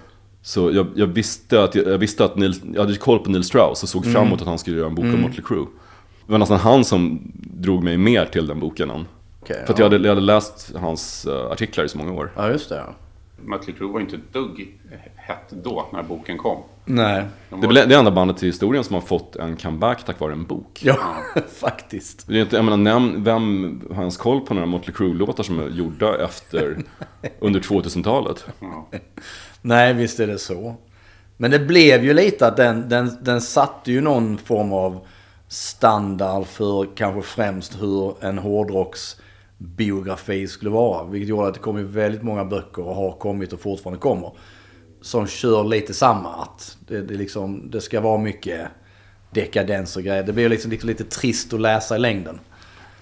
Så 0.45 0.71
jag, 0.71 0.88
jag 0.95 1.08
visste 1.08 1.63
att, 1.63 1.75
jag, 1.75 1.88
jag 1.88 1.97
visste 1.97 2.25
att 2.25 2.36
Neil, 2.36 2.53
jag 2.73 2.82
hade 2.82 2.95
koll 2.97 3.19
på 3.19 3.32
Neil 3.32 3.43
Strauss 3.43 3.84
och 3.84 3.89
såg 3.89 4.06
fram 4.12 4.27
emot 4.27 4.41
att 4.41 4.47
han 4.47 4.60
skulle 4.60 4.77
göra 4.77 4.88
en 4.88 4.95
bok 4.95 5.06
om 5.06 5.21
Mötley 5.21 5.41
Crüe. 5.45 5.67
Det 6.25 6.32
var 6.32 6.39
nästan 6.39 6.60
han 6.60 6.86
som 6.86 7.32
drog 7.36 7.84
mig 7.84 7.97
mer 7.97 8.25
till 8.25 8.47
den 8.47 8.60
boken 8.60 8.89
än. 8.89 9.06
Okej, 9.41 9.63
För 9.65 9.73
att 9.73 9.79
ja. 9.79 9.86
jag 9.86 9.91
hade, 9.91 10.03
jag 10.08 10.15
hade 10.15 10.25
läst 10.25 10.71
hans 10.75 11.25
eh, 11.25 11.51
artiklar 11.51 11.84
i 11.86 11.89
så 11.89 11.97
många 11.97 12.12
år. 12.12 12.32
Ja, 12.36 12.49
just 12.49 12.69
det. 12.69 12.75
Ja. 12.75 12.93
Mötley 13.45 13.75
Crüe 13.75 13.91
var 13.93 13.99
inte 13.99 14.15
ett 14.15 14.34
dugg 14.34 14.77
hett 15.15 15.49
då, 15.63 15.89
när 15.93 16.03
boken 16.03 16.38
kom. 16.38 16.58
Nej. 16.86 17.23
De 17.49 17.62
Det 17.62 17.65
är 17.65 17.67
var- 17.67 17.88
det 17.89 17.95
enda 17.95 18.12
bandet 18.12 18.43
i 18.43 18.45
historien 18.45 18.84
som 18.84 18.93
har 18.93 19.01
fått 19.01 19.36
en 19.36 19.58
comeback 19.58 20.06
tack 20.06 20.19
vare 20.19 20.32
en 20.34 20.45
bok. 20.45 20.82
Ja, 20.84 20.97
faktiskt. 21.60 22.27
Det 22.27 22.38
är 22.38 22.41
inte, 22.41 22.56
jag 22.56 22.65
menar, 22.65 22.77
nämn, 22.77 23.23
vem 23.23 23.81
har 23.91 24.00
ens 24.02 24.17
koll 24.17 24.41
på 24.41 24.54
några 24.54 24.67
Mötley 24.67 24.96
Crüe-låtar 24.96 25.44
som 25.44 25.60
är 25.60 25.69
gjorda 25.69 26.23
efter, 26.23 26.77
under 27.39 27.60
2000-talet? 27.60 28.46
Ja. 28.60 28.89
Nej, 29.65 29.93
visst 29.93 30.19
är 30.19 30.27
det 30.27 30.39
så. 30.39 30.75
Men 31.37 31.51
det 31.51 31.59
blev 31.59 32.03
ju 32.03 32.13
lite 32.13 32.47
att 32.47 32.57
den, 32.57 32.89
den, 32.89 33.17
den 33.21 33.41
satte 33.41 33.91
ju 33.91 34.01
någon 34.01 34.37
form 34.37 34.73
av 34.73 35.07
standard 35.47 36.45
för 36.45 36.95
kanske 36.95 37.21
främst 37.21 37.81
hur 37.81 38.23
en 38.23 38.37
hårdrocksbiografi 38.37 40.47
skulle 40.47 40.71
vara. 40.71 41.03
Vilket 41.03 41.29
gjorde 41.29 41.47
att 41.47 41.53
det 41.53 41.59
kom 41.59 41.77
ju 41.77 41.83
väldigt 41.83 42.23
många 42.23 42.45
böcker 42.45 42.87
och 42.87 42.95
har 42.95 43.11
kommit 43.11 43.53
och 43.53 43.59
fortfarande 43.59 43.99
kommer. 43.99 44.31
Som 45.01 45.27
kör 45.27 45.63
lite 45.63 45.93
samma. 45.93 46.29
Att 46.29 46.77
det, 46.87 47.01
det, 47.01 47.13
liksom, 47.13 47.71
det 47.71 47.81
ska 47.81 48.01
vara 48.01 48.17
mycket 48.17 48.67
dekadens 49.31 49.97
och 49.97 50.03
grejer. 50.03 50.23
Det 50.23 50.33
blir 50.33 50.49
liksom, 50.49 50.71
liksom 50.71 50.89
lite 50.89 51.03
trist 51.03 51.53
att 51.53 51.61
läsa 51.61 51.95
i 51.95 51.99
längden. 51.99 52.39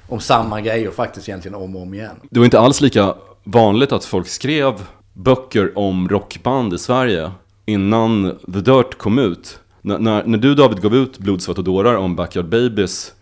Om 0.08 0.20
samma 0.20 0.62
grejer 0.62 0.92
faktiskt 0.92 1.30
egentligen 1.30 1.56
om 1.56 1.76
och 1.76 1.82
om 1.82 1.94
igen. 1.94 2.16
Det 2.30 2.40
var 2.40 2.46
inte 2.46 2.60
alls 2.60 2.82
lika 2.82 3.16
vanligt 3.44 3.92
att 3.92 4.06
folk 4.06 4.28
skrev 4.28 4.74
böcker 5.14 5.78
om 5.78 6.10
rockband 6.10 6.74
i 6.74 6.78
Sverige 6.78 7.32
innan 7.66 8.36
The 8.54 8.60
Dirt 8.60 8.98
kom 8.98 9.20
ut. 9.20 9.60
När, 9.82 10.00
när, 10.00 10.24
när 10.24 10.38
du 10.38 10.56
David 10.56 10.82
gav 10.82 10.96
ut 10.96 11.18
Blod, 11.18 11.42
svett 11.42 11.58
och 11.58 11.64
dårar 11.64 11.96
om 11.96 12.16
Backyard 12.16 12.50
Babies 12.50 13.14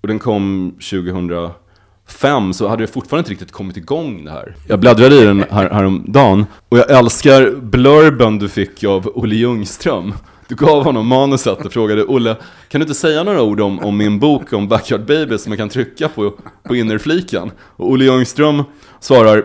och 0.00 0.08
den 0.08 0.18
kom 0.18 0.74
2005 0.90 2.52
så 2.52 2.68
hade 2.68 2.82
det 2.82 2.86
fortfarande 2.86 3.20
inte 3.20 3.30
riktigt 3.30 3.52
kommit 3.52 3.76
igång 3.76 4.24
det 4.24 4.30
här. 4.30 4.56
Jag 4.68 4.80
bläddrade 4.80 5.14
i 5.14 5.24
den 5.24 5.44
här, 5.50 5.70
häromdagen 5.70 6.46
och 6.68 6.78
jag 6.78 6.90
älskar 6.90 7.50
blurben 7.60 8.38
du 8.38 8.48
fick 8.48 8.84
av 8.84 9.10
Olle 9.14 9.34
Ljungström. 9.34 10.14
Du 10.48 10.54
gav 10.54 10.84
honom 10.84 11.06
manuset 11.06 11.66
och 11.66 11.72
frågade 11.72 12.04
Olle, 12.04 12.36
kan 12.68 12.80
du 12.80 12.82
inte 12.82 12.94
säga 12.94 13.22
några 13.22 13.42
ord 13.42 13.60
om, 13.60 13.78
om 13.78 13.96
min 13.96 14.18
bok 14.18 14.52
om 14.52 14.68
Backyard 14.68 15.06
Babies 15.06 15.42
som 15.42 15.52
jag 15.52 15.58
kan 15.58 15.68
trycka 15.68 16.08
på, 16.08 16.34
på 16.62 16.76
innerfliken? 16.76 17.50
Och 17.58 17.90
Olle 17.90 18.04
Ljungström 18.04 18.62
svarar, 19.00 19.44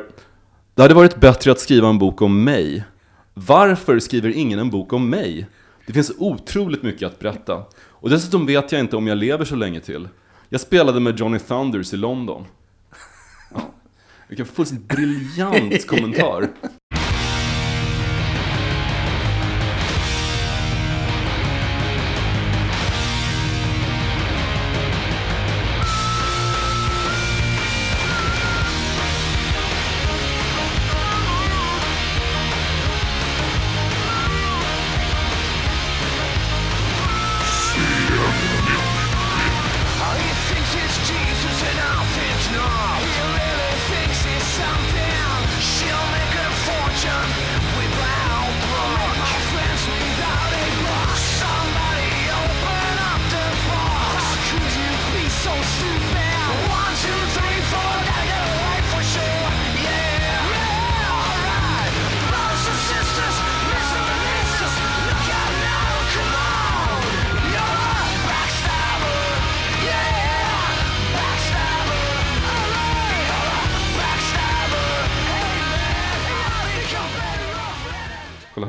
det 0.79 0.83
hade 0.83 0.93
varit 0.93 1.19
bättre 1.19 1.51
att 1.51 1.59
skriva 1.59 1.89
en 1.89 1.97
bok 1.97 2.21
om 2.21 2.43
mig. 2.43 2.83
Varför 3.33 3.99
skriver 3.99 4.29
ingen 4.29 4.59
en 4.59 4.69
bok 4.69 4.93
om 4.93 5.09
mig? 5.09 5.47
Det 5.87 5.93
finns 5.93 6.11
otroligt 6.17 6.83
mycket 6.83 7.07
att 7.07 7.19
berätta. 7.19 7.63
Och 7.77 8.09
dessutom 8.09 8.45
vet 8.45 8.71
jag 8.71 8.81
inte 8.81 8.95
om 8.95 9.07
jag 9.07 9.17
lever 9.17 9.45
så 9.45 9.55
länge 9.55 9.79
till. 9.79 10.07
Jag 10.49 10.61
spelade 10.61 10.99
med 10.99 11.19
Johnny 11.19 11.39
Thunders 11.39 11.93
i 11.93 11.97
London. 11.97 12.45
Ja. 13.53 13.61
Vilken 14.27 14.45
fullständigt 14.45 14.87
briljant 14.87 15.87
kommentar. 15.87 16.49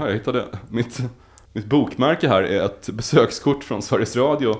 Här, 0.00 0.06
jag 0.06 0.14
hittade 0.14 0.44
mitt, 0.68 0.98
mitt 1.52 1.66
bokmärke 1.66 2.28
här 2.28 2.42
är 2.42 2.64
ett 2.64 2.88
besökskort 2.88 3.64
från 3.64 3.82
Sveriges 3.82 4.16
Radio 4.16 4.56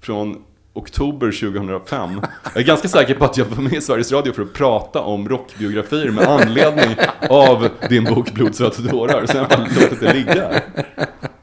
från 0.00 0.44
oktober 0.72 1.32
2005. 1.52 2.20
Jag 2.44 2.56
är 2.56 2.66
ganska 2.66 2.88
säker 2.88 3.14
på 3.14 3.24
att 3.24 3.36
jag 3.36 3.44
var 3.44 3.62
med 3.62 3.72
i 3.72 3.80
Sveriges 3.80 4.12
Radio 4.12 4.32
för 4.32 4.42
att 4.42 4.52
prata 4.52 5.00
om 5.00 5.28
rockbiografier 5.28 6.10
med 6.10 6.28
anledning 6.28 6.96
av 7.30 7.68
din 7.88 8.04
bok 8.04 8.32
Blod, 8.32 8.54
svett 8.54 8.78
och 8.78 8.84
dårar. 8.84 9.26
Så 9.26 9.36
jag 9.36 9.42
har 9.42 9.48
bara 9.48 9.66
låtit 9.80 10.00
det 10.00 10.12
ligga. 10.14 10.62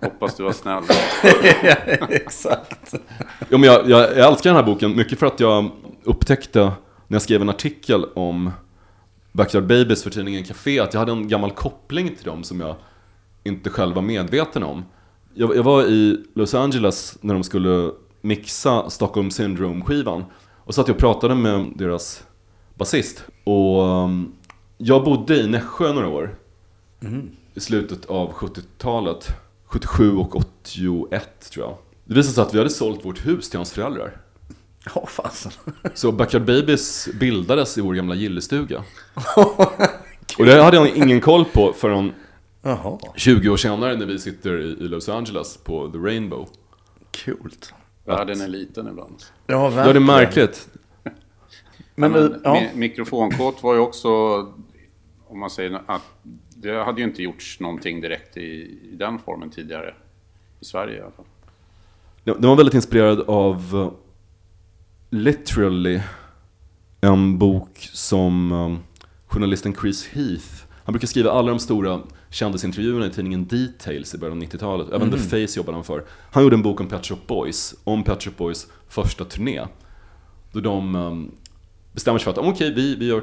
Hoppas 0.01 0.35
du 0.35 0.43
var 0.43 0.51
snäll. 0.51 0.83
Exakt. 2.09 2.93
Jo, 3.49 3.57
men 3.57 3.63
jag, 3.63 3.89
jag, 3.89 4.17
jag 4.17 4.27
älskar 4.27 4.49
den 4.49 4.55
här 4.55 4.63
boken 4.63 4.95
mycket 4.95 5.19
för 5.19 5.25
att 5.25 5.39
jag 5.39 5.71
upptäckte 6.03 6.59
när 7.07 7.15
jag 7.15 7.21
skrev 7.21 7.41
en 7.41 7.49
artikel 7.49 8.05
om 8.15 8.51
Backyard 9.31 9.67
Babies 9.67 10.03
för 10.03 10.09
tidningen 10.09 10.43
Café 10.43 10.79
att 10.79 10.93
jag 10.93 10.99
hade 10.99 11.11
en 11.11 11.27
gammal 11.27 11.51
koppling 11.51 12.15
till 12.15 12.25
dem 12.25 12.43
som 12.43 12.59
jag 12.59 12.75
inte 13.47 13.69
själv 13.69 13.95
var 13.95 14.01
medveten 14.01 14.63
om. 14.63 14.85
Jag, 15.33 15.55
jag 15.55 15.63
var 15.63 15.83
i 15.83 16.23
Los 16.33 16.53
Angeles 16.53 17.17
när 17.21 17.33
de 17.33 17.43
skulle 17.43 17.91
mixa 18.21 18.89
Stockholm 18.89 19.31
Syndrome-skivan 19.31 20.23
och 20.57 20.75
satt 20.75 20.87
jag 20.87 20.95
och 20.95 20.99
pratade 20.99 21.35
med 21.35 21.65
deras 21.75 22.23
basist. 22.75 23.23
Och 23.43 23.83
um, 23.83 24.33
jag 24.77 25.03
bodde 25.03 25.35
i 25.35 25.47
Nässjö 25.47 25.93
några 25.93 26.07
år 26.07 26.35
i 27.53 27.59
slutet 27.59 28.05
av 28.05 28.33
70-talet. 28.33 29.27
77 29.65 30.17
och 30.17 30.35
81 30.35 31.49
tror 31.51 31.65
jag. 31.65 31.77
Det 32.05 32.13
visade 32.13 32.33
sig 32.33 32.41
att 32.41 32.53
vi 32.53 32.57
hade 32.57 32.69
sålt 32.69 33.05
vårt 33.05 33.25
hus 33.25 33.49
till 33.49 33.59
hans 33.59 33.71
föräldrar. 33.71 34.17
Åh 34.95 35.05
fasen. 35.07 35.51
Så 35.93 36.11
Backyard 36.11 36.45
Babies 36.45 37.09
bildades 37.19 37.77
i 37.77 37.81
vår 37.81 37.93
gamla 37.93 38.15
gillestuga. 38.15 38.83
Och 40.37 40.45
det 40.45 40.63
hade 40.63 40.77
jag 40.77 40.97
ingen 40.97 41.21
koll 41.21 41.45
på 41.45 41.73
förrän 41.73 42.13
Jaha, 42.71 42.97
20 43.15 43.49
år 43.49 43.57
senare 43.57 43.95
när 43.95 44.05
vi 44.05 44.19
sitter 44.19 44.57
i 44.59 44.75
Los 44.87 45.09
Angeles 45.09 45.57
på 45.57 45.89
The 45.91 45.97
Rainbow. 45.97 46.47
coolt. 47.25 47.73
Världen 48.05 48.41
är 48.41 48.47
liten 48.47 48.87
ibland. 48.87 49.15
Ja, 49.47 49.53
Ja, 49.55 49.69
det 49.69 49.75
är 49.75 49.83
verkligen. 49.83 50.05
märkligt. 50.05 50.69
Men, 51.95 52.11
Men, 52.11 52.41
ja. 52.43 52.55
mi- 52.55 52.75
Mikrofonkåt 52.77 53.63
var 53.63 53.73
ju 53.73 53.79
också, 53.79 54.09
om 55.27 55.39
man 55.39 55.49
säger 55.49 55.81
att 55.87 56.01
det 56.55 56.83
hade 56.83 57.01
ju 57.01 57.07
inte 57.07 57.23
gjorts 57.23 57.59
någonting 57.59 58.01
direkt 58.01 58.37
i, 58.37 58.41
i 58.91 58.95
den 58.99 59.19
formen 59.19 59.49
tidigare. 59.49 59.93
I 60.59 60.65
Sverige 60.65 60.97
i 60.97 61.01
alla 61.01 61.11
fall. 61.11 61.25
Den 62.23 62.49
var 62.49 62.55
väldigt 62.55 62.75
inspirerad 62.75 63.21
av 63.27 63.75
uh, 63.75 63.91
Literally, 65.09 66.01
en 67.01 67.37
bok 67.37 67.89
som 67.93 68.51
um, 68.51 68.79
journalisten 69.27 69.75
Chris 69.81 70.07
Heath, 70.07 70.45
han 70.83 70.93
brukar 70.93 71.07
skriva 71.07 71.31
alla 71.31 71.49
de 71.49 71.59
stora 71.59 71.99
kändisintervjuerna 72.29 73.05
i 73.05 73.09
tidningen 73.09 73.47
Details 73.47 74.15
i 74.15 74.17
början 74.17 74.37
av 74.37 74.43
90-talet. 74.43 74.87
Även 74.93 75.11
The 75.11 75.17
Face 75.17 75.57
jobbade 75.57 75.77
han 75.77 75.83
för. 75.83 76.03
Han 76.31 76.43
gjorde 76.43 76.55
en 76.55 76.61
bok 76.61 76.79
om 76.81 76.87
Pet 76.87 77.05
Shop 77.05 77.19
Boys, 77.27 77.75
om 77.83 78.03
Pet 78.03 78.23
Shop 78.23 78.31
Boys 78.37 78.67
första 78.89 79.25
turné. 79.25 79.65
Då 80.51 80.59
de 80.59 80.95
um, 80.95 81.31
bestämmer 81.93 82.19
sig 82.19 82.23
för 82.23 82.31
att, 82.31 82.37
"Om, 82.37 82.47
okej, 82.47 82.73
vi, 82.73 82.95
vi, 82.95 83.07
gör 83.07 83.21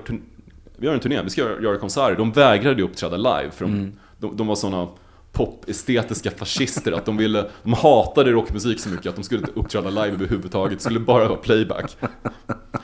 vi 0.76 0.86
gör 0.86 0.94
en 0.94 1.00
turné, 1.00 1.22
vi 1.22 1.30
ska 1.30 1.40
göra, 1.40 1.62
göra 1.62 1.76
konserter. 1.78 2.16
De 2.16 2.32
vägrade 2.32 2.76
ju 2.80 2.84
uppträda 2.88 3.16
live, 3.16 3.50
för 3.50 3.64
de, 3.64 3.92
de, 4.18 4.36
de 4.36 4.46
var 4.46 4.54
sådana 4.54 4.88
pop-estetiska 5.32 6.30
fascister 6.30 6.92
att 6.92 7.04
de 7.04 7.16
ville, 7.16 7.50
de 7.62 7.72
hatade 7.72 8.32
rockmusik 8.32 8.80
så 8.80 8.88
mycket 8.88 9.06
att 9.06 9.16
de 9.16 9.22
skulle 9.22 9.40
inte 9.40 9.52
uppträda 9.54 9.90
live 9.90 10.08
överhuvudtaget, 10.08 10.78
det 10.78 10.84
skulle 10.84 11.00
bara 11.00 11.28
vara 11.28 11.38
playback. 11.38 11.96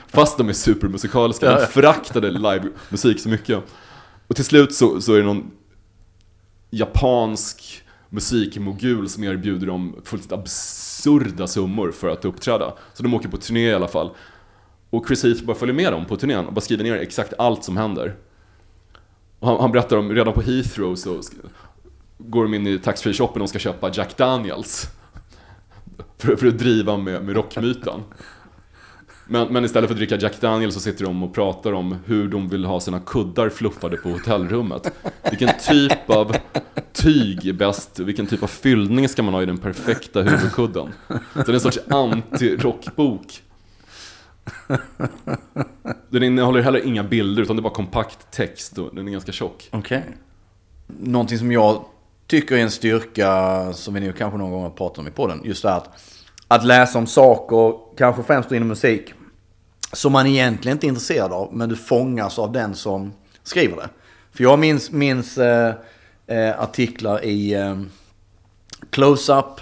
Fast 0.09 0.39
de 0.39 0.49
är 0.49 0.53
supermusikaliska, 0.53 1.61
de 1.61 1.67
föraktade 1.67 2.31
livemusik 2.31 3.21
så 3.21 3.29
mycket. 3.29 3.59
Och 4.27 4.37
till 4.37 4.45
slut 4.45 4.75
så, 4.75 5.01
så 5.01 5.15
är 5.15 5.19
det 5.19 5.25
någon 5.25 5.51
japansk 6.71 7.83
musikmogul 8.09 9.09
som 9.09 9.25
erbjuder 9.25 9.67
dem 9.67 9.97
fullständigt 10.05 10.43
absurda 10.43 11.47
summor 11.47 11.93
för 11.93 12.09
att 12.09 12.25
uppträda. 12.25 12.75
Så 12.95 13.03
de 13.03 13.15
åker 13.15 13.29
på 13.29 13.37
turné 13.37 13.71
i 13.71 13.75
alla 13.75 13.89
fall. 13.89 14.11
Och 14.91 15.07
Chris 15.07 15.25
Heath 15.25 15.45
bara 15.45 15.57
följer 15.57 15.75
med 15.75 15.93
dem 15.93 16.05
på 16.05 16.17
turnén 16.17 16.47
och 16.47 16.53
bara 16.53 16.61
skriver 16.61 16.85
ner 16.85 16.97
exakt 16.97 17.33
allt 17.39 17.65
som 17.65 17.77
händer. 17.77 18.17
Och 19.39 19.49
han, 19.49 19.61
han 19.61 19.73
berättar 19.73 19.97
om, 19.97 20.13
redan 20.13 20.35
på 20.35 20.43
Heathrow 20.43 20.95
så 20.95 21.21
går 22.19 22.43
de 22.43 22.55
in 22.55 22.67
i 22.67 22.79
taxfree 22.79 23.15
shoppen 23.15 23.43
och 23.43 23.49
ska 23.49 23.59
köpa 23.59 23.91
Jack 23.93 24.17
Daniels. 24.17 24.87
För, 26.19 26.37
för 26.37 26.47
att 26.47 26.59
driva 26.59 26.97
med, 26.97 27.25
med 27.25 27.35
rockmyten. 27.35 28.01
Men, 29.33 29.53
men 29.53 29.65
istället 29.65 29.89
för 29.89 29.95
att 29.95 29.99
dricka 29.99 30.17
Jack 30.17 30.41
Daniels 30.41 30.75
så 30.75 30.81
sitter 30.81 31.05
de 31.05 31.23
och 31.23 31.35
pratar 31.35 31.73
om 31.73 31.97
hur 32.07 32.29
de 32.29 32.49
vill 32.49 32.65
ha 32.65 32.81
sina 32.81 33.01
kuddar 33.01 33.49
fluffade 33.49 33.97
på 33.97 34.09
hotellrummet. 34.09 34.93
Vilken 35.31 35.49
typ 35.69 36.11
av 36.11 36.37
tyg 36.93 37.47
är 37.47 37.53
bäst? 37.53 37.99
Vilken 37.99 38.27
typ 38.27 38.43
av 38.43 38.47
fyllning 38.47 39.09
ska 39.09 39.23
man 39.23 39.35
ha 39.35 39.43
i 39.43 39.47
den 39.47 39.59
perfekta 39.59 40.23
huvudkudden? 40.23 40.89
Så 41.35 41.43
det 41.43 41.49
är 41.49 41.55
en 41.55 41.61
sorts 41.61 41.79
anti-rockbok. 41.89 43.43
Den 46.09 46.23
innehåller 46.23 46.61
heller 46.61 46.87
inga 46.87 47.03
bilder 47.03 47.43
utan 47.43 47.57
det 47.57 47.61
är 47.61 47.63
bara 47.63 47.75
kompakt 47.75 48.31
text 48.31 48.79
och 48.79 48.95
den 48.95 49.09
är 49.09 49.13
ganska 49.13 49.33
tjock. 49.33 49.69
Okej. 49.73 50.05
Någonting 50.87 51.39
som 51.39 51.53
jag 51.53 51.85
tycker 52.27 52.57
är 52.57 52.61
en 52.61 52.71
styrka, 52.71 53.73
som 53.73 53.95
vi 53.95 54.01
nu 54.01 54.13
kanske 54.13 54.39
någon 54.39 54.51
gång 54.51 54.63
har 54.63 54.71
pratat 54.71 54.99
om 54.99 55.07
i 55.07 55.11
podden, 55.11 55.41
just 55.45 55.63
det 55.63 55.69
här 55.69 55.77
att, 55.77 55.91
att 56.49 56.65
läsa 56.65 56.99
om 56.99 57.07
saker, 57.07 57.75
kanske 57.97 58.23
främst 58.23 58.53
inom 58.53 58.69
musik, 58.69 59.15
som 59.93 60.13
man 60.13 60.27
egentligen 60.27 60.77
inte 60.77 60.87
är 60.87 60.89
intresserad 60.89 61.33
av, 61.33 61.49
men 61.53 61.69
du 61.69 61.77
fångas 61.77 62.39
av 62.39 62.53
den 62.53 62.75
som 62.75 63.13
skriver 63.43 63.77
det. 63.77 63.89
För 64.33 64.45
jag 64.45 64.59
minns, 64.59 64.91
minns 64.91 65.39
eh, 65.39 65.75
eh 66.27 66.61
artiklar 66.61 67.25
i 67.25 67.55
eh, 67.55 67.81
Close-Up, 68.91 69.61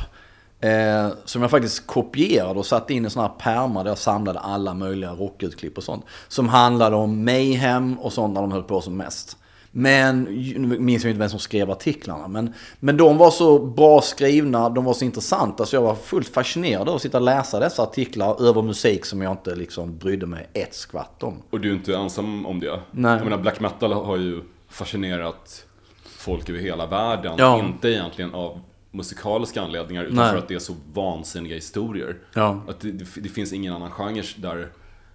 eh, 0.61 1.09
som 1.25 1.43
jag 1.43 1.51
faktiskt 1.51 1.87
kopierade 1.87 2.59
och 2.59 2.67
satte 2.67 2.95
in 2.95 3.07
i 3.07 3.11
sådana 3.11 3.29
här 3.29 3.39
pärmar 3.39 3.85
där 3.85 3.91
jag 3.91 3.99
samlade 3.99 4.39
alla 4.39 4.75
möjliga 4.75 5.11
rockutklipp 5.11 5.77
och 5.79 5.85
sånt. 5.85 6.05
Som 6.29 6.49
handlade 6.49 6.97
om 6.97 7.25
Mayhem 7.25 7.99
och 7.99 8.13
sånt 8.13 8.35
när 8.35 8.41
de 8.41 8.53
höll 8.53 8.63
på 8.63 8.81
som 8.81 8.97
mest. 8.97 9.37
Men, 9.79 10.23
nu 10.57 10.79
minns 10.79 11.05
jag 11.05 11.11
inte 11.11 11.19
vem 11.19 11.29
som 11.29 11.39
skrev 11.39 11.71
artiklarna. 11.71 12.29
Men, 12.29 12.55
men 12.81 12.97
de 12.97 13.17
var 13.17 13.31
så 13.31 13.59
bra 13.59 14.01
skrivna, 14.01 14.69
de 14.69 14.85
var 14.85 14.95
så 14.95 15.05
intressanta. 15.05 15.67
Så 15.67 15.77
jag 15.77 15.83
var 15.83 15.95
fullt 15.95 16.29
fascinerad 16.29 16.89
av 16.89 16.95
att 16.95 17.03
sitta 17.03 17.19
och 17.19 17.25
läsa 17.25 17.61
dessa 17.61 17.83
artiklar 17.83 18.49
över 18.49 18.63
musik 18.63 19.05
som 19.05 19.23
jag 19.23 19.33
inte 19.33 19.55
liksom 19.55 19.99
brydde 19.99 20.27
mig 20.27 20.49
ett 20.53 20.75
skvatt 20.75 21.23
om. 21.23 21.43
Och 21.51 21.61
du 21.61 21.71
är 21.71 21.75
inte 21.75 21.97
ensam 21.97 22.47
om 22.47 22.61
det. 22.61 22.81
Nej. 22.91 23.17
Jag 23.17 23.25
menar, 23.25 23.39
black 23.39 23.61
metal 23.61 23.93
har 23.93 24.17
ju 24.17 24.41
fascinerat 24.69 25.67
folk 26.05 26.49
över 26.49 26.61
hela 26.61 26.87
världen. 26.87 27.35
Ja. 27.39 27.59
Inte 27.59 27.89
egentligen 27.89 28.35
av 28.35 28.61
musikaliska 28.91 29.63
anledningar, 29.63 30.05
utan 30.05 30.17
Nej. 30.17 30.31
för 30.31 30.39
att 30.39 30.49
det 30.49 30.55
är 30.55 30.59
så 30.59 30.75
vansinniga 30.93 31.55
historier. 31.55 32.17
Ja. 32.35 32.63
Att 32.69 32.81
det, 32.81 32.91
det, 33.17 33.29
finns 33.29 33.53
ingen 33.53 33.75
annan 33.75 33.91
genre 33.91 34.23
där 34.37 34.69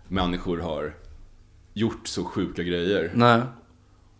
människor 0.07 0.57
har 0.57 0.93
gjort 1.73 2.07
så 2.07 2.23
sjuka 2.23 2.63
grejer. 2.63 3.11
Nej. 3.13 3.41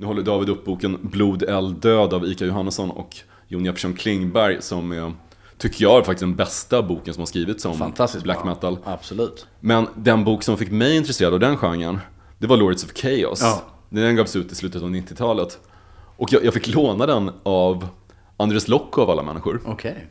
Nu 0.04 0.08
håller 0.08 0.22
David 0.22 0.50
upp 0.50 0.66
boken 0.66 0.98
Blod, 1.02 1.44
eld, 1.44 1.76
död 1.76 2.14
av 2.14 2.26
Ika 2.26 2.46
Johannesson 2.46 2.92
och 2.92 3.16
Jon 3.48 3.66
Jeppsson 3.66 3.94
Klingberg 3.94 4.62
som 4.62 4.92
är, 4.92 5.14
tycker 5.58 5.84
jag, 5.84 5.98
är 6.00 6.04
faktiskt 6.04 6.20
den 6.20 6.36
bästa 6.36 6.82
boken 6.82 7.14
som 7.14 7.22
har 7.22 7.26
skrivits 7.26 7.66
om 7.66 7.94
black 8.24 8.46
metal. 8.46 8.78
Absolut. 8.84 9.48
Men 9.60 9.88
den 9.96 10.24
bok 10.24 10.44
som 10.44 10.58
fick 10.58 10.72
mig 10.72 10.98
intresserad 10.98 11.34
av 11.34 11.40
den 11.40 11.58
genren, 11.58 12.00
det 12.38 12.48
var 12.48 12.58
Lords 12.58 12.84
of 12.84 12.92
Chaos. 12.94 13.42
Ja. 13.42 13.64
Den 13.90 14.16
gavs 14.16 14.36
ut 14.36 14.52
i 14.52 14.56
slutet 14.56 14.84
av 14.84 14.90
90-talet. 14.90 15.60
Och 16.18 16.34
jag, 16.34 16.46
jag 16.46 16.54
fick 16.54 16.74
låna 16.74 17.06
den 17.06 17.32
av 17.44 17.88
Andres 18.38 18.68
Lokko 18.68 19.02
av 19.02 19.10
alla 19.10 19.24
människor. 19.24 19.62
Okej. 19.66 20.08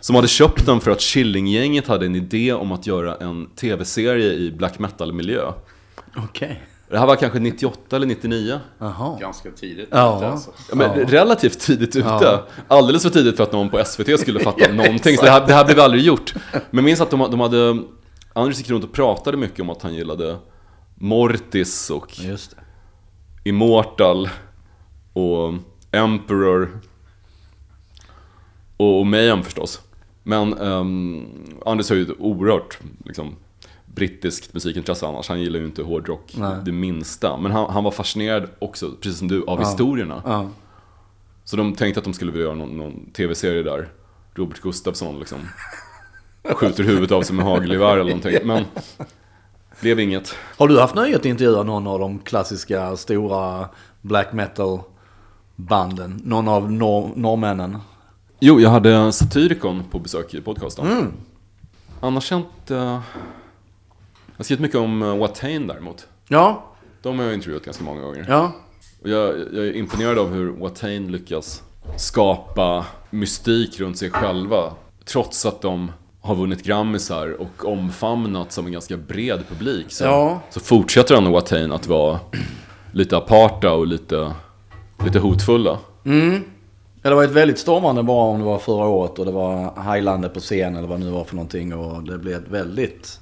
Som 0.00 0.16
hade 0.16 0.28
köpt 0.28 0.66
den 0.66 0.80
för 0.80 0.90
att 0.90 1.00
Killinggänget 1.00 1.86
hade 1.86 2.06
en 2.06 2.16
idé 2.16 2.52
om 2.52 2.72
att 2.72 2.86
göra 2.86 3.16
en 3.16 3.46
tv-serie 3.46 4.32
i 4.32 4.52
black 4.52 4.78
metal-miljö. 4.78 5.52
Okej. 6.16 6.62
Det 6.94 7.00
här 7.00 7.06
var 7.06 7.16
kanske 7.16 7.38
98 7.38 7.96
eller 7.96 8.06
99. 8.06 8.60
Jaha. 8.78 9.18
Ganska 9.20 9.50
tidigt. 9.50 9.88
Ja. 9.90 10.16
ute, 10.16 10.28
Alltså. 10.28 10.50
Ja, 10.68 10.74
men 10.74 10.98
Ja. 10.98 11.06
Relativt 11.06 11.60
tidigt 11.60 11.96
ute. 11.96 12.08
Ja. 12.08 12.46
Alldeles 12.68 13.02
för 13.02 13.10
tidigt 13.10 13.36
för 13.36 13.42
att 13.44 13.52
någon 13.52 13.70
på 13.70 13.84
SVT 13.84 14.20
skulle 14.20 14.40
fatta 14.40 14.58
Ja, 14.68 14.72
någonting. 14.72 15.16
Så 15.16 15.24
det 15.24 15.30
här, 15.30 15.46
det 15.46 15.54
här 15.54 15.64
blev 15.64 15.80
aldrig 15.80 16.02
gjort. 16.02 16.34
Men 16.70 16.84
minns 16.84 17.00
att 17.00 17.10
de, 17.10 17.30
de 17.30 17.40
hade... 17.40 17.82
Anders 18.32 18.58
gick 18.58 18.70
runt 18.70 18.84
och 18.84 18.92
pratade 18.92 19.36
mycket 19.36 19.60
om 19.60 19.70
att 19.70 19.82
han 19.82 19.94
gillade 19.94 20.36
Mortis 20.94 21.90
och 21.90 22.20
Just 22.20 22.56
det. 22.56 23.50
Immortal 23.50 24.28
och 25.12 25.54
Emperor 25.92 26.80
och, 28.76 28.98
och 28.98 29.06
Mayhem 29.06 29.42
förstås. 29.42 29.80
Men 30.22 30.58
um, 30.58 31.26
Anders 31.66 31.88
har 31.88 31.96
ju 31.96 32.02
ett 32.02 32.18
oerhört 32.18 32.78
liksom, 33.04 33.36
brittiskt 33.94 34.54
musikintresse 34.54 35.06
annars. 35.06 35.28
Han 35.28 35.40
gillar 35.40 35.58
ju 35.60 35.66
inte 35.66 35.82
hårdrock 35.82 36.32
Nej. 36.36 36.56
det 36.64 36.72
minsta. 36.72 37.36
Men 37.36 37.52
han, 37.52 37.70
han 37.70 37.84
var 37.84 37.90
fascinerad 37.90 38.48
också, 38.58 38.90
precis 39.00 39.18
som 39.18 39.28
du, 39.28 39.44
av 39.44 39.58
historierna. 39.58 40.22
Ja. 40.26 40.48
Så 41.44 41.56
de 41.56 41.74
tänkte 41.74 41.98
att 41.98 42.04
de 42.04 42.14
skulle 42.14 42.32
vilja 42.32 42.46
göra 42.46 42.56
någon, 42.56 42.76
någon 42.76 43.10
tv-serie 43.12 43.62
där 43.62 43.88
Robert 44.34 44.60
Gustafsson 44.60 45.18
liksom 45.18 45.38
skjuter 46.54 46.84
huvudet 46.84 47.12
av 47.12 47.22
sig 47.22 47.36
med 47.36 47.44
hagelgevär 47.44 47.92
eller 47.92 48.04
någonting. 48.04 48.38
Men 48.44 48.64
blev 49.80 50.00
inget. 50.00 50.34
Har 50.58 50.68
du 50.68 50.80
haft 50.80 50.94
nöjet 50.94 51.16
att 51.20 51.26
intervjua 51.26 51.62
någon 51.62 51.86
av 51.86 51.98
de 51.98 52.18
klassiska 52.18 52.96
stora 52.96 53.68
black 54.00 54.32
metal 54.32 54.80
banden? 55.56 56.20
Någon 56.24 56.48
av 56.48 56.72
nor- 56.72 57.12
norrmännen? 57.16 57.78
Jo, 58.40 58.60
jag 58.60 58.70
hade 58.70 59.12
Satyricon 59.12 59.82
på 59.90 59.98
besök 59.98 60.34
i 60.34 60.40
podcasten. 60.40 61.12
Annars 62.00 62.30
har 62.30 62.38
jag 62.38 62.46
inte... 62.46 63.00
Jag 64.36 64.38
har 64.38 64.44
skrivit 64.44 64.60
mycket 64.62 64.76
om 64.78 65.02
uh, 65.02 65.18
Watain 65.18 65.66
däremot. 65.66 66.06
Ja, 66.28 66.64
De 67.02 67.18
har 67.18 67.24
jag 67.26 67.34
intervjuat 67.34 67.64
ganska 67.64 67.84
många 67.84 68.00
gånger. 68.02 68.26
ja. 68.28 68.52
Och 69.02 69.10
jag, 69.10 69.34
jag 69.52 69.66
är 69.66 69.72
imponerad 69.76 70.18
av 70.18 70.32
hur 70.34 70.50
Watain 70.50 71.12
lyckas 71.12 71.62
skapa 71.96 72.86
mystik 73.10 73.80
runt 73.80 73.98
sig 73.98 74.10
själva. 74.10 74.72
Trots 75.04 75.46
att 75.46 75.60
de 75.62 75.92
har 76.20 76.34
vunnit 76.34 76.62
grammisar 76.62 77.40
och 77.40 77.64
omfamnats 77.64 78.58
av 78.58 78.66
en 78.66 78.72
ganska 78.72 78.96
bred 78.96 79.42
publik. 79.48 79.86
Så, 79.88 80.04
Ja. 80.04 80.40
så 80.50 80.60
fortsätter 80.60 81.14
han 81.14 81.32
Watain 81.32 81.72
att 81.72 81.86
vara 81.86 82.20
lite 82.92 83.16
aparta 83.16 83.72
och 83.72 83.86
lite, 83.86 84.32
lite 85.04 85.18
hotfulla. 85.18 85.78
Ja, 87.02 87.10
det 87.10 87.14
var 87.16 87.24
ett 87.24 87.30
väldigt 87.30 87.58
stormande 87.58 88.02
bara 88.02 88.24
om 88.24 88.38
det 88.38 88.44
var 88.44 88.58
förra 88.58 88.86
året 88.86 89.18
och 89.18 89.24
det 89.24 89.32
var 89.32 89.72
Highlander 89.94 90.28
på 90.28 90.40
scen 90.40 90.76
eller 90.76 90.88
vad 90.88 91.00
det 91.00 91.04
nu 91.04 91.10
var 91.10 91.24
för 91.24 91.36
någonting 91.36 91.74
och 91.74 92.02
det 92.02 92.18
blev 92.18 92.36
ett 92.42 92.48
väldigt 92.50 93.20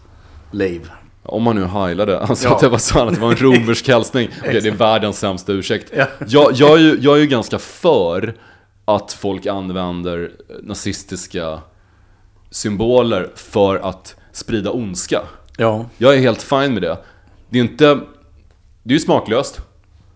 liv. 0.50 0.90
Om 1.23 1.43
man 1.43 1.57
nu 1.57 1.64
heilade, 1.64 2.20
alltså 2.20 2.49
Ja. 2.49 2.55
att 2.55 2.61
det 2.61 2.68
var 2.68 2.79
så 2.79 2.99
att 3.09 3.14
det 3.14 3.20
var 3.20 3.31
en 3.31 3.37
romersk 3.41 3.89
hälsning. 3.89 4.29
Okej, 4.41 4.61
det 4.61 4.68
är 4.68 4.73
världens 4.73 5.18
sämsta 5.18 5.53
ursäkt. 5.53 5.93
Ja. 5.97 6.07
Jag, 6.27 6.53
jag, 6.53 6.73
är 6.73 6.79
ju, 6.83 6.99
jag 7.01 7.16
är 7.16 7.20
ju 7.20 7.27
ganska 7.27 7.59
för 7.59 8.35
att 8.85 9.12
folk 9.12 9.47
använder 9.47 10.31
nazistiska 10.62 11.59
symboler 12.51 13.31
för 13.35 13.77
att 13.77 14.16
sprida 14.33 14.70
ondska. 14.70 15.20
Ja, 15.57 15.87
Jag 15.99 16.14
är 16.14 16.18
helt 16.18 16.43
fine 16.43 16.73
med 16.75 16.83
det. 16.83 16.99
Det 17.51 17.59
är 17.59 17.62
inte... 17.62 17.85
Det 18.83 18.91
är 18.95 18.99
ju 18.99 19.01
smaklöst. 19.01 19.61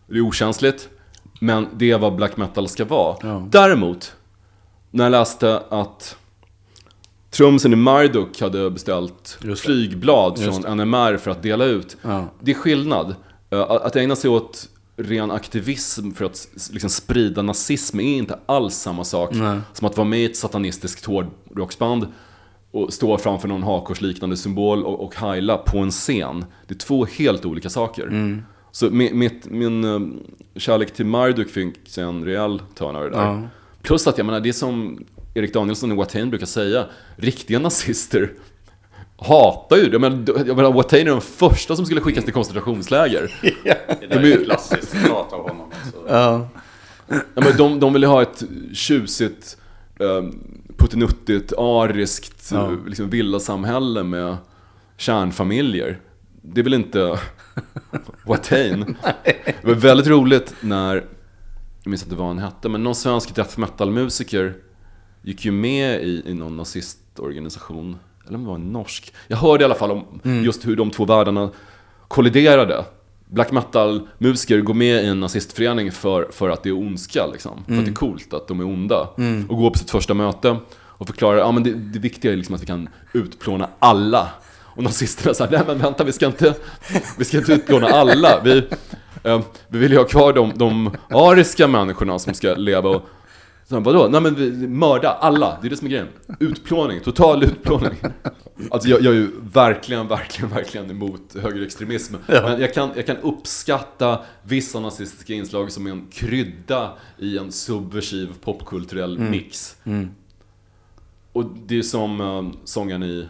Det 0.06 0.16
är 0.16 0.20
okänsligt. 0.20 0.88
Men 1.40 1.68
det 1.76 1.90
är 1.90 1.98
vad 1.98 2.14
black 2.16 2.36
metal 2.36 2.68
ska 2.68 2.84
vara. 2.84 3.16
Ja. 3.22 3.46
Däremot, 3.50 4.14
när 4.90 5.04
jag 5.04 5.10
läste 5.10 5.62
att 5.68 6.16
trumsen 7.36 7.72
i 7.72 7.76
Marduk 7.76 8.40
hade 8.40 8.70
beställt 8.70 9.38
flygblad 9.56 10.38
från 10.38 10.76
NMR 10.76 11.16
för 11.16 11.30
att 11.30 11.42
dela 11.42 11.64
ut. 11.64 11.96
Ja. 12.02 12.24
Det 12.40 12.50
är 12.50 12.54
skillnad. 12.54 13.14
Eh, 13.50 13.60
Att 13.70 13.96
ägna 13.96 14.16
sig 14.16 14.30
åt 14.30 14.68
ren 14.96 15.30
aktivism 15.30 16.10
för 16.12 16.24
att 16.24 16.48
liksom 16.72 16.90
sprida 16.90 17.42
nazism 17.42 18.00
är 18.00 18.16
inte 18.16 18.38
alls 18.46 18.74
samma 18.74 19.04
sak 19.04 19.30
Nej. 19.34 19.58
som 19.72 19.86
att 19.86 19.96
vara 19.96 20.08
med 20.08 20.18
i 20.20 20.24
ett 20.24 20.36
satanistiskt 20.36 21.04
hårdrocksband 21.04 22.06
och 22.70 22.92
stå 22.92 23.18
framför 23.18 23.48
någon 23.48 23.62
hakorsliknande 23.62 24.36
symbol 24.36 24.84
och, 24.84 25.04
och 25.04 25.14
heila 25.16 25.56
på 25.56 25.78
en 25.78 25.90
scen. 25.90 26.44
Det 26.66 26.74
är 26.74 26.78
två 26.78 27.04
helt 27.04 27.44
olika 27.44 27.70
saker. 27.70 28.42
Så 28.72 28.86
mi- 28.88 29.14
mitt, 29.14 29.46
min 29.50 29.84
eh, 29.84 30.00
kärlek 30.60 30.94
till 30.94 31.06
Marduk 31.06 31.50
fick 31.50 31.88
sig 31.88 32.04
en 32.04 32.24
rejäl 32.24 32.62
törnare 32.74 33.10
där. 33.10 33.18
Ja. 33.24 33.42
Plus 33.82 34.06
att 34.06 34.18
jag 34.18 34.24
menar, 34.26 34.40
det 34.40 34.48
är 34.48 34.52
som 34.52 35.04
Erik 35.36 35.52
Danielsson 35.54 35.90
och 35.92 35.96
Watain 35.96 36.30
brukar 36.30 36.46
säga, 36.46 36.86
riktiga 37.16 37.58
nazister 37.58 38.32
hatar 39.18 39.76
ju 39.76 39.84
det. 39.84 39.90
Jag 39.92 40.00
menar, 40.00 40.24
jag 40.46 40.56
menar, 40.56 40.72
Watain 40.72 41.06
är 41.06 41.10
den 41.10 41.20
första 41.20 41.76
som 41.76 41.86
skulle 41.86 42.00
skickas 42.00 42.24
till 42.24 42.32
koncentrationsläger. 42.34 43.34
Det 44.00 44.06
där 44.06 44.16
är 44.16 44.22
ju 44.22 44.44
klassiskt 44.44 44.88
citat 44.88 45.32
av 45.32 45.48
honom. 45.48 45.70
Alltså. 45.84 45.98
ja, 46.08 46.48
Ja, 47.08 47.16
men 47.34 47.56
de, 47.56 47.80
de 47.80 47.92
vill 47.92 48.02
ju 48.02 48.08
ha 48.08 48.22
ett 48.22 48.42
tjusigt, 48.72 49.56
um, 49.98 50.40
puttinuttigt, 50.76 51.52
ariskt 51.58 52.50
Ja. 52.52 52.64
eh, 52.64 52.86
liksom 52.86 53.10
villasamhälle 53.10 54.02
med 54.02 54.36
kärnfamiljer. 54.96 56.00
Det 56.42 56.60
är 56.60 56.62
väl 56.64 56.74
inte 56.74 57.18
Watain? 58.26 58.96
Det 59.44 59.64
var 59.64 59.74
väldigt 59.74 60.06
roligt 60.06 60.54
när, 60.60 60.94
jag 61.82 61.90
minns 61.90 62.02
inte 62.02 62.14
vad 62.16 62.26
han 62.26 62.38
hette, 62.38 62.68
men 62.68 62.82
någon 62.84 62.94
svensk 62.94 63.34
death 63.34 63.58
metal-musiker 63.58 64.54
gick 65.26 65.44
ju 65.44 65.52
med 65.52 66.02
i, 66.02 66.22
i 66.26 66.34
någon 66.34 66.56
nazistorganisation. 66.56 67.96
Eller 68.26 68.36
om 68.36 68.42
det 68.42 68.48
var 68.48 68.54
en 68.54 68.72
norsk. 68.72 69.12
Jag 69.28 69.36
hörde 69.36 69.62
i 69.62 69.64
alla 69.64 69.74
fall 69.74 69.90
om 69.90 70.20
just 70.44 70.66
hur 70.66 70.76
de 70.76 70.90
två 70.90 71.04
världarna 71.04 71.50
kolliderade. 72.08 72.84
Black 73.28 73.52
metal-musiker 73.52 74.60
går 74.60 74.74
med 74.74 75.04
i 75.04 75.06
en 75.06 75.20
nazistförening 75.20 75.92
för, 75.92 76.28
för 76.32 76.48
att 76.48 76.62
det 76.62 76.68
är 76.68 76.78
ondska 76.78 77.26
liksom. 77.26 77.64
För 77.66 77.78
att 77.78 77.84
det 77.84 77.90
är 77.90 77.94
coolt 77.94 78.34
att 78.34 78.48
de 78.48 78.60
är 78.60 78.64
onda. 78.64 79.08
Och 79.48 79.56
går 79.56 79.70
på 79.70 79.78
sitt 79.78 79.90
första 79.90 80.14
möte 80.14 80.56
och 80.72 81.06
förklarar, 81.06 81.38
ja 81.38 81.52
men 81.52 81.62
det, 81.62 81.74
det 81.74 81.98
viktiga 81.98 82.32
är 82.32 82.36
liksom 82.36 82.54
att 82.54 82.62
vi 82.62 82.66
kan 82.66 82.88
utplåna 83.12 83.68
alla. 83.78 84.28
Och 84.62 84.82
nazisterna 84.82 85.34
säger, 85.34 85.50
nej 85.50 85.62
men 85.66 85.78
vänta 85.78 86.04
vi 86.04 86.12
ska 86.12 86.26
inte, 86.26 86.54
vi 87.18 87.24
ska 87.24 87.38
inte 87.38 87.52
utplåna 87.52 87.86
alla. 87.86 88.40
Vi, 88.44 88.68
eh, 89.22 89.40
vi 89.68 89.78
vill 89.78 89.92
ju 89.92 89.98
ha 89.98 90.04
kvar 90.04 90.32
de, 90.32 90.52
de 90.54 90.90
ariska 91.10 91.68
människorna 91.68 92.18
som 92.18 92.34
ska 92.34 92.54
leva 92.54 92.90
och 92.90 93.02
så 93.68 93.74
han, 93.74 93.82
vadå? 93.82 94.08
Nej 94.08 94.20
men 94.20 94.34
vi, 94.34 94.68
mörda 94.68 95.12
alla, 95.12 95.58
det 95.60 95.68
är 95.68 95.70
det 95.70 95.76
som 95.76 95.86
är 95.86 95.90
grejen. 95.90 96.08
Utplåning, 96.40 97.00
total 97.00 97.44
utplåning. 97.44 97.90
Alltså 98.70 98.88
jag, 98.88 99.02
jag 99.02 99.14
är 99.14 99.18
ju 99.18 99.30
verkligen, 99.52 100.08
verkligen, 100.08 100.50
verkligen 100.50 100.90
emot 100.90 101.36
högerextremism. 101.42 102.14
Men 102.26 102.60
jag 102.60 102.74
kan, 102.74 102.90
jag 102.96 103.06
kan 103.06 103.16
uppskatta 103.16 104.20
vissa 104.42 104.80
nazistiska 104.80 105.34
inslag 105.34 105.72
som 105.72 105.86
en 105.86 106.06
krydda 106.12 106.92
i 107.18 107.38
en 107.38 107.52
subversiv 107.52 108.28
popkulturell 108.40 109.18
mix. 109.18 109.76
Och 111.32 111.44
det 111.66 111.78
är 111.78 111.82
som 111.82 112.20
uh, 112.20 112.50
sångaren 112.64 113.02
i, 113.02 113.28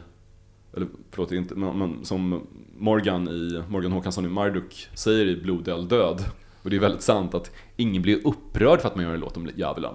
eller 0.76 0.86
förlåt 1.10 1.32
inte, 1.32 1.54
men, 1.54 1.78
men 1.78 2.04
som 2.04 2.46
Morgan 2.78 3.28
i, 3.28 3.62
Morgan 3.68 3.92
Håkansson 3.92 4.24
i 4.24 4.28
Marduk 4.28 4.88
säger 4.94 5.26
i 5.26 5.36
Blod, 5.36 5.68
eld, 5.68 5.88
död. 5.88 6.24
Och 6.62 6.70
det 6.70 6.76
är 6.76 6.80
väldigt 6.80 7.02
sant 7.02 7.34
att 7.34 7.50
ingen 7.76 8.02
blir 8.02 8.26
upprörd 8.26 8.80
för 8.80 8.88
att 8.88 8.96
man 8.96 9.04
gör 9.04 9.14
en 9.14 9.20
låt 9.20 9.36
om 9.36 9.50
djävulen. 9.56 9.94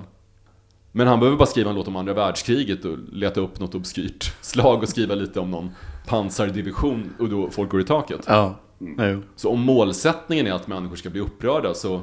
Men 0.91 1.07
han 1.07 1.19
behöver 1.19 1.37
bara 1.37 1.45
skriva 1.45 1.69
en 1.69 1.75
låt 1.75 1.87
om 1.87 1.95
andra 1.95 2.13
världskriget 2.13 2.85
och 2.85 2.97
leta 3.11 3.41
upp 3.41 3.59
något 3.59 3.75
obskyrt 3.75 4.33
slag 4.41 4.83
och 4.83 4.89
skriva 4.89 5.15
lite 5.15 5.39
om 5.39 5.51
någon 5.51 5.69
pansardivision 6.07 7.13
och 7.19 7.29
då 7.29 7.49
folk 7.49 7.69
går 7.69 7.81
i 7.81 7.83
taket. 7.83 8.21
ja. 8.27 8.55
Jo. 8.97 9.21
Så 9.35 9.49
om 9.49 9.61
målsättningen 9.61 10.47
är 10.47 10.51
att 10.51 10.67
människor 10.67 10.95
ska 10.95 11.09
bli 11.09 11.21
upprörda 11.21 11.73
så 11.73 12.01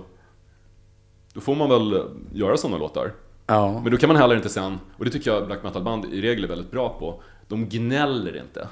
då 1.33 1.41
får 1.41 1.55
man 1.55 1.69
väl 1.69 2.03
göra 2.33 2.57
sådana 2.57 2.79
låtar. 2.79 3.13
Ja. 3.47 3.81
Men 3.83 3.93
då 3.93 3.99
kan 3.99 4.09
man 4.09 4.17
heller 4.17 4.37
inte 4.37 4.49
sen, 4.49 4.79
och 4.97 5.05
det 5.05 5.11
tycker 5.11 5.31
jag 5.31 5.47
black 5.47 5.63
metal-band 5.63 6.05
i 6.05 6.21
regel 6.21 6.45
är 6.45 6.49
väldigt 6.49 6.71
bra 6.71 6.97
på, 6.99 7.23
de 7.49 7.69
gnäller 7.69 8.37
inte. 8.37 8.69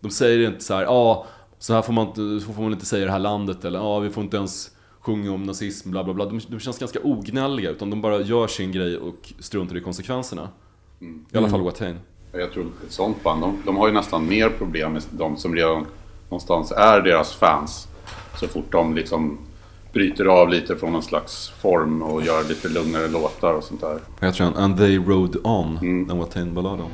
De 0.00 0.10
säger 0.10 0.48
inte 0.48 0.64
så 0.64 0.74
här, 0.74 0.82
ja, 0.82 0.90
ah, 0.90 1.26
så 1.58 1.74
här 1.74 1.82
får 1.82 1.92
man 1.92 2.06
inte, 2.06 2.46
så 2.46 2.52
får 2.52 2.62
man 2.62 2.72
inte 2.72 2.86
säga 2.86 3.02
i 3.02 3.06
det 3.06 3.12
här 3.12 3.18
landet, 3.18 3.64
eller 3.64 3.78
ja, 3.78 3.84
ah, 3.84 3.98
vi 3.98 4.10
får 4.10 4.24
inte 4.24 4.36
ens 4.36 4.70
sjunga 5.08 5.32
om 5.32 5.42
nazism, 5.42 5.90
bla 5.90 6.04
bla 6.04 6.14
bla. 6.14 6.24
De, 6.24 6.40
de 6.48 6.60
känns 6.60 6.78
ganska 6.78 6.98
ognälliga, 7.02 7.70
utan 7.70 7.90
de 7.90 8.00
bara 8.00 8.20
gör 8.20 8.46
sin 8.46 8.72
grej 8.72 8.96
och 8.96 9.32
struntar 9.38 9.76
i 9.76 9.80
konsekvenserna. 9.80 10.48
I 11.32 11.36
alla 11.36 11.48
fall 11.48 11.62
Watain. 11.62 11.96
Jag 12.32 12.52
tror 12.52 12.66
ett 12.86 12.92
sånt 12.92 13.22
band, 13.22 13.40
de, 13.40 13.62
de 13.66 13.76
har 13.76 13.88
ju 13.88 13.94
nästan 13.94 14.28
mer 14.28 14.48
problem 14.48 14.92
med 14.92 15.02
de 15.10 15.36
som 15.36 15.54
redan 15.54 15.86
någonstans 16.28 16.72
är 16.72 17.00
deras 17.00 17.34
fans. 17.34 17.88
Så 18.40 18.48
fort 18.48 18.72
de 18.72 18.94
liksom 18.94 19.38
bryter 19.92 20.24
av 20.24 20.48
lite 20.48 20.76
från 20.76 20.94
en 20.94 21.02
slags 21.02 21.48
form 21.48 22.02
och 22.02 22.22
gör 22.22 22.48
lite 22.48 22.68
lugnare 22.68 23.08
låtar 23.08 23.54
och 23.54 23.64
sånt 23.64 23.80
där. 23.80 23.98
Vad 24.20 24.30
heter 24.30 24.44
den? 24.44 24.54
And 24.54 24.76
they 24.78 24.98
rode 24.98 25.38
on, 25.38 25.74
den 26.08 26.18
Watain-balladen. 26.18 26.88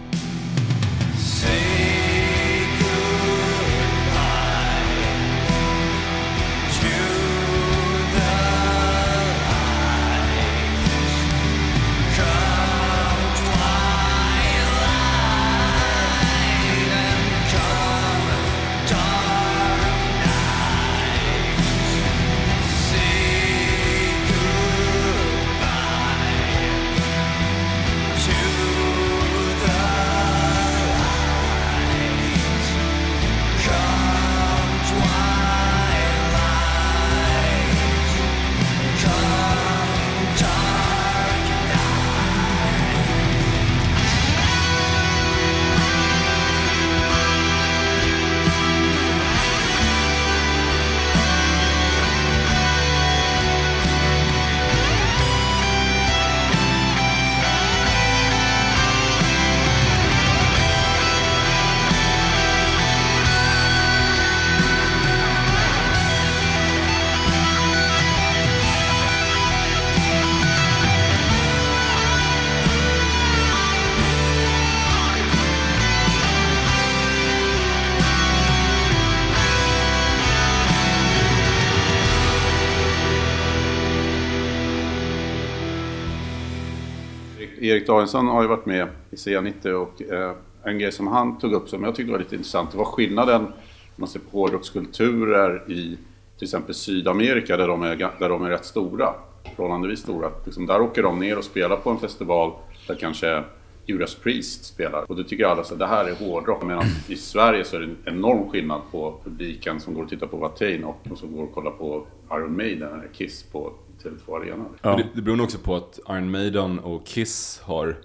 Erik 87.68 87.86
Danielsson 87.86 88.26
har 88.26 88.42
ju 88.42 88.48
varit 88.48 88.66
med 88.66 88.88
i 89.10 89.14
C90 89.14 89.72
och 89.72 90.02
eh, 90.02 90.32
en 90.64 90.78
grej 90.78 90.92
som 90.92 91.06
han 91.06 91.38
tog 91.38 91.52
upp 91.52 91.68
som 91.68 91.84
jag 91.84 91.94
tyckte 91.94 92.12
var 92.12 92.18
lite 92.18 92.34
intressant 92.34 92.70
det 92.72 92.78
var 92.78 92.84
skillnaden 92.84 93.44
om 93.44 93.52
man 93.96 94.08
ser 94.08 94.20
på 94.20 94.38
hårdrockskulturer 94.38 95.70
i 95.70 95.98
till 96.38 96.46
exempel 96.46 96.74
Sydamerika 96.74 97.56
där 97.56 97.68
de 97.68 97.82
är, 97.82 97.96
där 98.18 98.28
de 98.28 98.44
är 98.44 98.50
rätt 98.50 98.64
stora. 98.64 99.14
Förhållandevis 99.56 100.00
stora. 100.00 100.30
Liksom, 100.44 100.66
där 100.66 100.80
åker 100.80 101.02
de 101.02 101.18
ner 101.18 101.38
och 101.38 101.44
spelar 101.44 101.76
på 101.76 101.90
en 101.90 101.98
festival 101.98 102.52
där 102.86 102.94
kanske 102.94 103.44
Judas 103.86 104.14
Priest 104.14 104.64
spelar. 104.64 105.10
Och 105.10 105.16
då 105.16 105.22
tycker 105.22 105.44
alla 105.44 105.60
att 105.60 105.78
det 105.78 105.86
här 105.86 106.04
är 106.04 106.14
hårdrock. 106.14 106.62
Medan 106.64 106.84
i 107.08 107.16
Sverige 107.16 107.64
så 107.64 107.76
är 107.76 107.80
det 107.80 107.86
en 107.86 107.96
enorm 108.04 108.50
skillnad 108.50 108.80
på 108.90 109.20
publiken 109.24 109.80
som 109.80 109.94
går 109.94 110.02
och 110.02 110.08
tittar 110.08 110.26
på 110.26 110.36
Watain 110.36 110.84
och 110.84 111.00
de 111.04 111.16
som 111.16 111.36
går 111.36 111.42
och 111.42 111.54
kollar 111.54 111.70
på 111.70 112.06
Iron 112.32 112.56
Maiden 112.56 112.92
eller 112.92 113.08
Kiss 113.12 113.42
på 113.42 113.72
Tele2 114.02 114.36
Arena. 114.42 114.64
Men 114.82 114.96
Det, 114.96 115.06
det 115.14 115.22
beror 115.22 115.36
nog 115.36 115.44
också 115.44 115.58
på 115.58 115.76
att 115.76 115.98
Iron 116.08 116.30
Maiden 116.30 116.78
och 116.78 117.06
Kiss 117.06 117.60
har 117.64 117.96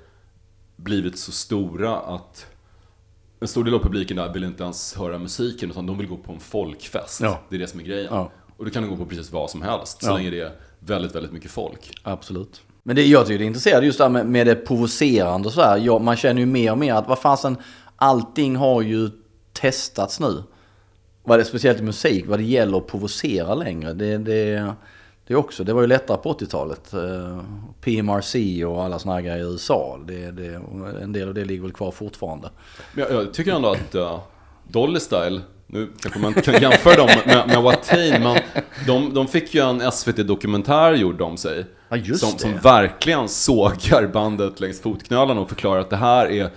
blivit 0.76 1.20
så 1.20 1.32
stora 1.32 1.96
att 1.98 2.46
en 3.40 3.48
stor 3.48 3.64
del 3.64 3.74
av 3.74 3.80
publiken 3.80 4.18
där 4.18 4.34
vill 4.34 4.44
inte 4.44 4.64
ens 4.64 4.94
höra 4.96 5.18
musiken 5.18 5.72
utan 5.72 5.86
de 5.86 5.98
vill 5.98 6.08
gå 6.08 6.18
på 6.18 6.32
en 6.32 6.40
folkfest. 6.40 7.22
Ja. 7.22 7.40
Det 7.50 7.56
är 7.56 7.60
det 7.60 7.68
som 7.68 7.80
är 7.80 7.84
grejen. 7.84 8.08
Ja. 8.12 8.32
Och 8.58 8.66
då 8.66 8.72
kan 8.72 8.84
de 8.84 8.90
gå 8.90 8.96
på 8.98 9.06
precis 9.06 9.32
vad 9.32 9.50
som 9.50 9.62
helst 9.62 10.04
så 10.04 10.10
Ja. 10.10 10.16
länge 10.18 10.30
det 10.30 10.40
är 10.40 10.52
väldigt, 10.80 11.16
väldigt 11.16 11.32
mycket 11.32 11.52
folk. 11.52 11.94
Absolut. 12.04 12.62
Men 12.84 12.96
det, 12.96 13.06
jag 13.06 13.26
tycker 13.28 13.40
det 13.40 13.44
är 13.44 13.48
intressant 13.48 13.86
just 13.86 13.98
det 13.98 14.04
här 14.04 14.12
med, 14.12 14.26
med 14.26 14.48
det 14.48 14.56
provocerande 14.56 15.48
och 15.48 15.54
sådär. 15.54 15.78
Ja, 15.78 16.00
man 16.00 16.16
känner 16.16 16.40
ju 16.42 16.46
mer 16.46 16.72
och 16.72 16.78
mer 16.78 16.94
att 16.94 17.08
vad 17.08 17.20
fasen, 17.20 17.58
allting 17.96 18.56
har 18.56 18.82
ju 18.82 19.10
testats 19.54 20.20
nu. 20.20 20.44
Vad 21.24 21.40
det, 21.40 21.46
speciellt 21.46 21.80
i 21.80 21.84
musik, 21.84 22.26
vad 22.28 22.40
det 22.40 22.44
gäller 22.44 22.78
att 22.78 22.88
provocera 22.88 23.56
längre. 23.56 23.94
Det, 23.94 24.18
det, 24.18 24.74
det, 25.30 25.36
också, 25.36 25.64
det 25.64 25.74
var 25.74 25.82
ju 25.82 25.88
lättare 25.88 26.18
på 26.18 26.34
80-talet. 26.34 26.94
Eh, 26.94 27.40
PMRC 27.82 28.66
och 28.66 28.84
alla 28.84 29.00
sådana 29.00 29.16
här 29.16 29.22
grejer 29.22 29.38
i 29.38 29.42
USA. 29.42 30.00
Det, 30.08 30.32
det, 30.32 30.62
en 31.02 31.14
del 31.14 31.28
av 31.28 31.34
det 31.34 31.46
ligger 31.46 31.62
väl 31.62 31.72
kvar 31.72 31.92
fortfarande. 31.92 32.50
Men 32.94 33.04
jag, 33.04 33.14
jag 33.14 33.34
tycker 33.34 33.54
ändå 33.54 33.70
att 33.70 33.96
uh, 33.96 34.20
Dolly 34.68 35.00
Style, 35.00 35.42
nu 35.68 35.90
kanske 36.00 36.20
man 36.20 36.34
kan 36.34 36.62
jämföra 36.62 36.96
dem 36.96 37.10
med, 37.26 37.48
med 37.48 37.62
Watain, 37.62 38.24
men 38.24 38.38
de, 38.88 39.14
de 39.14 39.28
fick 39.28 39.56
ju 39.56 39.62
en 39.62 39.92
SVT-dokumentär 39.92 40.94
gjord 40.94 41.22
om 41.22 41.38
sig. 41.38 41.66
Ja, 41.90 42.16
som, 42.18 42.38
som 42.38 42.58
verkligen 42.58 43.30
sågar 43.30 44.08
bandet 44.14 44.60
längs 44.60 44.82
fotknölarna 44.82 45.42
och 45.42 45.50
förklarar 45.50 45.80
att 45.80 45.90
det 45.90 45.98
här 45.98 46.32
är 46.32 46.50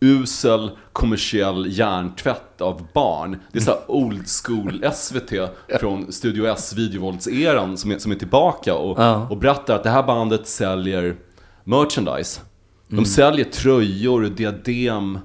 usel 0.00 0.70
kommersiell 0.92 1.66
hjärntvätt 1.78 2.60
av 2.60 2.86
barn. 2.94 3.36
Det 3.52 3.58
är 3.58 3.62
så 3.62 3.70
här 3.70 3.80
old 3.88 4.24
school 4.44 4.84
SVT 4.94 5.32
från 5.80 6.12
Studio 6.12 6.46
S 6.46 6.74
videovåldseran 6.76 7.76
som 7.76 7.90
är, 7.90 7.98
som 7.98 8.12
är 8.12 8.16
tillbaka 8.16 8.74
och, 8.74 8.98
Ja. 9.00 9.26
och 9.30 9.36
berättar 9.38 9.74
att 9.76 9.82
det 9.84 9.90
här 9.90 10.02
bandet 10.02 10.46
säljer 10.48 11.16
merchandise. 11.64 12.40
De 12.88 12.94
Mm. 12.94 13.04
säljer 13.04 13.44
tröjor, 13.44 14.22
diadem 14.22 15.18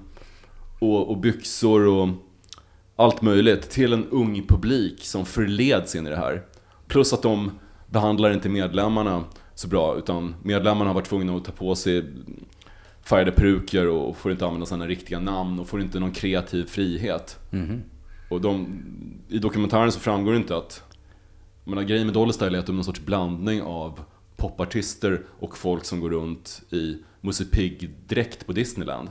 och, 0.80 1.10
och 1.10 1.18
byxor 1.18 1.88
och 1.88 2.08
allt 2.96 3.22
möjligt 3.22 3.70
till 3.70 3.94
en 3.94 4.06
ung 4.10 4.46
publik 4.48 5.04
som 5.06 5.26
förleds 5.26 5.96
in 5.96 6.08
i 6.08 6.10
det 6.10 6.16
här. 6.16 6.42
Plus 6.88 7.14
att 7.14 7.22
de 7.22 7.52
behandlar 7.90 8.34
inte 8.34 8.50
medlemmarna 8.50 9.24
så 9.56 9.68
bra, 9.68 9.96
utan 9.98 10.36
medlemmarna 10.44 10.90
har 10.90 10.96
varit 10.96 11.10
tvungna 11.10 11.36
att 11.36 11.46
ta 11.46 11.52
på 11.52 11.76
sig 11.76 12.06
färgade 13.12 13.32
peruker 13.32 13.88
och 13.88 14.18
får 14.18 14.32
inte 14.32 14.46
använda 14.46 14.66
sina 14.66 14.88
riktiga 14.88 15.20
namn 15.20 15.60
och 15.60 15.68
får 15.68 15.82
inte 15.82 16.00
någon 16.00 16.12
kreativ 16.12 16.66
frihet. 16.66 17.40
Och 18.30 18.42
de, 18.42 18.68
i 19.30 19.40
dokumentären 19.40 19.92
så 19.92 20.00
framgår 20.00 20.32
det 20.32 20.38
inte 20.38 20.58
att 20.58 20.84
jag 21.64 21.70
menar, 21.70 21.84
grejen 21.84 22.08
med 22.08 22.14
Dolly 22.14 22.34
Style 22.34 22.58
är 22.58 22.60
att 22.60 22.66
de 22.66 22.72
är 22.72 22.76
någon 22.76 22.84
sorts 22.84 23.02
blandning 23.02 23.62
av 23.62 24.00
popartister 24.38 25.22
och 25.40 25.58
folk 25.58 25.86
som 25.86 26.00
går 26.00 26.10
runt 26.10 26.62
i 26.70 26.98
Musse 27.22 27.46
Pigg-dräkt 27.46 28.46
på 28.46 28.54
Disneyland. 28.54 29.10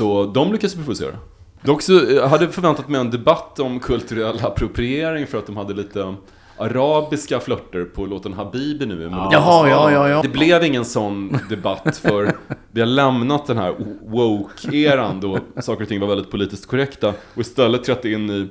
Så 0.00 0.26
de 0.26 0.52
lyckades 0.52 0.74
provocera. 0.74 1.16
Dock 1.62 1.82
så 1.82 1.92
jag 1.92 2.28
hade 2.28 2.48
förväntat 2.48 2.88
mig 2.88 3.00
en 3.00 3.10
debatt 3.10 3.58
om 3.58 3.80
kulturell 3.80 4.44
appropriering 4.44 5.26
för 5.26 5.38
att 5.38 5.46
de 5.46 5.56
hade 5.56 5.74
lite 5.74 6.14
arabiska 6.56 7.40
flörter 7.40 7.84
på 7.84 8.06
låten 8.06 8.32
Habibi 8.32 8.86
nu 8.86 8.94
Melodifestivalen. 8.94 9.32
Jaha, 9.32 9.68
ja, 9.68 9.92
ja, 9.92 10.08
ja. 10.08 10.22
Det 10.22 10.28
blev 10.28 10.64
ingen 10.64 10.84
sån 10.84 11.38
debatt 11.48 11.96
för 11.96 12.32
vi 12.70 12.80
har 12.80 12.86
lämnat 12.86 13.46
den 13.46 13.58
här 13.58 13.74
woke-eran 14.02 15.20
då 15.20 15.38
saker 15.60 15.82
och 15.82 15.88
ting 15.88 16.00
var 16.00 16.08
väldigt 16.08 16.30
politiskt 16.30 16.66
korrekta 16.66 17.08
och 17.34 17.40
istället 17.40 17.84
trätt 17.84 18.04
in 18.04 18.30
i 18.30 18.48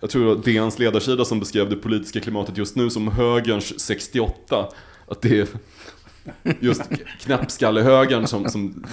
jag 0.00 0.10
tror 0.10 0.22
det 0.22 0.28
var 0.28 0.42
DNs 0.42 0.78
ledarsida 0.78 1.24
som 1.24 1.40
beskrev 1.40 1.70
det 1.70 1.76
politiska 1.76 2.20
klimatet 2.20 2.56
just 2.56 2.76
nu 2.76 2.90
som 2.90 3.08
högerns 3.08 3.80
68. 3.80 4.68
Att 5.08 5.22
det 5.22 5.40
är 5.40 5.48
just 6.60 6.82
knäppskallehögern 7.20 8.26
som, 8.26 8.48
som 8.48 8.84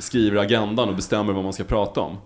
skriver 0.00 0.36
agendan 0.36 0.88
och 0.88 0.96
bestämmer 0.96 1.32
vad 1.32 1.44
man 1.44 1.52
ska 1.52 1.64
prata 1.64 2.00
om. 2.00 2.16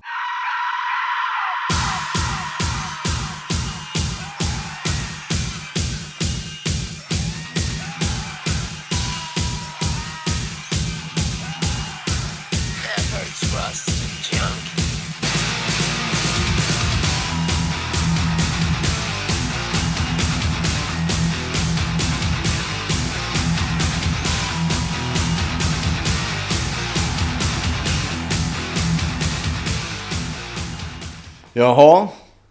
Jaha, 31.57 32.09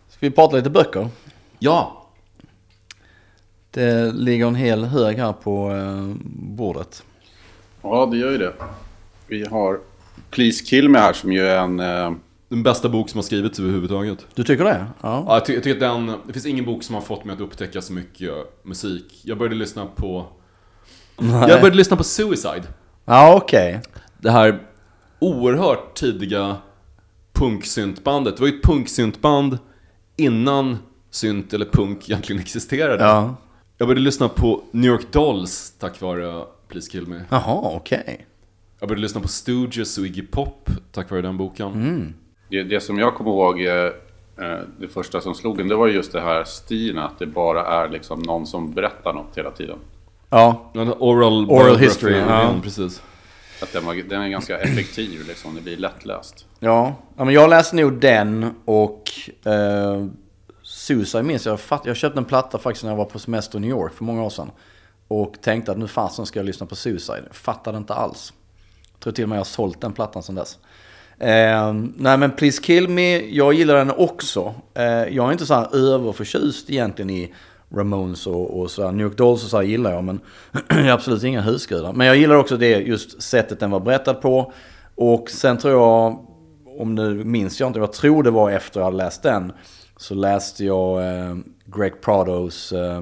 ska 0.10 0.18
vi 0.20 0.32
prata 0.32 0.56
lite 0.56 0.70
böcker? 0.70 1.08
Ja! 1.60 2.06
Det 3.72 4.12
ligger 4.14 4.48
en 4.48 4.56
hel 4.56 4.84
hög 4.84 5.18
här 5.18 5.34
på 5.34 5.72
eh, 5.72 6.14
bordet. 6.36 7.04
Ja, 7.82 8.06
det 8.06 8.18
gör 8.18 8.32
ju 8.32 8.38
det. 8.38 8.54
Vi 9.28 9.46
har 9.46 9.80
Please 10.30 10.66
Kill 10.66 10.90
Me 10.90 11.00
här 11.00 11.14
som 11.14 11.32
ju 11.34 11.48
är 11.48 11.58
en... 11.58 11.80
Eh, 11.80 12.12
Den 12.48 12.64
bästa 12.64 12.90
bok 12.90 13.10
som 13.10 13.18
har 13.18 13.24
skrivits 13.24 13.60
överhuvudtaget. 13.60 14.26
Du 14.36 14.44
tycker 14.44 14.64
det? 14.64 14.86
Ja. 15.02 15.24
Ja, 15.28 15.34
jag, 15.34 15.46
ty- 15.46 15.54
jag 15.54 15.64
tycker 15.64 15.86
att 15.88 16.06
den, 16.08 16.18
det 16.28 16.34
finns 16.34 16.46
ingen 16.46 16.66
bok 16.66 16.84
som 16.84 16.96
har 16.96 17.02
fått 17.02 17.26
mig 17.26 17.34
att 17.34 17.42
upptäcka 17.42 17.82
så 17.82 17.94
mycket 17.94 18.32
musik. 18.64 19.22
Jag 19.24 19.38
började 19.38 19.56
lyssna 19.56 19.86
på... 19.96 20.26
Jag 21.18 21.62
började 21.62 21.76
lyssna 21.76 21.98
på 21.98 22.04
Suicide. 22.04 22.64
Ja, 23.06 23.36
okej. 23.36 23.82
Det 24.18 24.32
här 24.32 24.60
oerhört 25.20 25.94
tidiga 25.96 26.58
punksyntbandet. 27.34 28.36
Det 28.38 28.42
var 28.42 28.48
ju 28.48 28.56
ett 28.58 28.64
punksyntband 28.64 29.58
innan 30.16 30.78
synt 31.10 31.54
eller 31.54 31.66
punk 31.66 32.10
egentligen 32.10 32.42
existerade. 32.42 33.04
Ja. 33.04 33.36
Jag 33.78 33.88
började 33.88 34.02
lyssna 34.02 34.30
på 34.30 34.62
New 34.72 34.92
York 34.92 35.12
Dolls 35.12 35.74
tack 35.80 36.02
vare 36.02 36.46
Please 36.68 36.92
Kill 36.92 37.08
Me. 37.08 37.22
Jaha, 37.30 37.62
okej. 37.76 38.26
Jag 38.80 38.90
började 38.90 39.02
lyssna 39.02 39.22
på 39.22 39.28
Stooges 39.28 39.98
och 39.98 40.06
Iggy 40.06 40.22
Pop 40.22 40.70
tack 40.92 41.12
vare 41.12 41.22
den 41.22 41.38
boken. 41.38 42.14
det, 42.50 42.64
det 42.64 42.80
som 42.80 43.00
jag 43.00 43.16
kommer 43.16 43.32
ihåg, 43.32 43.62
eh, 43.62 43.74
eh, 44.48 44.60
det 44.80 44.88
första 44.88 45.22
som 45.22 45.36
slog 45.36 45.60
en, 45.60 45.68
det 45.68 45.76
var 45.76 45.88
just 45.88 46.12
det 46.12 46.22
här 46.22 46.44
stilen 46.44 47.04
att 47.04 47.20
det 47.20 47.26
bara 47.26 47.66
är 47.66 47.90
liksom 47.90 48.20
någon 48.20 48.48
som 48.48 48.72
berättar 48.74 49.14
något 49.14 49.38
hela 49.38 49.52
tiden. 49.52 49.78
Ja. 50.30 50.72
Oral, 51.00 51.46
Oral 51.50 51.78
history, 51.78 52.18
ja. 52.18 52.56
precis. 52.64 53.02
Att 53.62 53.74
den, 53.74 53.86
var, 53.86 53.96
den 53.96 54.22
är 54.22 54.30
ganska 54.30 54.60
effektiv, 54.60 55.28
liksom. 55.28 55.56
det 55.56 55.62
blir 55.62 55.78
lättläst. 55.78 56.46
Ja. 56.60 56.96
ja, 57.18 57.26
men 57.26 57.34
jag 57.34 57.50
läste 57.50 57.76
nog 57.76 58.00
den 58.00 58.54
och 58.66 59.12
eh, 59.46 60.06
Suicide 60.64 61.24
minns 61.24 61.46
jag. 61.46 61.60
Fatt, 61.60 61.86
jag 61.86 61.96
köpte 61.96 62.20
en 62.20 62.26
platta 62.26 62.58
faktiskt 62.58 62.84
när 62.84 62.92
jag 62.92 62.98
var 62.98 63.06
på 63.06 63.20
semester 63.20 63.58
i 63.58 63.62
New 63.62 63.70
York 63.70 63.94
för 63.94 64.04
många 64.04 64.24
år 64.24 64.30
sedan. 64.30 64.52
Och 65.08 65.42
tänkte 65.42 65.72
att 65.72 65.78
nu 65.78 65.88
fasen 65.88 66.26
ska 66.26 66.40
jag 66.40 66.46
lyssna 66.46 66.66
på 66.66 66.76
Suicide. 66.76 67.24
Fattade 67.32 67.78
inte 67.78 67.94
alls. 67.94 68.34
Jag 68.92 69.00
tror 69.00 69.14
till 69.14 69.24
och 69.24 69.30
med 69.30 69.36
jag 69.36 69.40
har 69.40 69.46
sålt 69.46 69.82
den 69.82 69.94
plattan 69.94 70.24
sedan 70.24 70.36
dess. 70.36 70.58
Eh, 71.20 71.74
nej 71.98 72.18
men 72.18 72.32
Please 72.32 72.62
Kill 72.62 72.90
Me, 72.90 73.18
jag 73.18 73.54
gillar 73.54 73.76
den 73.76 73.92
också. 73.92 74.54
Eh, 74.74 74.84
jag 74.84 75.28
är 75.28 75.32
inte 75.32 75.46
så 75.46 75.54
här 75.54 75.76
överförtjust 75.76 76.70
egentligen 76.70 77.10
i 77.10 77.34
Ramones 77.74 78.28
och, 78.28 78.60
och 78.60 78.72
så. 78.72 78.92
New 78.92 79.06
York 79.06 79.18
Dolls 79.18 79.44
och 79.44 79.50
så 79.50 79.58
här 79.58 79.64
gillar 79.64 79.92
jag 79.92 80.04
men 80.04 80.20
jag 80.70 80.80
är 80.80 80.92
absolut 80.92 81.24
inga 81.24 81.42
husgudar. 81.42 81.94
Men 81.94 82.08
jag 82.08 82.18
gillar 82.18 82.36
också 82.36 82.58
det 82.58 82.70
just 82.70 83.22
sättet 83.22 83.60
den 83.60 83.72
var 83.72 83.80
berättad 83.80 84.14
på. 84.14 84.54
Och 84.96 85.30
sen 85.30 85.58
tror 85.58 85.74
jag, 85.74 86.26
om 86.80 86.96
nu 86.96 87.24
minns 87.24 87.60
jag 87.60 87.70
inte, 87.70 87.80
jag 87.80 87.94
tror 87.94 88.24
det 88.24 88.32
var 88.32 88.52
efter 88.52 88.80
jag 88.80 88.86
hade 88.86 88.98
läst 88.98 89.24
den. 89.24 89.54
Så 89.98 90.16
läste 90.16 90.66
jag 90.66 91.18
eh, 91.18 91.36
Greg 91.66 92.02
Prados, 92.02 92.72
eh, 92.72 93.02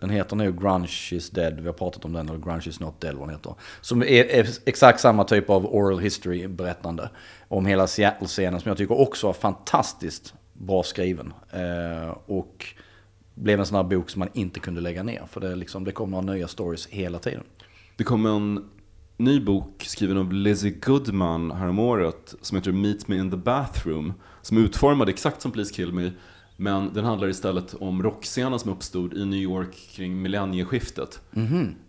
den 0.00 0.10
heter 0.10 0.36
nu 0.36 0.52
Grunge 0.52 1.08
is 1.12 1.30
dead, 1.30 1.60
vi 1.60 1.66
har 1.66 1.72
pratat 1.72 2.04
om 2.04 2.12
den, 2.12 2.28
eller 2.28 2.38
Grunge 2.38 2.68
is 2.68 2.80
not 2.80 3.00
dead 3.00 3.14
vad 3.14 3.28
den 3.28 3.36
heter. 3.36 3.54
Som 3.80 4.02
är, 4.02 4.24
är 4.24 4.46
exakt 4.66 5.00
samma 5.00 5.24
typ 5.24 5.50
av 5.50 5.74
oral 5.74 5.98
history 5.98 6.48
berättande 6.48 7.10
om 7.48 7.66
hela 7.66 7.86
Seattle-scenen 7.86 8.60
som 8.60 8.68
jag 8.68 8.78
tycker 8.78 9.00
också 9.00 9.26
var 9.26 9.34
fantastiskt 9.34 10.34
bra 10.52 10.82
skriven. 10.82 11.32
Eh, 11.50 12.16
och 12.26 12.66
blev 13.42 13.60
en 13.60 13.66
sån 13.66 13.76
här 13.76 13.84
bok 13.84 14.10
som 14.10 14.18
man 14.18 14.28
inte 14.34 14.60
kunde 14.60 14.80
lägga 14.80 15.02
ner, 15.02 15.22
för 15.30 15.40
det, 15.40 15.56
liksom, 15.56 15.84
det 15.84 15.92
kommer 15.92 16.22
några 16.22 16.34
nya 16.34 16.48
stories 16.48 16.86
hela 16.86 17.18
tiden. 17.18 17.42
Det 17.96 18.04
kom 18.04 18.26
en 18.26 18.64
ny 19.16 19.40
bok 19.40 19.84
skriven 19.86 20.16
av 20.16 20.32
Lizzie 20.32 20.70
Goodman 20.70 21.50
häromåret 21.50 22.34
som 22.40 22.56
heter 22.56 22.72
Meet 22.72 23.08
Me 23.08 23.16
in 23.16 23.30
the 23.30 23.36
Bathroom. 23.36 24.12
Som 24.42 24.56
är 24.56 24.60
utformad 24.60 25.08
exakt 25.08 25.42
som 25.42 25.52
Please 25.52 25.74
Kill 25.74 25.92
Me. 25.92 26.10
Men 26.56 26.94
den 26.94 27.04
handlar 27.04 27.28
istället 27.28 27.74
om 27.74 28.02
rockscenen 28.02 28.58
som 28.58 28.72
uppstod 28.72 29.14
i 29.14 29.24
New 29.24 29.40
York 29.40 29.74
kring 29.92 30.22
millennieskiftet. 30.22 31.20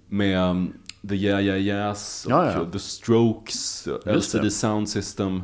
Med 0.08 0.50
um, 0.50 0.74
The 1.10 1.16
Yeah 1.16 1.43
Yeah 1.43 1.62
Yeahs 1.62 2.26
och 2.26 2.32
Ja, 2.32 2.52
ja. 2.52 2.72
The 2.72 2.80
Strokes, 2.80 3.88
LCD 4.06 4.43
det. 4.43 4.52
Sound 4.52 4.89
System. 4.89 5.41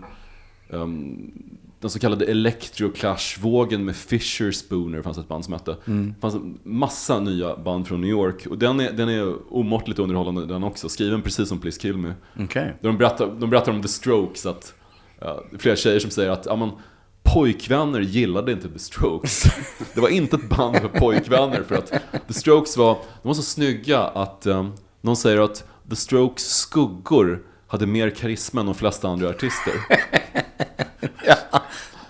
Um, 0.70 1.58
den 1.86 1.90
så 1.90 2.00
kallade 2.00 2.26
Electro-clash-vågen 2.26 3.86
med 3.86 3.96
Fisher 3.96 4.52
Spooner 4.52 5.02
fanns 5.02 5.18
ett 5.18 5.28
band 5.28 5.46
som 5.46 5.54
hette. 5.54 5.78
Mm. 5.88 6.14
Det 6.16 6.22
fanns 6.22 6.36
en 6.36 6.60
massa 6.64 7.20
nya 7.20 7.56
band 7.56 7.88
från 7.88 8.02
New 8.02 8.10
York. 8.10 8.48
Och 8.50 8.58
den 8.58 8.80
är, 8.80 8.92
den 8.92 9.10
är 9.10 9.54
omåttligt 9.54 10.00
underhållande 10.00 10.46
den 10.46 10.64
också. 10.64 10.90
Skriven 10.90 11.22
precis 11.22 11.50
som 11.50 11.60
Please 11.60 11.82
Kill 11.82 11.98
Me. 11.98 12.14
Okej. 12.40 12.78
De 12.82 12.98
berättar, 12.98 13.36
de 13.40 13.50
berättar 13.50 13.72
om 13.72 13.82
The 13.82 13.88
Strokes, 13.88 14.46
att 14.46 14.74
är 15.20 15.58
flera 15.58 15.76
tjejer 15.76 16.00
som 16.00 16.12
säger 16.12 16.30
att 16.30 16.46
ja, 16.46 16.78
pojkvänner 17.24 18.00
gillade 18.00 18.52
inte 18.52 18.70
The 18.70 18.80
Strokes. 18.80 19.44
Det 19.94 20.02
var 20.02 20.10
inte 20.10 20.36
ett 20.36 20.50
band 20.50 20.78
för 20.78 20.88
pojkvänner 20.88 21.64
för 21.64 21.76
att 21.76 21.94
The 22.28 22.34
Strokes 22.34 22.78
var, 22.78 22.98
de 23.22 23.28
var 23.28 23.36
så 23.36 23.42
snygga 23.42 24.00
att 24.00 24.48
um, 24.48 24.74
någon 25.02 25.16
säger 25.16 25.42
att 25.42 25.68
The 25.90 25.96
Strokes 25.96 26.58
skuggor 26.58 27.44
hade 27.76 27.86
mer 27.86 28.10
karisma 28.10 28.60
än 28.62 28.66
de 28.66 28.76
flesta 28.76 29.08
andra 29.08 29.30
artister. 29.30 29.74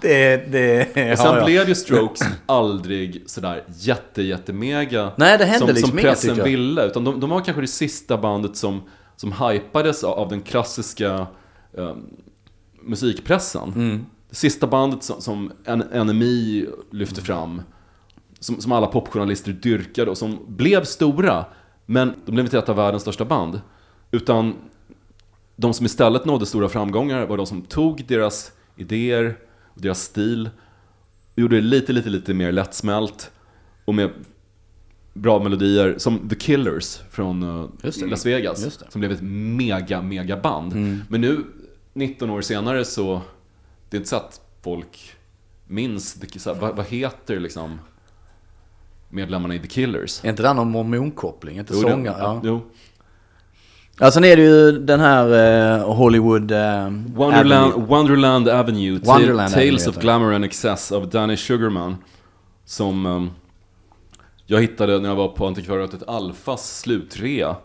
Det, 0.01 0.51
det 0.51 1.11
Och 1.11 1.17
sen 1.17 1.27
har 1.27 1.35
jag. 1.35 1.45
blev 1.45 1.69
ju 1.69 1.75
Strokes 1.75 2.21
aldrig 2.45 3.23
sådär 3.25 3.63
jätte, 3.77 4.21
jättemega 4.21 5.11
Nej, 5.15 5.37
det 5.37 5.45
hände 5.45 5.59
som, 5.59 5.67
liksom 5.67 5.89
som 5.89 5.99
inget, 5.99 6.11
pressen 6.11 6.37
jag. 6.37 6.43
ville. 6.43 6.85
Utan 6.85 7.03
de, 7.03 7.19
de 7.19 7.29
var 7.29 7.41
kanske 7.41 7.61
det 7.61 7.67
sista 7.67 8.17
bandet 8.17 8.55
som, 8.55 8.81
som 9.15 9.31
hypades 9.31 10.03
av, 10.03 10.29
den 10.29 10.41
klassiska 10.41 11.27
um, 11.71 12.05
musikpressen. 12.81 13.73
Mm. 13.75 14.05
Det 14.29 14.35
sista 14.35 14.67
bandet 14.67 15.03
som, 15.03 15.21
som 15.21 15.51
NMI 16.05 16.67
lyfte 16.91 17.21
fram, 17.21 17.61
som, 18.39 18.61
som 18.61 18.71
alla 18.71 18.87
popjournalister 18.87 19.51
dyrkade 19.51 20.11
och 20.11 20.17
som 20.17 20.39
blev 20.47 20.83
stora, 20.83 21.45
men 21.85 22.13
de 22.25 22.31
blev 22.31 22.45
inte 22.45 22.57
ett 22.57 22.69
av 22.69 22.75
världens 22.75 23.01
största 23.01 23.25
band. 23.25 23.61
Utan 24.11 24.55
de 25.55 25.73
som 25.73 25.85
istället 25.85 26.25
nådde 26.25 26.45
stora 26.45 26.69
framgångar 26.69 27.25
var 27.25 27.37
de 27.37 27.45
som 27.45 27.61
tog 27.61 28.05
deras 28.07 28.51
idéer 28.75 29.37
och 29.63 29.81
deras 29.81 30.01
stil 30.01 30.49
och 31.33 31.39
gjorde 31.39 31.55
det 31.55 31.61
lite, 31.61 31.93
lite, 31.93 32.09
lite 32.09 32.33
mer 32.33 32.51
lättsmält 32.51 33.31
och 33.85 33.95
med 33.95 34.09
bra 35.13 35.43
melodier 35.43 35.95
som 35.97 36.29
The 36.29 36.35
Killers 36.35 36.99
från 37.11 37.43
eh. 37.43 37.69
Las 38.09 38.25
Vegas. 38.25 38.63
Som 38.91 38.99
blev 39.01 39.11
ett 39.11 39.21
mega, 39.21 40.01
mega 40.01 40.37
band. 40.37 40.73
Mm. 40.73 41.01
Men 41.09 41.21
nu, 41.21 41.43
19 41.93 42.29
år 42.29 42.41
senare 42.41 42.85
så, 42.85 43.21
det 43.89 43.97
är 43.97 43.99
inte 43.99 44.09
så 44.09 44.15
att 44.15 44.41
folk 44.61 45.13
minns, 45.67 46.13
det- 46.13 46.39
så 46.39 46.53
här, 46.53 46.61
vad, 46.61 46.75
vad 46.75 46.85
heter 46.85 47.39
liksom 47.39 47.79
medlemmarna 49.09 49.55
i 49.55 49.59
The 49.59 49.67
Killers? 49.67 50.23
Är 50.25 50.29
inte 50.29 50.43
det 50.43 50.53
någon 50.53 50.71
mormonkoppling? 50.71 51.57
Inte 51.59 51.73
sångare? 51.73 52.17
Ja. 52.19 52.41
Jo. 52.43 52.61
Ja, 53.99 54.11
sen 54.11 54.23
är 54.23 54.35
det 54.35 54.43
ju 54.43 54.71
den 54.71 54.99
här 54.99 55.27
eh, 55.79 55.93
Hollywood... 55.93 56.51
Eh, 56.51 56.89
Wonderland, 57.13 57.73
Avenue. 57.73 57.85
Wonderland 57.87 58.49
Avenue, 58.49 58.99
Wonderland 58.99 59.53
Tales 59.53 59.87
Avenue 59.87 59.89
of. 59.89 60.03
Glamour 60.03 60.33
and 60.33 60.45
Excess 60.45 60.91
av 60.91 61.09
Danny 61.09 61.37
Sugarman. 61.37 61.95
Som 62.65 63.05
ehm, 63.05 63.29
jag 64.45 64.61
hittade 64.61 64.99
när 64.99 65.09
jag 65.09 65.15
var 65.15 65.27
på 65.27 65.47
Antikvariatet 65.47 66.07
Alfas 66.07 66.79
slutrea. 66.79 67.55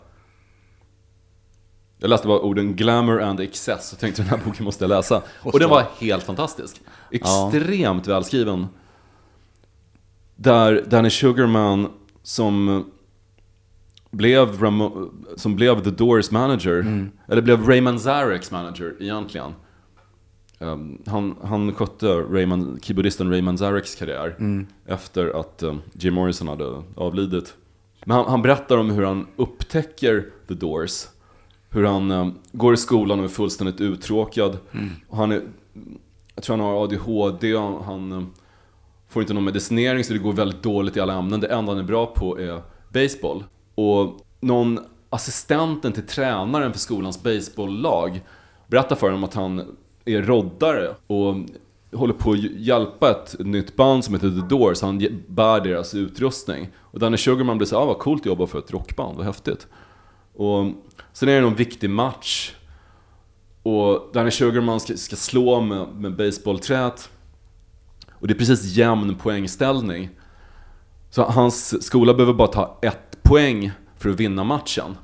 Jag 1.99 2.09
läste 2.09 2.27
bara 2.27 2.39
orden 2.39 2.75
Glamour 2.75 3.21
and 3.21 3.39
Excess 3.39 3.93
och 3.93 3.99
tänkte 3.99 4.21
den 4.21 4.29
här 4.29 4.39
boken 4.45 4.65
måste 4.65 4.83
jag 4.83 4.89
läsa. 4.89 5.21
Och 5.43 5.59
den 5.59 5.69
var 5.69 5.85
helt 5.99 6.23
fantastisk. 6.23 6.81
Extremt 7.11 8.07
välskriven. 8.07 8.67
Där 10.35 10.85
Danny 10.87 11.09
Sugarman 11.09 11.87
som 12.23 12.85
blev, 14.11 14.47
Ramo- 14.59 15.09
som 15.35 15.55
blev 15.55 15.83
The 15.83 15.89
Doors 15.91 16.31
manager, 16.31 17.09
eller 17.27 17.41
blev 17.41 17.67
Ray 17.67 17.81
Manzarek's 17.81 18.51
manager 18.53 18.95
egentligen. 18.99 19.53
Um, 20.59 21.01
han, 21.05 21.35
han 21.43 21.73
skötte 21.73 22.07
Rayman, 22.07 22.79
keyboardisten 22.81 23.29
Ray 23.29 23.41
Manzareks 23.41 23.95
karriär 23.95 24.35
efter 24.85 25.39
att 25.39 25.63
um, 25.63 25.81
Jim 25.93 26.13
Morrison 26.13 26.47
hade 26.47 26.83
avlidit. 26.95 27.55
Men 28.05 28.17
han, 28.17 28.25
han 28.27 28.41
berättar 28.41 28.77
om 28.77 28.89
hur 28.89 29.03
han 29.03 29.27
upptäcker 29.35 30.25
The 30.47 30.53
Doors. 30.53 31.07
Hur 31.69 31.83
han 31.83 32.11
um, 32.11 32.33
går 32.51 32.73
i 32.73 32.77
skolan 32.77 33.19
och 33.19 33.25
är 33.25 33.29
fullständigt 33.29 33.81
uttråkad. 33.81 34.57
Och 35.07 35.17
han 35.17 35.31
är, 35.31 35.41
jag 36.35 36.43
tror 36.43 36.57
han 36.57 36.65
har 36.65 36.83
ADHD, 36.83 37.55
han, 37.57 37.81
han 37.83 38.27
får 39.09 39.21
inte 39.21 39.33
någon 39.33 39.43
medicinering 39.43 40.03
så 40.03 40.13
det 40.13 40.19
går 40.19 40.33
väldigt 40.33 40.63
dåligt 40.63 40.97
i 40.97 40.99
alla 40.99 41.13
ämnen. 41.13 41.39
Det 41.39 41.47
enda 41.47 41.71
han 41.71 41.79
är 41.79 41.87
bra 41.87 42.05
på 42.05 42.39
är 42.39 42.61
baseball. 42.89 43.43
Och 43.81 44.25
någon 44.39 44.79
assistenten 45.09 45.93
till 45.93 46.07
tränaren 46.07 46.71
för 46.71 46.79
skolans 46.79 47.23
baseballlag 47.23 48.21
berättar 48.67 48.95
för 48.95 49.07
honom 49.07 49.23
att 49.23 49.33
han 49.33 49.77
är 50.05 50.21
roddare 50.21 50.95
och 51.07 51.35
håller 51.93 52.13
på 52.13 52.31
att 52.31 52.39
hjälpa 52.39 53.11
ett 53.11 53.35
nytt 53.39 53.75
band 53.75 54.05
som 54.05 54.13
heter 54.13 54.29
The 54.29 54.55
Doors. 54.55 54.81
Han 54.81 55.23
bär 55.27 55.61
deras 55.61 55.93
utrustning. 55.93 56.69
Och 56.77 56.99
Danny 56.99 57.17
Sugarman 57.17 57.57
blir 57.57 57.67
så 57.67 57.77
ah, 57.77 57.85
vad 57.85 57.99
coolt 57.99 58.21
att 58.21 58.25
jobba 58.25 58.47
för 58.47 58.59
ett 58.59 58.71
rockband, 58.71 59.17
vad 59.17 59.25
häftigt. 59.25 59.67
Och 60.33 60.71
sen 61.13 61.29
är 61.29 61.35
det 61.35 61.41
någon 61.41 61.55
viktig 61.55 61.89
match. 61.89 62.55
Och 63.63 64.09
Danny 64.13 64.31
Sugarman 64.31 64.79
ska, 64.79 64.97
ska 64.97 65.15
slå 65.15 65.61
med, 65.61 65.87
med 65.95 66.15
baseballträt. 66.15 67.09
Och 68.11 68.27
det 68.27 68.33
är 68.33 68.37
precis 68.37 68.63
jämn 68.63 69.15
poängställning. 69.15 70.09
Så 71.09 71.23
hans 71.23 71.83
skola 71.85 72.13
behöver 72.13 72.33
bara 72.33 72.47
ta 72.47 72.79
ett 72.81 73.10
poäng 73.31 73.71
för 73.97 74.09
att 74.09 74.19
vinna 74.19 74.43
matchen. 74.43 74.97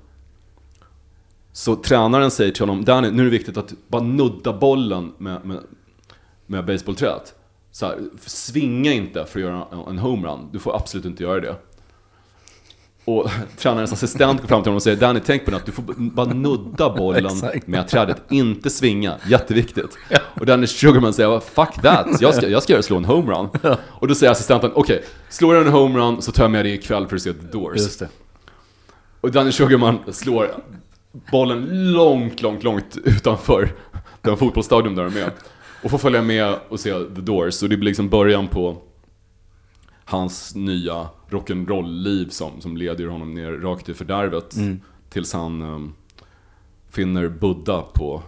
Så 1.51 1.75
tränaren 1.75 2.31
säger 2.31 2.51
till 2.51 2.61
honom, 2.61 2.85
Danny, 2.85 3.11
nu 3.11 3.21
är 3.21 3.25
det 3.25 3.31
viktigt 3.31 3.57
att 3.57 3.73
bara 3.87 4.03
nudda 4.03 4.53
bollen 4.53 5.13
med, 5.17 5.45
med, 5.45 5.63
med 6.45 6.65
basebollträet. 6.65 7.35
Så 7.71 7.85
här, 7.85 7.99
svinga 8.25 8.93
inte 8.93 9.25
för 9.25 9.39
att 9.39 9.45
göra 9.45 9.67
en, 9.71 9.79
en 9.79 9.97
homerun, 9.97 10.49
du 10.51 10.59
får 10.59 10.75
absolut 10.75 11.05
inte 11.05 11.23
göra 11.23 11.39
det. 11.39 11.55
Och 13.07 13.29
tränarens 13.57 13.93
assistent 13.93 14.41
går 14.41 14.47
fram 14.47 14.63
till 14.63 14.69
honom 14.69 14.75
och 14.75 14.83
säger 14.83 14.97
Danny, 14.97 15.19
tänk 15.25 15.45
på 15.45 15.51
det 15.51 15.57
att 15.57 15.65
du 15.65 15.71
får 15.71 15.83
bara 15.97 16.25
nudda 16.25 16.89
bollen 16.97 17.31
med 17.65 17.87
trädet, 17.87 18.21
inte 18.29 18.69
svinga, 18.69 19.15
jätteviktigt. 19.27 19.97
Och 20.39 20.45
Danny 20.45 20.67
Sugarman 20.67 21.13
säger 21.13 21.39
fuck 21.39 21.81
that, 21.81 22.21
jag 22.21 22.35
ska, 22.35 22.47
jag 22.47 22.63
ska 22.63 22.73
göra 22.73 22.83
slå 22.83 22.97
en 22.97 23.05
homerun. 23.05 23.49
Och 23.85 24.07
då 24.07 24.15
säger 24.15 24.31
assistenten, 24.31 24.71
okej, 24.75 25.03
slår 25.29 25.55
jag 25.55 25.67
en 25.67 25.73
homerun 25.73 26.21
så 26.21 26.31
tar 26.31 26.43
jag 26.43 26.51
med 26.51 26.65
dig 26.65 26.73
ikväll 26.73 27.07
för 27.07 27.15
att 27.15 27.21
se 27.21 27.33
The 27.33 27.47
Doors. 27.51 27.77
Just 27.77 27.99
det. 27.99 28.09
Och 29.21 29.31
Danny 29.31 29.51
Sugarman 29.51 29.99
slår 30.11 30.51
bollen 31.31 31.91
långt, 31.93 32.41
långt, 32.41 32.63
långt 32.63 32.97
utanför 33.03 33.71
den 34.21 34.37
fotbollsstadion 34.37 34.95
där 34.95 35.03
de 35.03 35.19
är. 35.19 35.31
Och 35.83 35.91
får 35.91 35.97
följa 35.97 36.21
med 36.21 36.55
och 36.69 36.79
se 36.79 36.93
The 36.93 37.21
Doors. 37.21 37.63
Och 37.63 37.69
det 37.69 37.77
blir 37.77 37.89
liksom 37.89 38.09
början 38.09 38.47
på 38.47 38.77
hans 40.09 40.55
nya 40.55 41.07
rock'n'roll-liv 41.29 42.29
som, 42.29 42.61
som 42.61 42.77
leder 42.77 43.07
honom 43.07 43.33
ner 43.33 43.51
rakt 43.51 43.89
i 43.89 43.93
fördärvet. 43.93 44.55
Tills 45.09 45.33
han 45.33 45.61
um, 45.61 45.93
finner 46.89 47.29
Buddha 47.29 47.81
på 47.93 48.23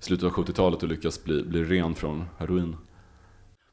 slutet 0.00 0.24
av 0.24 0.32
70-talet 0.32 0.82
och 0.82 0.88
lyckas 0.88 1.24
bli, 1.24 1.42
bli 1.42 1.64
ren 1.64 1.94
från 1.94 2.24
heroin. 2.38 2.76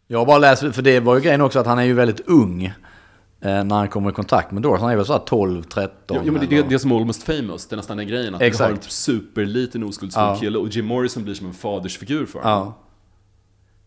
Jag 0.07 0.27
bara 0.27 0.37
läst, 0.37 0.75
för 0.75 0.81
det 0.81 0.99
var 0.99 1.15
ju 1.15 1.21
grejen 1.21 1.41
också 1.41 1.59
att 1.59 1.65
han 1.67 1.79
är 1.79 1.83
ju 1.83 1.93
väldigt 1.93 2.19
ung. 2.27 2.63
eh, 2.63 2.73
När 3.63 3.75
han 3.75 3.87
kommer 3.87 4.09
i 4.09 4.13
kontakt 4.13 4.51
med 4.51 4.61
Doors. 4.63 4.79
Han 4.81 4.91
är 4.91 4.95
väl 4.95 5.05
så 5.05 5.13
här 5.13 5.19
12, 5.19 5.63
13. 5.63 5.95
Ja, 6.07 6.21
ja 6.25 6.31
men 6.31 6.47
det 6.49 6.55
är 6.57 6.63
det, 6.63 6.69
det 6.69 6.79
som 6.79 6.91
är 6.91 6.95
Almost 6.95 7.23
famous, 7.23 7.67
det 7.67 7.73
är 7.75 7.77
nästan 7.77 7.97
den 7.97 8.07
grejen. 8.07 8.33
Att 8.33 8.39
du 8.39 8.45
Exakt. 8.45 8.69
har 8.69 8.75
en 8.77 8.81
superliten 8.81 9.83
oskuldsfull 9.83 10.23
Ja. 10.23 10.37
kille 10.39 10.57
och 10.57 10.67
Jim 10.67 10.85
Morrison 10.85 11.23
blir 11.23 11.33
som 11.33 11.47
en 11.47 11.53
fadersfigur 11.53 12.25
för 12.25 12.39
honom. 12.39 12.57
Ja. 12.57 12.77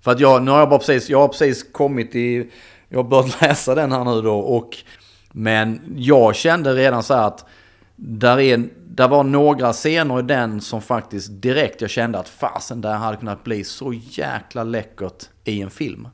För 0.01 0.11
att 0.11 0.21
jag, 0.21 0.43
nu 0.43 0.51
har 0.51 0.59
jag 0.59 0.69
bara 0.69 0.79
precis, 0.79 1.11
jag 1.11 1.19
har 1.19 1.29
precis 1.29 1.73
kommit 1.73 2.15
i, 2.15 2.51
jag 2.95 3.03
har 3.03 3.09
börjat 3.11 3.41
läsa 3.41 3.75
den 3.75 3.93
här 3.93 4.05
nu 4.05 4.23
då 4.23 4.39
och 4.39 4.77
Men 5.33 5.81
jag 5.97 6.37
kände 6.37 6.75
redan 6.75 7.03
så 7.03 7.15
här 7.15 7.27
att 7.27 7.45
där, 7.97 8.41
är, 8.41 8.69
där 8.87 9.09
var 9.09 9.25
några 9.25 9.73
scener 9.73 10.19
i 10.19 10.23
den 10.23 10.61
som 10.61 10.83
faktiskt 10.83 11.29
direkt 11.43 11.81
jag 11.81 11.91
kände 11.91 12.19
att 12.19 12.29
fasen 12.29 12.81
där 12.81 12.95
hade 12.95 13.17
kunnat 13.17 13.45
bli 13.45 13.65
så 13.65 13.93
jäkla 13.93 14.65
läckert 14.65 15.29
i 15.45 15.63
en 15.63 15.71
film. 15.71 16.09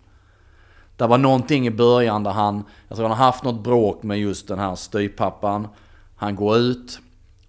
Det 0.97 1.07
var 1.07 1.19
någonting 1.19 1.67
i 1.67 1.71
början 1.71 2.23
där 2.23 2.31
han, 2.31 2.65
jag 2.89 2.97
tror 2.97 3.09
han 3.09 3.19
har 3.19 3.27
haft 3.27 3.45
något 3.45 3.65
bråk 3.65 4.03
med 4.03 4.21
just 4.21 4.49
den 4.49 4.59
här 4.59 4.75
styvpappan. 4.75 5.69
Han 6.17 6.37
går 6.37 6.57
ut 6.57 7.01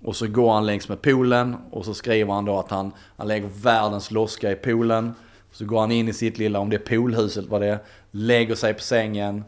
och 0.03 0.15
så 0.15 0.27
går 0.27 0.53
han 0.53 0.65
längs 0.65 0.89
med 0.89 1.01
poolen 1.01 1.55
och 1.71 1.85
så 1.85 1.93
skriver 1.93 2.33
han 2.33 2.45
då 2.45 2.59
att 2.59 2.71
han, 2.71 2.91
han 3.17 3.27
lägger 3.27 3.47
världens 3.47 4.11
loska 4.11 4.51
i 4.51 4.55
poolen. 4.55 5.13
Så 5.51 5.65
går 5.65 5.79
han 5.79 5.91
in 5.91 6.07
i 6.07 6.13
sitt 6.13 6.37
lilla, 6.37 6.59
om 6.59 6.69
det 6.69 6.75
är 6.75 6.97
poolhuset 6.97 7.45
vad 7.45 7.61
det 7.61 7.67
är, 7.67 7.79
lägger 8.11 8.55
sig 8.55 8.73
på 8.73 8.81
sängen. 8.81 9.43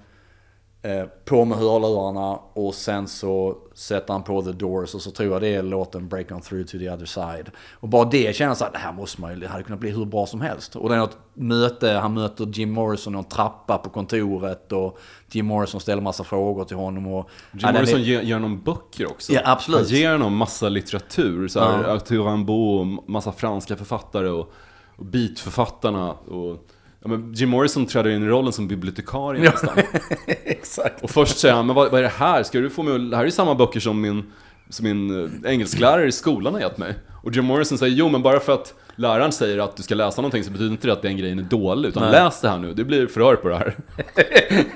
Eh, 0.86 1.04
på 1.26 1.46
med 1.46 1.58
hörlurarna 1.58 2.40
och 2.54 2.76
sen 2.76 3.08
så 3.08 3.58
sätter 3.74 4.14
han 4.14 4.24
på 4.24 4.42
The 4.42 4.52
Doors 4.52 4.96
och 4.96 5.02
så 5.02 5.12
tror 5.12 5.32
jag 5.34 5.42
det 5.42 5.48
är 5.48 5.64
låten 5.64 6.08
Break 6.08 6.32
On 6.32 6.42
Through 6.42 6.66
To 6.66 6.78
The 6.80 6.90
Other 6.90 7.06
Side. 7.06 7.52
Och 7.74 7.90
bara 7.90 8.06
det 8.10 8.36
känns 8.36 8.60
så 8.60 8.66
att 8.66 8.74
det 8.74 8.80
här 8.80 8.94
måste 8.94 9.22
man 9.22 9.34
ju, 9.34 9.40
det 9.40 9.48
hade 9.48 9.64
kunnat 9.64 9.80
bli 9.80 9.90
hur 9.92 10.06
bra 10.06 10.26
som 10.26 10.42
helst. 10.42 10.76
Och 10.76 10.90
det 10.90 10.96
är 10.96 11.00
något 11.00 11.18
möte, 11.34 11.90
han 11.92 12.14
möter 12.14 12.46
Jim 12.54 12.72
Morrison 12.72 13.16
i 13.16 13.18
en 13.18 13.24
trappa 13.24 13.78
på 13.78 13.90
kontoret 13.90 14.72
och 14.72 15.00
Jim 15.32 15.46
Morrison 15.46 15.82
ställer 15.82 16.02
massa 16.02 16.24
frågor 16.24 16.64
till 16.66 16.78
honom. 16.78 17.08
Och, 17.08 17.30
Jim 17.52 17.60
Ja, 17.62 17.72
Morrison 17.72 18.00
är- 18.00 18.04
ger, 18.04 18.22
ger 18.22 18.34
honom 18.34 18.62
böcker 18.62 19.12
också. 19.12 19.34
Ja, 19.34 19.42
absolut. 19.46 19.80
Han 19.90 19.98
ger 20.00 20.12
honom 20.12 20.38
massa 20.38 20.70
litteratur. 20.70 21.48
Så 21.48 21.60
här, 21.60 21.84
Ja. 21.84 21.94
Arthur 21.96 22.24
Rimbaud 22.32 22.80
och 22.80 23.10
massa 23.10 23.32
franska 23.32 23.76
författare 23.76 24.28
och, 24.30 24.54
och 24.96 25.06
beatförfattarna. 25.06 26.12
Och, 26.14 26.68
ja, 27.04 27.10
men 27.10 27.34
Jim 27.34 27.50
Morrison 27.50 27.86
träder 27.86 28.10
in 28.10 28.24
i 28.24 28.28
rollen 28.28 28.54
som 28.54 28.68
bibliotekarie 28.68 29.44
nästan. 29.44 29.78
Exakt. 30.46 31.04
Och 31.04 31.10
först 31.10 31.38
säger 31.38 31.56
han, 31.56 31.66
men 31.66 31.76
vad, 31.76 31.92
vad 31.92 32.00
är 32.00 32.04
det 32.04 32.14
här? 32.18 32.44
Ska 32.44 32.60
du 32.60 32.70
få 32.70 32.84
mig 32.84 33.00
Det 33.00 33.16
här 33.16 33.24
är 33.24 33.26
ju 33.26 33.32
samma 33.32 33.56
böcker 33.56 33.80
som 33.80 34.02
min, 34.02 34.24
som 34.70 34.84
min 34.84 35.24
eh, 35.24 35.52
engelsklärare 35.52 36.08
i 36.08 36.12
skolan 36.12 36.54
har 36.54 36.62
gett 36.62 36.78
mig. 36.78 36.96
Och 37.24 37.36
Jim 37.36 37.46
Morrison 37.46 37.78
säger, 37.78 37.96
jo 37.96 38.10
men 38.10 38.22
bara 38.22 38.40
för 38.40 38.54
att 38.54 38.74
läraren 38.96 39.32
säger 39.32 39.60
att 39.60 39.78
du 39.78 39.84
ska 39.84 39.96
läsa 39.96 40.22
någonting 40.22 40.44
så 40.44 40.52
betyder 40.52 40.72
inte 40.72 40.88
det 40.88 40.94
att 40.94 41.02
den 41.02 41.18
grejen 41.18 41.40
är 41.40 41.44
dålig. 41.44 41.90
Utan 41.90 42.04
Nej. 42.04 42.12
läs 42.12 42.42
det 42.42 42.50
här 42.50 42.58
nu, 42.58 42.74
det 42.74 42.84
blir 42.84 43.08
förhör 43.08 43.36
på 43.36 43.50
det 43.50 43.56
här. 43.58 43.76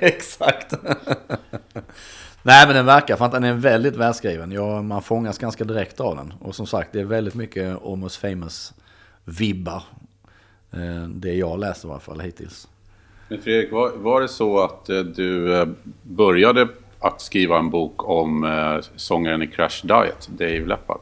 Exakt. 0.00 0.74
Nej 2.42 2.66
men 2.66 2.76
den 2.76 2.86
verkar, 2.86 3.16
för 3.16 3.24
att 3.24 3.32
den 3.32 3.44
är 3.44 3.52
väldigt 3.52 3.96
välskriven. 3.96 4.52
Ja, 4.52 4.82
man 4.82 5.02
fångas 5.02 5.38
ganska 5.38 5.64
direkt 5.64 6.00
av 6.00 6.16
den. 6.16 6.32
Och 6.40 6.54
som 6.54 6.66
sagt, 6.66 6.92
det 6.92 7.00
är 7.00 7.04
väldigt 7.04 7.34
mycket 7.34 7.82
Almost 7.84 8.16
famous 8.16 8.74
vibbar. 9.24 9.82
Eh, 10.72 11.08
Det 11.08 11.34
jag 11.34 11.58
läst 11.58 11.84
i 11.84 11.88
varje 11.88 12.00
fall 12.00 12.20
hittills. 12.20 12.68
Men 13.28 13.42
Fredrik, 13.42 13.72
var, 13.72 13.90
var 13.96 14.20
det 14.20 14.28
så 14.28 14.60
att 14.60 14.88
eh, 14.88 15.00
du 15.00 15.56
eh, 15.60 15.68
började 16.02 16.68
att 16.98 17.20
skriva 17.20 17.58
en 17.58 17.70
bok 17.70 18.08
om 18.08 18.44
eh, 18.44 18.84
sångaren 18.96 19.42
i 19.42 19.46
Crash 19.46 19.86
Diet, 19.86 20.28
Dave 20.28 20.66
Leppard? 20.66 21.00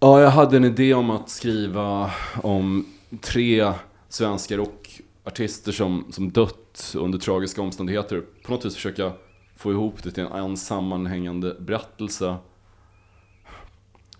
Ja, 0.00 0.20
jag 0.20 0.30
hade 0.30 0.56
en 0.56 0.64
idé 0.64 0.94
om 0.94 1.10
att 1.10 1.30
skriva 1.30 2.10
om 2.42 2.86
tre 3.20 3.72
svenska 4.08 4.56
rockartister 4.56 5.72
som, 5.72 6.04
som 6.10 6.30
dött 6.30 6.94
under 6.96 7.18
tragiska 7.18 7.62
omständigheter. 7.62 8.22
På 8.44 8.52
något 8.52 8.64
vis 8.64 8.74
försöka 8.74 9.12
få 9.56 9.72
ihop 9.72 10.02
det 10.02 10.10
till 10.10 10.22
en, 10.22 10.32
en 10.32 10.56
sammanhängande 10.56 11.56
berättelse 11.60 12.36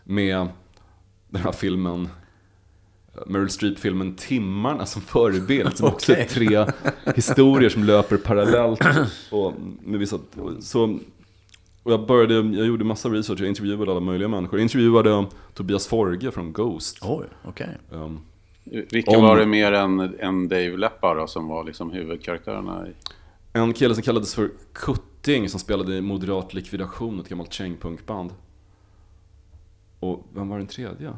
med 0.05 0.49
den 1.29 1.43
här 1.43 1.53
filmen 1.53 2.09
Meryl 3.27 3.51
Streep-filmen 3.51 4.15
Timmarna 4.15 4.87
som 4.87 5.03
förebild. 5.03 5.77
Som 5.77 5.89
också 5.89 6.13
är 6.13 6.25
tre 6.25 6.67
historier 7.15 7.69
som 7.69 7.85
löper 7.85 8.17
parallellt. 8.17 8.81
Och 9.31 9.53
med 9.85 10.01
vissa, 10.01 10.19
så, 10.61 10.99
och 11.83 11.93
jag 11.93 12.07
började, 12.07 12.35
jag 12.35 12.67
gjorde 12.67 12.85
massa 12.85 13.09
research, 13.09 13.41
jag 13.41 13.49
intervjuade 13.49 13.91
alla 13.91 14.01
möjliga 14.01 14.29
människor. 14.29 14.59
Jag 14.59 14.65
intervjuade 14.65 15.27
Tobias 15.55 15.87
Forge 15.87 16.31
från 16.31 16.53
Ghost. 16.53 16.99
Oj, 17.03 17.27
okej. 17.45 17.79
Um, 17.91 18.21
Vilka 18.65 19.11
Om- 19.11 19.23
var 19.23 19.37
det 19.37 19.47
mer 19.47 19.73
än, 19.73 20.01
än 20.19 20.49
Dave 20.49 20.77
Leppard 20.77 21.29
som 21.29 21.49
var 21.49 21.65
liksom 21.65 21.91
huvudkaraktärerna? 21.91 22.89
I? 22.89 22.93
en 23.59 23.73
kille 23.73 23.95
som 23.95 24.03
kallades 24.03 24.35
för 24.35 24.51
Kutting 24.73 25.49
som 25.49 25.61
spelade 25.61 25.97
i 25.97 26.01
Moderat 26.01 26.55
Likvidation, 26.55 27.21
ett 27.21 27.29
gammalt 27.29 27.53
kängpunkband. 27.53 28.31
Och 30.01 30.27
vem 30.35 30.49
var 30.49 30.59
den 30.59 30.67
tredje? 30.67 31.13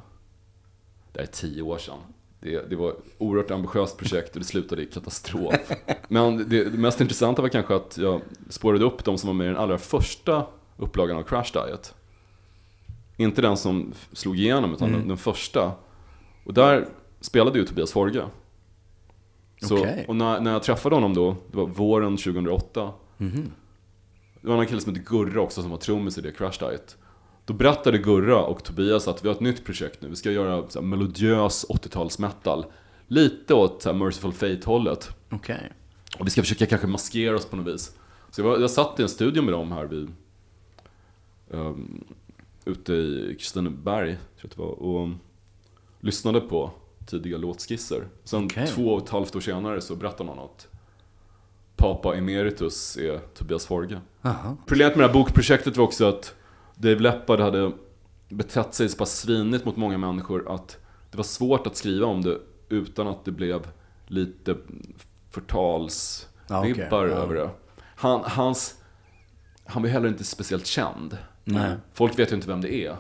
Det 1.19 1.23
här 1.23 1.29
är 1.29 1.33
tio 1.33 1.63
år 1.63 1.79
sedan. 1.79 1.99
Det, 2.41 2.71
det 2.71 2.77
var 2.77 2.91
ett 2.91 2.97
oerhört 3.19 3.51
ambitiöst 3.51 3.97
projekt 3.97 4.35
och 4.35 4.41
det 4.41 4.47
slutade 4.47 4.83
i 4.83 4.87
katastrof. 4.87 5.73
Men 6.09 6.49
det, 6.49 6.65
det 6.65 6.79
mest 6.79 7.01
intressanta 7.01 7.43
var 7.43 7.49
kanske 7.49 7.75
att 7.75 7.99
jag 7.99 8.21
spårade 8.49 8.85
upp 8.85 9.05
de 9.05 9.19
som 9.19 9.27
var 9.27 9.35
med 9.35 9.45
i 9.45 9.49
den 9.49 9.57
allra 9.57 9.79
första 9.79 10.47
upplagan 10.77 11.17
av 11.17 11.23
Crash 11.23 11.53
Diet. 11.53 11.95
Inte 13.17 13.43
den 13.43 13.57
som 13.57 13.93
slog 14.13 14.39
igenom, 14.39 14.75
utan 14.75 14.93
den, 14.93 15.09
den 15.09 15.17
första. 15.17 15.73
Och 16.45 16.55
där 16.55 16.89
spelade 17.21 17.59
ju 17.59 17.65
Tobias 17.65 17.93
Forge. 17.93 18.25
Så, 19.63 19.79
Okej. 19.79 20.05
Och 20.09 20.17
när, 20.17 20.41
när 20.41 20.53
jag 20.53 20.63
träffade 20.63 20.97
honom 20.97 21.15
då, 21.15 21.37
det 21.51 21.57
var 21.57 21.67
våren 21.67 22.17
2008. 22.17 22.93
Det 24.41 24.49
var 24.49 24.61
en 24.61 24.67
kille 24.67 24.81
som 24.81 24.95
hette 24.95 25.05
Gurra 25.07 25.41
också 25.41 25.63
som 25.63 25.71
var 25.71 25.79
trummis 25.79 26.19
i 26.19 26.21
det 26.21 26.33
Crash 26.33 26.59
Diet. 26.59 26.97
Då 27.49 27.55
berättade 27.55 27.99
Gurra 27.99 28.45
och 28.45 28.65
Tobias 28.65 29.09
att 29.09 29.25
vi 29.25 29.29
har 29.29 29.35
ett 29.35 29.41
nytt 29.41 29.65
projekt 29.65 30.03
nu. 30.03 30.09
Vi 30.09 30.17
ska 30.17 30.31
göra 30.31 30.69
så 30.69 30.81
här, 30.81 30.87
melodiös 30.87 31.67
80-tals 31.69 32.19
metal. 32.19 32.67
Lite 33.07 33.55
åt 33.55 33.83
så 33.83 33.89
här, 33.89 33.97
Merciful 33.97 34.33
Fate-hållet. 34.33 35.11
Okej. 35.31 35.73
Och 36.19 36.27
vi 36.27 36.31
ska 36.31 36.43
försöka 36.43 36.67
kanske 36.67 36.87
maskera 36.87 37.37
oss 37.37 37.47
på 37.47 37.57
något 37.57 37.75
vis. 37.75 37.97
Så 38.31 38.41
jag, 38.41 38.49
var, 38.49 38.59
jag 38.59 38.71
satt 38.71 39.01
i 39.01 39.03
en 39.03 39.09
studio 39.09 39.43
med 39.43 39.53
dem 39.55 39.73
här 39.73 39.85
vid, 39.85 40.13
um, 41.51 42.05
ute 42.65 42.93
i 42.93 43.37
Kristineberg, 43.39 44.17
tror 44.17 44.21
jag 44.41 44.51
det 44.51 44.59
var, 44.59 44.83
och 44.83 45.09
lyssnade 46.01 46.41
på 46.41 46.71
tidiga 47.07 47.39
låtskisser. 47.39 48.09
Sen 48.25 48.45
Okej. 48.45 48.67
två 48.67 48.95
och 48.95 49.03
ett 49.03 49.09
halvt 49.09 49.37
år 49.37 49.41
senare 49.41 49.81
så 49.81 49.97
berättade 49.97 50.25
man 50.25 50.39
att 50.39 50.69
Papa 51.77 52.17
Emeritus 52.17 52.97
är 52.97 53.19
Tobias 53.19 53.67
Forge. 53.67 54.01
Problemet 54.67 54.97
med 54.97 55.05
det 55.05 55.07
här 55.07 55.15
bokprojektet 55.15 55.77
var 55.77 55.85
också 55.85 56.09
att 56.09 56.35
Dave 56.79 57.01
Leppard 57.01 57.41
hade 57.41 57.73
betett 58.29 58.75
sig 58.75 58.89
så 58.89 58.97
pass 58.97 59.19
svinigt 59.19 59.65
mot 59.65 59.77
många 59.77 59.99
människor 59.99 60.55
att 60.55 60.79
det 61.11 61.17
var 61.17 61.25
svårt 61.25 61.67
att 61.67 61.77
skriva 61.77 62.07
om 62.07 62.23
det 62.23 62.39
utan 62.69 63.07
att 63.07 63.25
det 63.25 63.31
blev 63.31 63.69
lite 64.07 64.57
förtalsvibbar 65.31 66.71
okej. 66.71 66.89
Ja. 66.91 67.05
över 67.05 67.35
det. 67.35 67.51
Han, 67.97 68.21
hans, 68.25 68.75
han 69.65 69.83
var 69.83 69.89
heller 69.89 70.09
inte 70.09 70.25
speciellt 70.25 70.67
känd. 70.67 71.19
Nej. 71.45 71.77
Folk 71.95 72.19
vet 72.19 72.33
ju 72.33 72.35
inte 72.35 72.49
vem 72.49 72.61
det 72.61 72.75
är. 72.75 72.97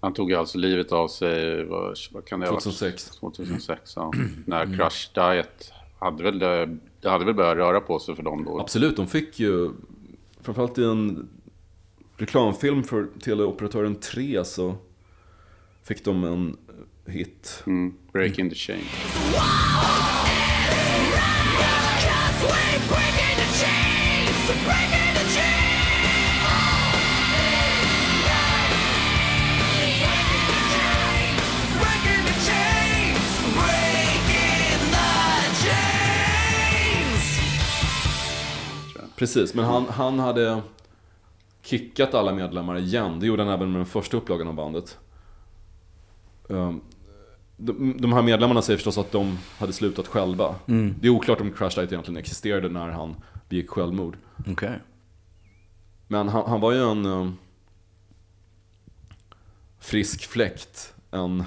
Han 0.00 0.14
tog 0.14 0.32
alltså 0.32 0.58
livet 0.58 0.92
av 0.92 1.08
sig, 1.08 1.64
vad, 1.64 1.96
vad 2.12 2.24
kan 2.24 2.40
det 2.40 2.46
ha 2.46 2.52
varit? 2.52 2.62
2006. 2.62 3.10
2006, 3.20 3.92
ja. 3.96 4.12
När 4.46 4.76
Crash 4.76 5.10
Diet 5.14 5.72
hade 5.98 6.22
väl 6.22 6.38
det, 6.38 6.78
det 7.00 7.10
hade 7.10 7.24
väl 7.24 7.34
börjat 7.34 7.56
röra 7.56 7.80
på 7.80 7.98
sig 7.98 8.16
för 8.16 8.22
dem 8.22 8.44
då. 8.44 8.60
Absolut, 8.60 8.96
de 8.96 9.06
fick 9.06 9.40
ju, 9.40 9.70
framförallt 10.40 10.78
i 10.78 10.84
en 10.84 11.28
reklamfilm 12.22 12.84
för 12.84 13.08
teleoperatören 13.20 13.94
3 13.94 14.44
så 14.44 14.76
fick 15.82 16.04
de 16.04 16.24
en 16.24 16.56
hit. 17.06 17.62
Mm. 17.66 17.94
Breaking 18.12 18.50
the 18.50 18.56
chain. 18.56 18.84
Precis, 39.16 39.54
men 39.54 39.64
han, 39.64 39.86
han 39.88 40.18
hade 40.18 40.62
kickat 41.62 42.14
alla 42.14 42.32
medlemmar 42.34 42.78
igen. 42.78 43.20
Det 43.20 43.26
gjorde 43.26 43.42
han 43.42 43.52
även 43.52 43.70
med 43.72 43.78
den 43.78 43.86
första 43.86 44.16
upplagan 44.16 44.48
av 44.48 44.54
bandet. 44.54 44.98
Ehm, 46.48 46.80
De, 47.56 47.96
de 47.98 48.12
här 48.12 48.22
medlemmarna 48.22 48.62
säger 48.62 48.76
förstås 48.76 48.98
att 48.98 49.12
de 49.12 49.38
hade 49.58 49.72
slutat 49.72 50.06
själva. 50.06 50.54
Det 51.00 51.06
är 51.06 51.10
oklart 51.10 51.40
om 51.40 51.52
Crash 51.52 51.76
Light 51.76 51.92
egentligen 51.92 52.16
existerade 52.16 52.68
när 52.68 52.88
han 52.88 53.16
begick 53.48 53.70
självmord. 53.70 54.16
Okej. 54.46 54.78
Men 56.08 56.28
han, 56.28 56.50
han 56.50 56.60
var 56.60 56.72
ju 56.72 56.90
en 56.90 57.06
eh, 57.06 57.30
frisk 59.78 60.26
fläkt. 60.26 60.94
En 61.10 61.44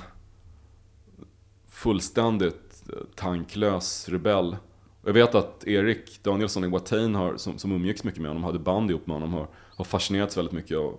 fullständigt 1.68 2.84
eh, 2.94 3.00
tanklös 3.16 4.10
rebell. 4.10 4.58
Jag 5.06 5.14
vet 5.14 5.36
att 5.36 5.68
Erik 5.68 6.24
Danielsson 6.24 6.64
i 6.64 6.68
Watain 6.68 7.16
har, 7.16 7.38
som, 7.38 7.58
som 7.58 7.72
umgicks 7.72 8.04
mycket 8.04 8.22
med 8.22 8.30
honom, 8.30 8.44
hade 8.44 8.60
band 8.60 8.90
ihop 8.92 9.08
med 9.08 9.16
honom, 9.16 9.34
har, 9.34 9.48
har 9.76 9.86
fascinerats 9.86 10.38
väldigt 10.38 10.54
mycket 10.54 10.78
av, 10.78 10.98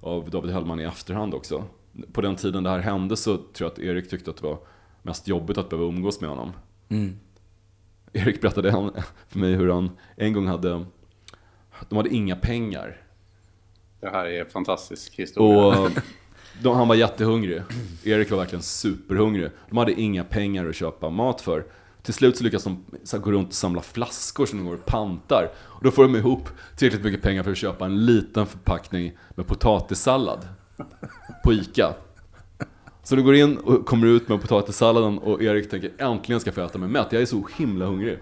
av 0.00 0.30
David 0.30 0.52
Hellman 0.52 0.80
i 0.80 0.84
efterhand 0.84 1.34
också. 1.34 1.64
På 2.12 2.20
den 2.20 2.36
tiden 2.36 2.62
det 2.62 2.70
här 2.70 2.78
hände 2.78 3.16
så 3.16 3.36
tror 3.36 3.46
jag 3.58 3.72
att 3.72 3.78
Erik 3.78 4.10
tyckte 4.10 4.30
att 4.30 4.36
det 4.36 4.46
var 4.46 4.58
mest 5.02 5.28
jobbigt 5.28 5.58
att 5.58 5.68
behöva 5.68 5.88
umgås 5.88 6.20
med 6.20 6.30
honom. 6.30 6.52
Erik 8.12 8.40
berättade 8.40 8.70
han, 8.70 8.92
för 9.28 9.38
mig 9.38 9.54
hur 9.54 9.70
han 9.70 9.90
en 10.16 10.32
gång 10.32 10.46
hade, 10.46 10.84
de 11.88 11.96
hade 11.96 12.14
inga 12.14 12.36
pengar. 12.36 13.00
Det 14.00 14.08
här 14.10 14.24
är 14.24 14.40
en 14.40 14.50
fantastisk 14.50 15.14
historia. 15.14 15.78
Och 15.80 15.90
de, 16.62 16.76
han 16.76 16.88
var 16.88 16.94
jättehungrig. 16.94 17.62
Erik 18.04 18.30
var 18.30 18.38
verkligen 18.38 18.62
superhungrig. 18.62 19.50
De 19.68 19.78
hade 19.78 20.00
inga 20.00 20.24
pengar 20.24 20.68
att 20.68 20.76
köpa 20.76 21.10
mat 21.10 21.40
för. 21.40 21.64
Till 22.04 22.14
slut 22.14 22.36
så 22.36 22.44
lyckas 22.44 22.64
de 22.64 22.84
så 23.04 23.16
här, 23.16 23.24
gå 23.24 23.32
runt 23.32 23.48
och 23.48 23.54
samla 23.54 23.82
flaskor 23.82 24.46
som 24.46 24.58
de 24.58 24.64
går 24.64 24.74
och 24.74 24.86
pantar. 24.86 25.50
Och 25.56 25.84
då 25.84 25.90
får 25.90 26.02
de 26.02 26.16
ihop 26.16 26.48
tillräckligt 26.76 27.04
mycket 27.04 27.22
pengar 27.22 27.42
för 27.42 27.50
att 27.50 27.56
köpa 27.56 27.84
en 27.84 28.06
liten 28.06 28.46
förpackning 28.46 29.12
med 29.34 29.46
potatissallad. 29.46 30.48
På 31.44 31.52
Ica. 31.52 31.94
Så 33.02 33.16
du 33.16 33.22
går 33.22 33.34
in 33.34 33.56
och 33.56 33.86
kommer 33.86 34.06
ut 34.06 34.28
med 34.28 34.40
potatissalladen 34.40 35.18
och 35.18 35.42
Erik 35.42 35.70
tänker 35.70 35.92
äntligen 35.98 36.40
ska 36.40 36.48
jag 36.48 36.54
få 36.54 36.60
äta 36.60 36.78
mig 36.78 36.88
mätt. 36.88 37.06
Jag 37.10 37.22
är 37.22 37.26
så 37.26 37.48
himla 37.56 37.86
hungrig. 37.86 38.18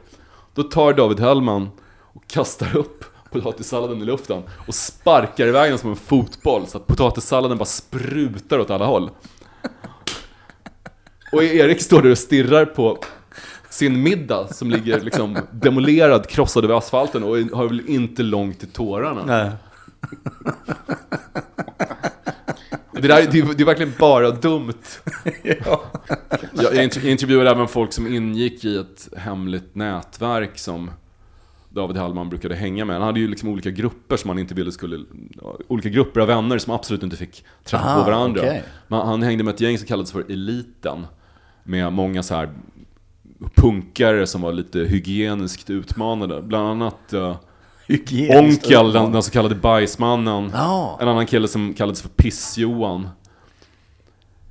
Då 0.54 0.62
tar 0.62 0.92
David 0.92 1.20
Hellman 1.20 1.70
och 1.98 2.26
kastar 2.26 2.76
upp 2.76 3.04
potatissalladen 3.30 4.02
i 4.02 4.04
luften 4.04 4.42
och 4.66 4.74
sparkar 4.74 5.46
iväg 5.46 5.70
den 5.70 5.78
som 5.78 5.90
en 5.90 5.96
fotboll 5.96 6.66
så 6.66 6.78
att 6.78 6.86
potatissalladen 6.86 7.58
bara 7.58 7.64
sprutar 7.64 8.58
åt 8.58 8.70
alla 8.70 8.86
håll. 8.86 9.10
Och 11.32 11.42
Erik 11.42 11.82
står 11.82 12.02
där 12.02 12.10
och 12.10 12.18
stirrar 12.18 12.64
på 12.64 12.98
sin 13.82 14.02
middag 14.02 14.48
som 14.54 14.70
ligger 14.70 15.00
liksom 15.00 15.38
demolerad, 15.52 16.26
krossad 16.26 16.64
över 16.64 16.78
asfalten 16.78 17.22
och 17.24 17.36
har 17.36 17.68
väl 17.68 17.82
inte 17.88 18.22
långt 18.22 18.58
till 18.60 18.68
tårarna. 18.70 19.22
Nej. 19.26 19.50
Det, 22.92 23.08
där, 23.08 23.28
det, 23.32 23.38
är- 23.38 23.54
det 23.54 23.62
är 23.62 23.66
verkligen 23.66 23.92
bara 23.98 24.30
dumt. 24.30 24.72
ja. 25.42 25.82
Jag, 26.52 26.74
jag 26.74 26.84
inter- 26.84 27.06
intervjuade 27.06 27.50
även 27.50 27.68
folk 27.68 27.92
som 27.92 28.06
ingick 28.14 28.64
i 28.64 28.76
ett 28.76 29.08
hemligt 29.16 29.74
nätverk 29.74 30.58
som 30.58 30.90
David 31.68 31.96
Hallman 31.96 32.28
brukade 32.28 32.54
hänga 32.54 32.84
med. 32.84 32.96
Han 32.96 33.04
hade 33.04 33.20
ju 33.20 33.28
liksom 33.28 33.48
olika 33.48 33.70
grupper 33.70 34.16
som 34.16 34.30
han 34.30 34.38
inte 34.38 34.54
ville 34.54 34.72
skulle... 34.72 34.98
Olika 35.68 35.88
grupper 35.88 36.20
av 36.20 36.26
vänner 36.28 36.58
som 36.58 36.72
absolut 36.74 37.02
inte 37.02 37.16
fick 37.16 37.44
träffa 37.64 37.84
Aha, 37.84 38.04
på 38.04 38.10
varandra. 38.10 38.40
okej. 38.42 38.62
Men 38.88 39.00
han 39.00 39.22
hängde 39.22 39.44
med 39.44 39.54
ett 39.54 39.60
gäng 39.60 39.78
som 39.78 39.86
kallades 39.86 40.12
för 40.12 40.24
Eliten. 40.32 41.06
Med 41.64 41.92
många 41.92 42.22
så 42.22 42.34
här 42.34 42.50
punkare 43.54 44.26
som 44.26 44.40
var 44.40 44.52
lite 44.52 44.78
hygieniskt 44.78 45.70
utmanade. 45.70 46.42
Bland 46.42 46.68
annat 46.68 47.14
uh, 47.14 47.36
Hygieniskt 47.86 48.64
Onkel, 48.64 48.92
den, 48.92 49.12
den 49.12 49.22
så 49.22 49.30
kallade 49.30 49.54
bajsmannen. 49.54 50.50
Ja. 50.54 50.98
En 51.00 51.08
annan 51.08 51.26
kille 51.26 51.48
som 51.48 51.74
kallades 51.74 52.02
för 52.02 52.08
Piss-Johan. 52.08 53.08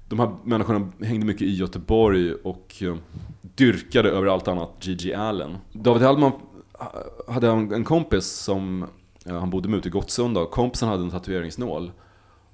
De 0.08 0.20
här 0.20 0.32
människorna 0.44 0.92
hängde 1.02 1.26
mycket 1.26 1.42
i 1.42 1.56
Göteborg 1.56 2.34
och 2.34 2.76
eh, 2.82 2.96
dyrkade 3.42 4.10
över 4.10 4.28
allt 4.28 4.48
annat 4.48 4.72
Gigi 4.80 5.14
Allen. 5.14 5.58
David 5.74 6.02
Hellman 6.02 6.32
ha- 6.74 6.94
hade 7.34 7.50
en, 7.50 7.74
en 7.74 7.84
kompis 7.84 8.26
som, 8.26 8.86
eh, 9.26 9.40
han 9.40 9.50
bodde 9.50 9.70
med 9.70 9.78
ute 9.78 9.88
i 9.88 9.92
Gottsunda, 9.92 10.46
kompisen 10.46 10.90
hade 10.90 11.04
en 11.04 11.12
tatueringsnål. 11.12 11.92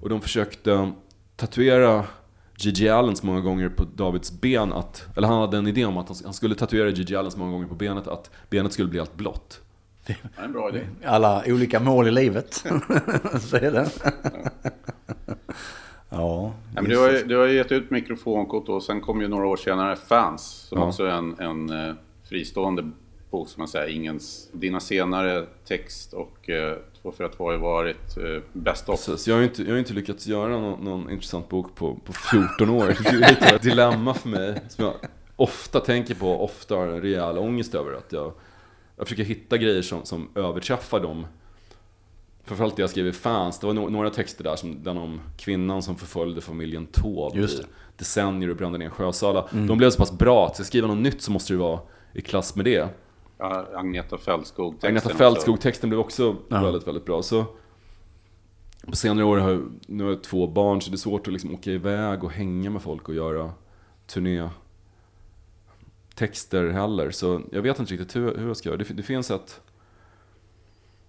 Och 0.00 0.08
de 0.08 0.20
försökte 0.20 0.92
tatuera 1.36 2.04
Gigi 2.60 2.88
Allen 2.88 3.16
så 3.16 3.26
många 3.26 3.40
gånger 3.40 3.68
på 3.68 3.84
Davids 3.84 4.40
ben 4.40 4.72
att, 4.72 5.06
eller 5.16 5.28
han 5.28 5.40
hade 5.40 5.56
en 5.56 5.66
idé 5.66 5.84
om 5.84 5.96
att 5.96 6.22
han- 6.24 6.32
skulle 6.34 6.54
tatuera 6.54 6.88
Gigi 6.90 7.16
Allen 7.16 7.30
så 7.30 7.38
många 7.38 7.52
gånger 7.52 7.66
på 7.66 7.74
benet 7.74 8.06
att 8.08 8.30
benet 8.50 8.72
skulle 8.72 8.88
bli 8.88 8.98
helt 8.98 9.14
blått. 9.16 9.60
Det 10.06 10.16
är 10.36 10.44
en 10.44 10.52
bra 10.52 10.68
idé. 10.68 10.80
Alla 11.04 11.42
olika 11.46 11.80
mål 11.80 12.08
i 12.08 12.10
livet. 12.10 12.54
Så 13.40 13.56
är 13.56 13.70
det. 13.72 13.88
ja. 16.10 16.52
Ja, 16.74 16.82
men 16.82 16.84
du, 16.84 16.98
har, 16.98 17.10
ju- 17.12 17.24
du 17.24 17.36
har 17.36 17.46
ju 17.46 17.54
gett 17.56 17.72
ut 17.72 17.90
mikrofonkort 17.90 18.68
och 18.68 18.82
sen 18.82 19.00
kom 19.00 19.20
ju 19.20 19.28
några 19.28 19.46
år 19.46 19.56
senare 19.56 19.96
Fans 19.96 20.42
som 20.68 20.78
Ja. 20.78 20.86
också 20.88 21.04
är 21.04 21.10
en, 21.10 21.34
en 21.40 21.88
eh, 21.88 21.94
fristående 22.28 22.90
bok 23.30 23.48
som 23.48 23.60
man 23.60 23.68
säger. 23.68 23.88
Ingens, 23.88 24.48
dina 24.52 24.80
senare 24.80 25.46
text 25.68 26.12
och 26.12 26.50
Två 27.08 27.12
för 27.16 27.24
att 27.24 27.52
ju 27.52 27.58
varit 27.58 28.16
eh, 28.16 28.42
bäst 28.52 28.88
of. 28.88 29.06
Precis, 29.06 29.28
jag 29.28 29.34
har 29.34 29.40
ju 29.40 29.46
inte, 29.46 29.62
jag 29.62 29.70
har 29.70 29.78
inte 29.78 29.92
lyckats 29.92 30.26
göra 30.26 30.48
någon, 30.48 30.84
någon 30.84 31.10
intressant 31.10 31.48
bok 31.48 31.74
på, 31.74 31.94
på 31.94 32.12
14 32.12 32.70
år. 32.70 32.86
Det 33.02 33.44
är 33.44 33.54
ett 33.54 33.62
dilemma 33.62 34.14
för 34.14 34.28
mig 34.28 34.62
som 34.68 34.84
jag 34.84 34.94
ofta 35.36 35.80
tänker 35.80 36.14
på 36.14 36.30
och 36.30 36.44
ofta 36.44 36.74
har 36.74 36.86
en 36.86 37.00
rejäl 37.00 37.38
ångest 37.38 37.74
över. 37.74 37.92
Att 37.92 38.12
jag, 38.12 38.32
jag 38.96 39.06
försöker 39.06 39.24
hitta 39.24 39.56
grejer 39.56 39.82
som, 39.82 40.04
som 40.04 40.28
överträffar 40.34 41.00
dem. 41.00 41.26
Framförallt 42.44 42.76
det 42.76 42.82
jag 42.82 42.90
skrev 42.90 43.06
i 43.06 43.12
Fans, 43.12 43.58
det 43.58 43.66
var 43.66 43.74
no- 43.74 43.90
några 43.90 44.10
texter 44.10 44.44
där, 44.44 44.56
som 44.56 44.82
den 44.82 44.98
om 44.98 45.20
kvinnan 45.36 45.82
som 45.82 45.96
förföljde 45.96 46.40
familjen 46.40 46.86
Taube 46.86 47.38
Just 47.38 47.60
i 47.60 47.64
decennier 47.96 48.50
och 48.50 48.56
brände 48.56 48.78
ner 48.78 48.86
en 48.86 48.90
sjösala. 48.92 49.48
De 49.52 49.78
blev 49.78 49.90
så 49.90 49.98
pass 49.98 50.12
bra 50.18 50.46
att 50.46 50.54
ska 50.54 50.60
jag 50.60 50.66
skriva 50.66 50.86
något 50.88 50.98
nytt 50.98 51.22
så 51.22 51.32
måste 51.32 51.52
det 51.52 51.58
vara 51.58 51.80
i 52.12 52.20
klass 52.20 52.56
med 52.56 52.64
det. 52.64 52.88
Ja, 53.38 53.66
Agneta 53.74 54.18
Fältskog. 54.18 54.72
texten 54.72 54.88
Agneta. 54.88 55.08
Fältskog-texten 55.14 55.88
blev 55.88 56.00
också 56.00 56.36
Ja. 56.48 56.62
väldigt, 56.62 56.86
väldigt 56.86 57.04
bra. 57.04 57.22
Så 57.22 57.44
på 58.86 58.96
senare 58.96 59.24
år 59.24 59.36
har 59.38 59.50
jag, 59.50 59.70
nu 59.86 60.04
har 60.04 60.10
jag 60.10 60.22
två 60.22 60.46
barn 60.46 60.80
så 60.82 60.90
det 60.90 60.94
är 60.94 60.98
svårt 60.98 61.26
att 61.26 61.32
liksom 61.32 61.54
åka 61.54 61.70
iväg 61.70 62.24
och 62.24 62.30
hänga 62.30 62.70
med 62.70 62.82
folk 62.82 63.08
och 63.08 63.14
göra 63.14 63.52
turné 64.06 64.48
texter 66.14 66.68
heller. 66.68 67.10
Så 67.10 67.40
jag 67.52 67.62
vet 67.62 67.78
inte 67.78 67.92
riktigt 67.92 68.16
hur, 68.16 68.36
hur 68.36 68.46
jag 68.46 68.56
ska 68.56 68.68
göra. 68.68 68.76
Det, 68.76 68.94
det 68.94 69.02
finns 69.02 69.30
ett 69.30 69.60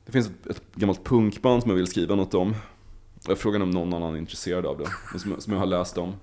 det 0.06 0.12
finns 0.12 0.28
ett, 0.28 0.48
ett 0.48 0.62
gammalt 0.76 1.04
punkband 1.04 1.62
som 1.62 1.70
jag 1.72 1.76
vill 1.76 1.88
skriva 1.88 2.16
något 2.16 2.34
om. 2.34 2.56
Jag 3.28 3.38
frågar 3.38 3.60
om 3.60 3.72
någon 3.72 3.94
annan 3.94 4.14
är 4.14 4.18
intresserad 4.18 4.66
av 4.66 4.78
det. 4.78 5.20
Som, 5.20 5.42
som 5.42 5.54
jag 5.54 5.60
har 5.60 5.66
läst 5.66 5.98
om. 5.98 6.14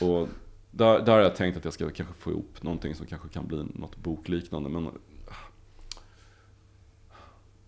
Och 0.00 0.28
där, 0.70 1.00
där 1.00 1.12
har 1.12 1.20
jag 1.20 1.36
tänkt 1.36 1.56
att 1.56 1.64
jag 1.64 1.74
ska 1.74 1.90
kanske 1.90 2.14
få 2.14 2.30
ihop 2.30 2.62
någonting 2.62 2.94
som 2.94 3.06
kanske 3.06 3.28
kan 3.28 3.46
bli 3.46 3.66
något 3.74 3.96
bokliknande. 3.96 4.68
Men 4.68 4.86
ah, 4.86 4.90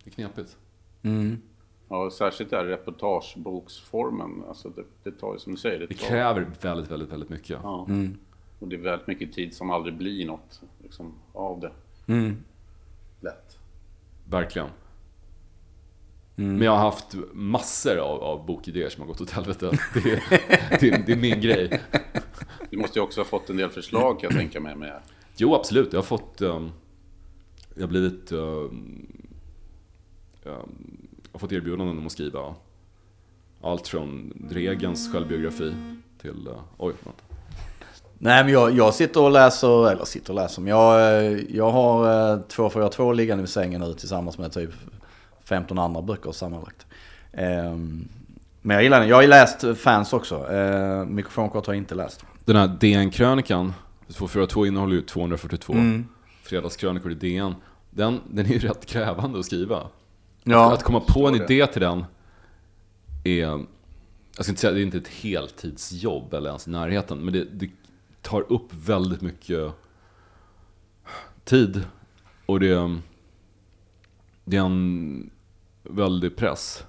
det 0.05 0.11
är 0.11 0.15
knepigt. 0.15 0.57
Mm. 1.03 1.43
Ja, 1.89 2.11
särskilt 2.11 2.51
där 2.51 2.65
reportageboksformen. 2.65 4.45
Alltså 4.49 4.69
det, 4.69 4.85
det 5.03 5.11
tar 5.11 5.33
ju 5.33 5.39
som 5.39 5.53
du 5.53 5.59
säger. 5.59 5.79
Det, 5.79 5.87
Det 5.87 5.95
tar, 5.95 6.09
kräver 6.09 6.51
väldigt, 6.61 6.91
väldigt, 6.91 7.13
väldigt 7.13 7.29
mycket. 7.29 7.59
Ja. 7.63 7.87
Och 8.59 8.69
det 8.69 8.77
är 8.77 8.81
väldigt 8.81 9.07
mycket 9.07 9.33
tid 9.33 9.55
som 9.55 9.71
aldrig 9.71 9.97
blir 9.97 10.27
något 10.27 10.63
liksom, 10.83 11.15
av 11.33 11.61
det. 11.61 11.73
Mm. 12.07 12.37
Lätt. 13.21 13.59
Verkligen. 14.29 14.69
Men 16.35 16.63
jag 16.63 16.73
har 16.73 16.79
haft 16.79 17.15
massor 17.33 17.97
av, 17.97 18.23
av 18.23 18.47
bokidéer 18.47 18.89
som 18.89 19.01
har 19.01 19.09
gått 19.09 19.21
åt 19.21 19.31
helvete. 19.31 19.71
Det 19.95 20.13
är, 20.13 20.23
det, 20.81 20.89
är, 20.91 21.03
det 21.07 21.13
är 21.13 21.17
min 21.17 21.41
grej. 21.41 21.81
Du 22.73 22.79
måste 22.79 22.99
ju 22.99 23.03
också 23.03 23.21
ha 23.21 23.25
fått 23.25 23.51
en 23.51 23.57
del 23.57 23.71
förslag 23.71 24.21
kan 24.21 24.31
jag 24.31 24.39
tänka 24.39 24.61
mig. 24.61 24.77
Med. 24.77 25.01
Jo, 25.37 25.55
absolut. 25.55 25.93
Jag 25.93 26.01
har 26.01 26.05
fått... 26.05 26.41
ehm, 26.41 26.71
jag 27.75 27.83
har 27.83 27.89
blivit... 27.89 28.33
ehm, 28.33 29.07
ehm, 30.45 31.07
jag 31.23 31.33
har 31.33 31.39
fått 31.39 31.53
erbjudanden 31.53 31.99
om 31.99 32.07
att 32.07 32.13
skriva 32.13 32.55
allt 33.63 33.89
från 33.89 34.33
Dregens 34.51 35.13
självbiografi 35.13 35.75
till... 36.21 36.47
eh, 36.47 36.63
oj, 36.79 36.95
vänta. 37.05 37.23
Nej, 38.19 38.45
men 38.45 38.53
jag, 38.53 38.71
jag 38.77 38.95
sitter 38.95 39.23
och 39.23 39.31
läser, 39.31 39.91
eller 39.91 40.05
sitter 40.05 40.31
och 40.31 40.37
läser, 40.37 40.63
men 40.63 40.71
jag, 40.71 41.17
eh, 41.25 41.39
jag 41.51 41.71
har 41.71 42.33
eh, 42.35 42.41
242 42.41 43.13
liggande 43.13 43.43
vid 43.43 43.51
sängen 43.51 43.81
nu 43.81 43.95
tillsammans 43.95 44.39
med 44.39 44.53
typ 44.53 44.71
15 45.45 45.79
andra 45.79 46.03
böcker 46.03 46.33
sammanlagt. 46.33 46.87
Ehm, 47.33 48.09
men 48.63 48.75
jag 48.75 48.83
gillar 48.83 49.01
den. 49.01 49.09
Jag 49.09 49.17
har 49.17 49.23
ju 49.23 49.29
läst 49.29 49.65
fans 49.79 50.13
också. 50.13 50.53
Eh, 50.53 51.05
Mikrofonkort 51.05 51.67
har 51.67 51.75
jag 51.75 51.81
inte 51.81 51.95
läst. 51.95 52.25
Den 52.45 52.57
här 52.57 52.69
DN-krönikan, 52.81 53.73
242 54.09 54.67
innehåller 54.67 54.95
ju 54.95 55.03
242 55.03 55.73
Mm. 55.73 56.07
fredagskrönikor 56.43 57.13
i 57.13 57.15
DN. 57.15 57.55
Den, 57.91 58.21
den 58.31 58.47
är 58.47 58.51
ju 58.51 58.59
rätt 58.59 58.87
krävande 58.87 59.39
att 59.39 59.47
skriva. 59.47 59.87
Ja, 60.43 60.73
Att 60.73 60.83
komma 60.83 61.01
på 61.01 61.27
en 61.29 61.39
det. 61.39 61.45
idé 61.45 61.67
till 61.67 61.81
den 61.83 62.05
är, 63.25 63.39
jag 63.41 63.67
ska 64.41 64.49
inte 64.49 64.61
säga 64.61 64.73
det 64.73 64.81
är 64.81 64.83
inte 64.83 64.99
ett 64.99 65.09
heltidsjobb 65.09 66.35
eller 66.35 66.49
ens 66.51 66.67
i 66.67 66.71
närheten, 66.71 67.19
men 67.19 67.33
det, 67.35 67.45
det 67.45 67.71
tar 68.23 68.53
upp 68.53 68.69
väldigt 68.87 69.21
mycket 69.21 69.73
tid. 71.45 71.85
Och 72.47 72.61
det, 72.61 72.99
det 74.45 74.57
är 74.57 74.61
en 74.65 75.31
väldig 75.83 76.37
press. 76.37 76.85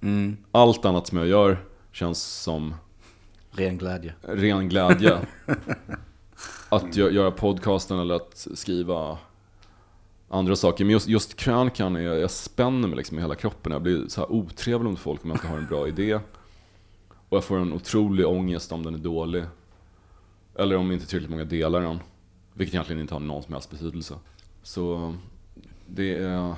Mm, 0.00 0.36
Allt 0.52 0.84
annat 0.84 1.06
som 1.06 1.18
jag 1.18 1.26
gör 1.26 1.64
känns 1.92 2.22
som 2.42 2.74
ren 3.50 3.78
glädje. 3.78 4.14
ren 4.22 4.68
glädje. 4.68 5.18
att 6.68 6.84
gö- 6.84 7.10
göra 7.10 7.30
podcasten 7.30 7.98
eller 7.98 8.14
att 8.14 8.46
skriva 8.54 9.18
andra 10.28 10.56
saker. 10.56 10.84
Men 10.84 10.92
just, 10.92 11.08
just 11.08 11.36
krönikan, 11.36 11.96
är, 11.96 12.00
jag 12.00 12.30
spänner 12.30 12.88
mig 12.88 12.96
liksom 12.96 13.18
i 13.18 13.20
hela 13.20 13.34
kroppen. 13.34 13.72
Jag 13.72 13.82
blir 13.82 14.08
så 14.08 14.20
här 14.20 14.32
otrevlig 14.32 14.90
mot 14.90 14.98
folk 15.00 15.24
om 15.24 15.30
jag 15.30 15.36
inte 15.36 15.48
har 15.48 15.58
en 15.58 15.66
bra 15.66 15.88
idé. 15.88 16.14
Och 17.28 17.36
jag 17.36 17.44
får 17.44 17.58
en 17.58 17.72
otrolig 17.72 18.26
ångest 18.26 18.72
om 18.72 18.82
den 18.82 18.94
är 18.94 18.98
dålig. 18.98 19.44
Eller 20.58 20.76
om 20.76 20.92
inte 20.92 21.06
tillräckligt 21.06 21.30
många 21.30 21.44
delar 21.44 21.80
den. 21.80 21.98
Vilket 22.54 22.74
egentligen 22.74 23.02
inte 23.02 23.14
har 23.14 23.20
någon 23.20 23.42
som 23.42 23.52
helst 23.52 23.70
betydelse. 23.70 24.14
Så 24.62 25.14
det 25.86 26.18
är... 26.18 26.54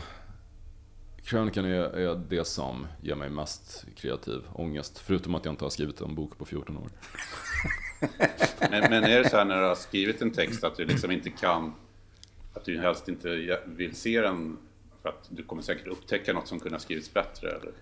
Krönikan 1.24 1.64
är, 1.64 1.70
är 1.98 2.20
det 2.28 2.44
som 2.46 2.86
ger 3.02 3.14
mig 3.14 3.30
mest 3.30 3.84
kreativ 3.96 4.40
ångest. 4.52 4.98
Förutom 4.98 5.34
att 5.34 5.44
jag 5.44 5.52
inte 5.52 5.64
har 5.64 5.70
skrivit 5.70 6.00
en 6.00 6.14
bok 6.14 6.38
på 6.38 6.44
14 6.44 6.76
år. 6.76 6.88
Men, 8.70 8.90
men 8.90 9.04
är 9.04 9.18
det 9.22 9.28
så 9.30 9.36
här 9.36 9.44
när 9.44 9.60
du 9.60 9.66
har 9.66 9.74
skrivit 9.74 10.22
en 10.22 10.30
text 10.30 10.64
att 10.64 10.76
du 10.76 10.84
liksom 10.84 11.10
inte 11.10 11.30
kan, 11.30 11.72
att 12.54 12.64
du 12.64 12.78
helst 12.80 13.08
inte 13.08 13.58
vill 13.66 13.94
se 13.96 14.20
den 14.20 14.56
för 15.02 15.08
att 15.08 15.26
du 15.28 15.42
kommer 15.42 15.62
säkert 15.62 15.86
upptäcka 15.86 16.32
något 16.32 16.48
som 16.48 16.60
kunde 16.60 16.74
ha 16.74 16.80
skrivits 16.80 17.14
bättre? 17.14 17.48
Eller, 17.48 17.72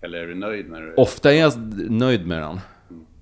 eller 0.00 0.18
är 0.18 0.26
du 0.26 0.34
nöjd 0.34 0.70
när 0.70 0.80
du... 0.80 0.94
Ofta 0.94 1.32
är 1.32 1.40
jag 1.40 1.52
nöjd 1.90 2.26
med 2.26 2.42
den. 2.42 2.60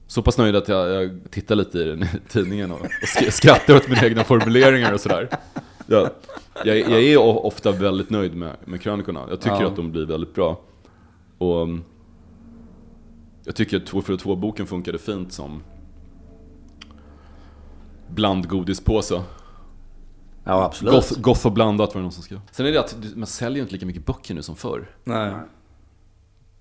Så 0.06 0.22
pass 0.22 0.38
nöjd 0.38 0.56
att 0.56 0.68
jag, 0.68 0.88
jag 1.04 1.18
tittar 1.30 1.54
lite 1.54 1.78
i 1.78 1.84
den 1.84 2.02
i 2.02 2.06
tidningen 2.28 2.72
och, 2.72 2.80
och 2.80 2.86
sk- 2.86 3.30
skrattar 3.30 3.76
åt 3.76 3.88
mina 3.88 4.04
egna 4.06 4.24
formuleringar 4.24 4.92
och 4.92 5.00
sådär. 5.00 5.28
Jag, 5.86 6.10
jag, 6.64 6.78
jag 6.78 7.02
är 7.02 7.18
ofta 7.18 7.72
väldigt 7.72 8.10
nöjd 8.10 8.36
med, 8.36 8.56
med 8.64 8.80
krönikorna. 8.80 9.26
Jag 9.28 9.40
tycker 9.40 9.60
Ja. 9.60 9.66
att 9.66 9.76
de 9.76 9.92
blir 9.92 10.06
väldigt 10.06 10.34
bra. 10.34 10.60
Och 11.38 11.62
um, 11.62 11.84
jag 13.44 13.54
tycker 13.56 13.76
att 13.76 13.90
242-boken 13.92 14.66
funkade 14.66 14.98
fint 14.98 15.32
som 15.32 15.62
blandgodispåse. 18.08 19.22
Ja, 20.44 20.64
absolut. 20.64 20.94
Goth, 20.94 21.20
goth 21.20 21.46
och 21.46 21.52
blandat 21.52 21.94
var 21.94 22.00
det 22.00 22.02
någon 22.02 22.12
som 22.12 22.22
skrev. 22.22 22.40
Sen 22.50 22.66
är 22.66 22.72
det 22.72 22.80
att 22.80 22.96
man 23.14 23.26
säljer 23.26 23.62
inte 23.62 23.72
lika 23.72 23.86
mycket 23.86 24.06
böcker 24.06 24.34
nu 24.34 24.42
som 24.42 24.56
förr. 24.56 24.90
Nej. 25.04 25.32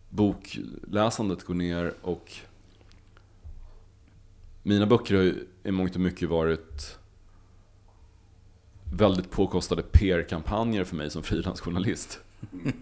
bokläsandet 0.10 1.44
går 1.44 1.54
ner 1.54 1.94
och 2.02 2.32
mina 4.64 4.86
böcker 4.86 5.16
har 5.16 5.22
ju 5.24 5.48
i 5.64 5.72
mångt 5.72 5.96
och 5.96 6.02
mycket 6.02 6.30
varit 6.30 6.98
väldigt 8.92 9.32
påkostade 9.32 9.82
PR-kampanjer 9.82 10.84
för 10.84 10.96
mig 10.96 11.10
som 11.10 11.24
frilansjournalist. 11.24 12.20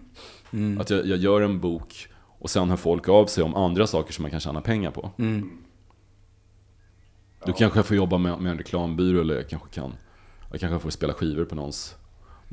Att 0.80 0.90
jag, 0.90 1.06
jag 1.06 1.18
gör 1.18 1.40
en 1.40 1.60
bok 1.60 2.08
och 2.38 2.50
sen 2.50 2.70
hör 2.70 2.76
folk 2.76 3.08
av 3.08 3.26
sig 3.26 3.44
om 3.44 3.54
andra 3.54 3.86
saker 3.86 4.12
som 4.12 4.22
man 4.22 4.30
kan 4.30 4.40
tjäna 4.40 4.60
pengar 4.60 4.90
på. 4.90 5.10
Då 7.46 7.52
kanske 7.52 7.78
jag 7.78 7.86
får 7.86 7.96
jobba 7.96 8.18
med, 8.18 8.40
med 8.40 8.52
en 8.52 8.58
reklambyrå 8.58 9.20
eller 9.20 9.34
jag 9.34 9.48
kanske 9.48 9.68
kan 9.68 9.92
jag 10.50 10.60
kanske 10.60 10.78
får 10.78 10.90
spela 10.90 11.12
skivor 11.12 11.44
på 11.44 11.54
någons 11.54 11.96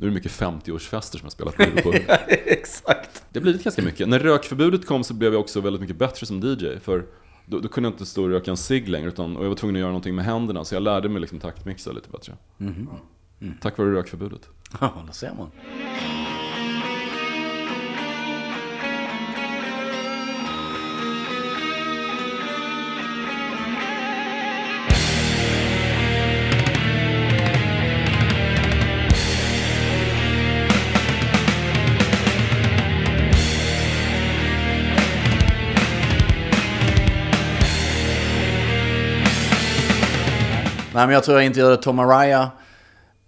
nu 0.00 0.06
är 0.06 0.10
det 0.10 0.14
mycket 0.14 0.32
50-årsfester 0.32 1.18
som 1.18 1.20
jag 1.22 1.32
spelat 1.32 1.54
skivor 1.54 1.82
på. 1.82 1.92
Exakt. 2.28 3.24
Det 3.30 3.38
har 3.38 3.42
blivit 3.42 3.64
ganska 3.64 3.82
mycket. 3.82 4.08
När 4.08 4.18
rökförbudet 4.18 4.86
kom 4.86 5.04
så 5.04 5.14
blev 5.14 5.32
jag 5.32 5.40
också 5.40 5.60
väldigt 5.60 5.80
mycket 5.80 5.96
bättre 5.96 6.26
som 6.26 6.40
DJ. 6.40 6.78
För 6.80 7.06
då, 7.46 7.60
då 7.60 7.68
kunde 7.68 7.86
jag 7.86 7.94
inte 7.94 8.06
stå 8.06 8.22
och 8.22 8.28
röka 8.28 8.50
en 8.50 8.56
cigg 8.56 8.88
längre, 8.88 9.08
utan, 9.08 9.36
och 9.36 9.44
jag 9.44 9.48
var 9.48 9.56
tvungen 9.56 9.76
att 9.76 9.80
göra 9.80 9.90
någonting 9.90 10.14
med 10.14 10.24
händerna. 10.24 10.64
Så 10.64 10.74
jag 10.74 10.82
lärde 10.82 11.08
mig 11.08 11.20
liksom 11.20 11.38
taktmixa 11.38 11.92
lite 11.92 12.08
bättre. 12.10 12.36
Tack 13.60 13.78
vare 13.78 13.90
rökförbudet. 13.92 14.48
Ja, 14.80 15.04
det 15.06 15.12
ser 15.12 15.32
man. 15.34 15.50
Nej, 40.94 41.06
men 41.06 41.14
jag 41.14 41.24
tror 41.24 41.36
jag 41.36 41.46
intervjuade 41.46 41.76
Tom 41.76 41.98
Araya 41.98 42.50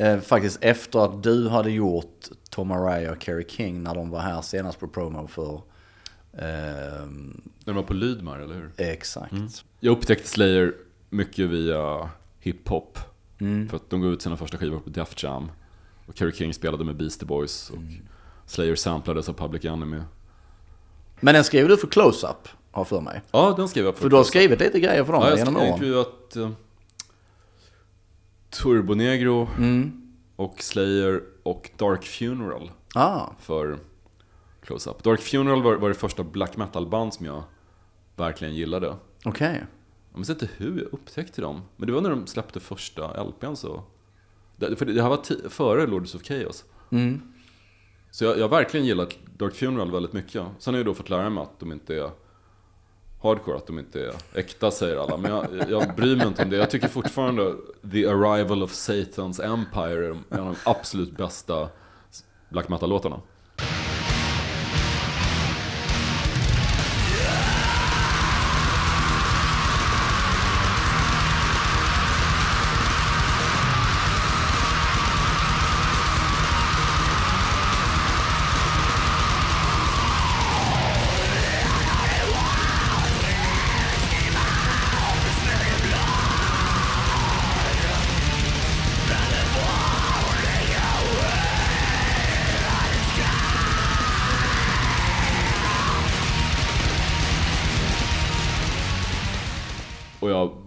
eh, 0.01 0.21
faktiskt 0.21 0.59
efter 0.61 1.05
att 1.05 1.23
du 1.23 1.49
hade 1.49 1.71
gjort 1.71 2.29
Tom 2.51 2.71
Araya 2.71 3.13
och 3.13 3.23
Kerry 3.23 3.45
King 3.49 3.83
när 3.83 3.95
de 3.95 4.11
var 4.11 4.21
här 4.21 4.43
senast 4.43 4.81
på 4.81 4.89
promo 4.89 5.27
för... 5.27 5.61
När 6.33 7.65
de 7.65 7.75
var 7.77 7.83
på 7.83 7.95
Lydmar, 7.95 8.39
eller 8.39 8.55
hur? 8.55 8.71
exakt. 8.77 9.65
Jag 9.81 9.93
upptäckte 9.93 10.29
Slayer 10.29 10.75
mycket 11.11 11.49
via 11.49 12.11
hiphop. 12.41 12.99
För 13.71 13.77
att 13.77 13.91
de 13.91 14.01
gav 14.01 14.13
ut 14.13 14.23
sina 14.23 14.37
första 14.37 14.59
skivor 14.59 14.81
på 14.81 14.91
Def 14.91 15.23
Jam. 15.23 15.51
Och 16.07 16.17
Kerry 16.19 16.33
King 16.33 16.55
spelade 16.55 16.85
med 16.85 16.97
Beastie 16.97 17.27
Boys. 17.27 17.71
Och 17.71 17.79
Slayer 18.47 18.75
samplades 18.75 19.29
av 19.29 19.33
Public 19.33 19.65
Enemy. 19.65 20.01
Men 21.21 21.35
den 21.35 21.45
skrev 21.45 21.69
du 21.69 21.77
för 21.77 21.87
Close-Up, 21.87 22.49
har 22.71 22.81
jag 22.81 22.89
för 22.89 23.01
mig. 23.01 23.23
Ja, 23.31 23.55
den 23.57 23.69
skrev 23.69 23.85
jag 23.85 23.95
på 23.95 24.01
För 24.01 24.09
du 24.09 24.17
har 24.17 24.25
skrivit 24.25 24.61
lite 24.61 24.81
grejer 24.81 25.05
för 25.05 25.13
dem 25.13 25.23
Ja, 25.23 25.29
jag 25.29 25.39
genom 25.39 25.55
skrev 25.55 25.65
åren. 25.65 25.75
intervjuat 25.75 26.37
uh, 26.37 26.51
Turbonegro 28.51 29.49
och 30.41 30.63
Slayer 30.63 31.23
och 31.43 31.71
Dark 31.77 32.05
Funeral 32.05 32.71
Ah, 32.95 33.27
för 33.39 33.79
Close-Up. 34.63 35.03
Dark 35.03 35.21
Funeral 35.21 35.63
var, 35.63 35.77
var 35.77 35.89
det 35.89 35.95
första 35.95 36.25
black 36.25 36.57
metal-band 36.57 37.15
som 37.15 37.27
jag 37.27 37.43
verkligen 38.17 38.55
gillade. 38.55 38.97
okej. 39.25 39.65
Jag 40.11 40.19
minns 40.19 40.31
inte 40.31 40.49
hur 40.57 40.79
jag 40.79 40.93
upptäckte 40.93 41.43
dem, 41.43 41.63
men 41.77 41.87
det 41.87 41.93
var 41.93 42.01
när 42.01 42.11
de 42.11 42.27
släppte 42.27 42.61
första 42.61 43.25
LPn 43.25 43.55
så. 43.55 43.83
Det, 44.57 44.77
för 44.77 44.87
det 44.87 45.03
här 45.03 45.09
var 45.09 45.49
före 45.49 45.87
Lords 45.87 46.15
of 46.15 46.23
Chaos. 46.23 46.65
Så 48.11 48.25
jag, 48.25 48.39
jag 48.39 48.43
har 48.45 48.49
verkligen 48.49 48.87
gillat 48.87 49.19
Dark 49.37 49.55
Funeral 49.55 49.93
väldigt 49.93 50.13
mycket. 50.13 50.47
Sen 50.59 50.75
har 50.75 50.79
jag 50.79 50.87
då 50.87 50.95
fått 50.95 51.11
lära 51.11 51.31
mig 51.31 51.43
att 51.43 51.59
de 51.61 51.73
inte 51.73 51.97
är 51.97 52.11
hardcore, 53.23 53.57
att 53.57 53.67
de 53.67 53.79
inte 53.79 54.01
är 54.01 54.15
äkta 54.35 54.71
säger 54.71 54.97
alla. 54.97 55.17
Men 55.17 55.31
jag, 55.31 55.71
jag 55.71 55.97
bryr 55.97 56.17
mig 56.17 56.27
inte 56.27 56.43
om 56.43 56.51
det. 56.51 56.57
Jag 56.57 56.71
tycker 56.71 56.89
fortfarande 56.89 57.55
The 57.93 58.07
Arrival 58.07 58.63
of 58.63 58.73
Satan's 58.73 59.45
Empire 59.45 60.07
är 60.07 60.11
en 60.11 60.41
av 60.41 60.47
de 60.47 60.57
absolut 60.65 61.17
bästa 61.17 61.69
black 62.49 62.69
metal-låtarna. 62.69 63.21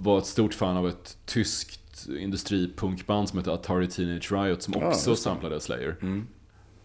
Var 0.03 0.17
ett 0.17 0.25
stort 0.25 0.53
fan 0.53 0.77
av 0.77 0.87
ett 0.87 1.17
tyskt 1.25 2.07
industripunkband 2.19 3.29
som 3.29 3.39
heter 3.39 3.51
Atari 3.51 3.87
Teenage 3.87 4.31
Riot 4.31 4.61
som 4.61 4.75
också 4.83 5.15
samplade 5.15 5.59
Slayer. 5.59 5.95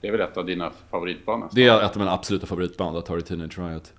Det 0.01 0.09
är 0.09 0.13
väl 0.13 0.21
ett 0.21 0.37
av 0.37 0.47
dina 0.47 0.73
favoritband 0.91 1.41
nästan? 1.43 1.55
Det 1.57 1.69
är 1.69 1.83
ett 1.83 1.91
av 1.93 1.99
mina 1.99 2.13
absoluta 2.13 2.47
favoritband, 2.47 2.97
Atari 2.97 3.23
Teenage 3.23 3.59
Riot. 3.59 3.93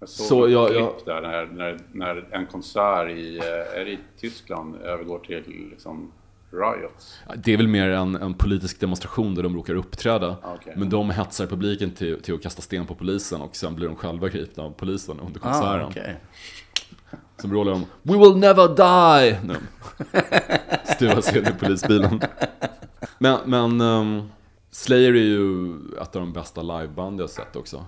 Jag 0.00 0.08
såg 0.08 0.26
Så 0.26 0.44
ett 0.46 0.52
jag- 0.52 0.68
klipp 0.70 0.80
jag- 0.80 1.22
där 1.22 1.22
när, 1.22 1.46
när, 1.46 1.80
när 1.92 2.28
en 2.34 2.46
konsert 2.46 3.10
i, 3.10 3.36
eh, 3.38 3.44
är 3.80 3.84
det 3.84 3.90
i 3.90 3.98
Tyskland 4.20 4.76
övergår 4.76 5.18
till 5.18 5.68
liksom 5.70 6.12
riots. 6.50 7.18
Det 7.36 7.52
är 7.52 7.56
väl 7.56 7.68
mer 7.68 7.88
en, 7.90 8.14
en 8.14 8.34
politisk 8.34 8.80
demonstration 8.80 9.34
där 9.34 9.42
de 9.42 9.56
råkar 9.56 9.74
uppträda. 9.74 10.36
Okej. 10.44 10.74
Men 10.76 10.90
de 10.90 11.10
hetsar 11.10 11.46
publiken 11.46 11.90
till, 11.90 12.22
till 12.22 12.34
att 12.34 12.42
kasta 12.42 12.62
sten 12.62 12.86
på 12.86 12.94
polisen 12.94 13.40
och 13.40 13.56
sen 13.56 13.74
blir 13.74 13.86
de 13.86 13.96
själva 13.96 14.28
gripna 14.28 14.62
av 14.64 14.70
polisen 14.70 15.20
under 15.20 15.40
Ah, 15.44 15.52
konserten. 15.52 16.16
Som 17.36 17.52
rålar 17.52 17.72
de 17.72 17.86
We 18.02 18.18
will 18.18 18.36
never 18.36 18.68
die! 18.68 19.38
Nu. 19.44 19.56
Stuvar 20.84 21.20
sig 21.20 21.38
in 21.38 21.46
i 21.46 21.52
polisbilen. 21.60 22.20
Men, 23.18 23.38
men 23.44 23.80
ehm, 23.80 24.28
Slayer 24.70 25.12
är 25.12 25.24
ju 25.24 25.74
ett 26.02 26.16
av 26.16 26.22
de 26.22 26.32
bästa 26.32 26.62
liveband 26.62 27.20
jag 27.20 27.30
sett 27.30 27.56
också. 27.56 27.84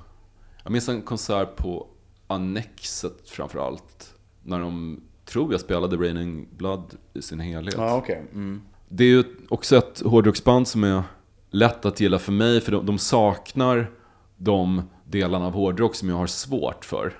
Jag 0.62 0.72
minns 0.72 0.88
en 0.88 1.02
konsert 1.02 1.56
på 1.56 1.86
Annexet 2.26 3.30
framförallt. 3.30 4.14
När 4.42 4.60
de, 4.60 5.00
tror 5.24 5.52
jag, 5.52 5.60
spelade 5.60 5.96
Raining 5.96 6.48
Blood 6.56 6.94
i 7.14 7.22
sin 7.22 7.40
helhet. 7.40 7.74
Ja, 7.76 7.96
okej. 7.96 8.24
Mm. 8.32 8.62
Det 8.88 9.04
är 9.04 9.08
ju 9.08 9.24
också 9.48 9.76
ett 9.76 10.00
hårdrocksband 10.00 10.68
som 10.68 10.84
är 10.84 11.02
lätt 11.50 11.84
att 11.84 12.00
gilla 12.00 12.18
för 12.18 12.32
mig, 12.32 12.60
för 12.60 12.72
de, 12.72 12.86
de 12.86 12.98
saknar 12.98 13.90
de 14.36 14.82
delarna 15.04 15.46
av 15.46 15.52
hårdrock 15.52 15.94
som 15.94 16.08
jag 16.08 16.16
har 16.16 16.26
svårt 16.26 16.84
för. 16.84 17.18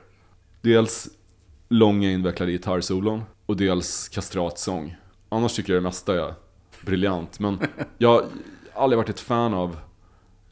Dels 0.60 1.08
långa 1.68 2.10
invecklade 2.10 2.52
gitarrsolon 2.52 3.22
och 3.46 3.56
dels 3.56 4.08
kastratsång. 4.08 4.96
Annars 5.28 5.52
tycker 5.54 5.72
jag 5.72 5.82
det 5.82 5.84
mesta 5.84 6.14
är 6.14 6.34
briljant, 6.86 7.40
men 7.40 7.58
jag 7.98 8.08
har 8.08 8.24
aldrig 8.74 8.96
varit 8.96 9.08
ett 9.08 9.20
fan 9.20 9.54
av 9.54 9.76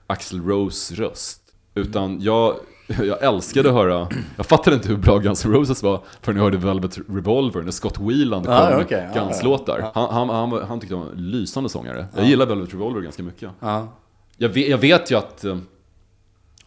Axl 0.07 0.41
Rose 0.41 0.95
röst. 0.95 1.41
Utan 1.75 2.21
jag, 2.21 2.57
jag 2.87 3.23
älskade 3.25 3.69
att 3.69 3.75
höra, 3.75 4.09
jag 4.37 4.47
fattade 4.47 4.77
inte 4.77 4.89
hur 4.89 4.97
bra 4.97 5.19
Guns 5.19 5.45
N' 5.45 5.53
Roses 5.53 5.83
var 5.83 6.03
förrän 6.21 6.37
jag 6.37 6.45
hörde 6.45 6.57
Velvet 6.57 6.99
Revolver 7.09 7.63
när 7.63 7.71
Scott 7.71 7.99
Weiland 8.01 8.47
Ja, 8.47 8.69
sjöng 8.69 8.83
okej, 8.85 9.09
ja, 9.15 9.21
Guns-låtar. 9.21 9.79
ja. 9.79 9.91
Han, 9.95 10.29
han, 10.29 10.51
han, 10.51 10.69
han 10.69 10.81
tyckte 10.81 10.97
han 10.97 11.05
var 11.05 11.13
en 11.13 11.31
lysande 11.31 11.69
sångare. 11.69 12.07
Jag 12.17 12.25
gillar 12.27 12.47
Velvet 12.47 12.73
Revolver 12.75 13.01
ganska 13.01 13.23
mycket. 13.23 13.51
Ja. 13.61 13.89
Jag 14.37 14.49
vet, 14.49 14.69
jag 14.69 14.79
vet 14.79 15.11
ju 15.11 15.15
att 15.19 15.45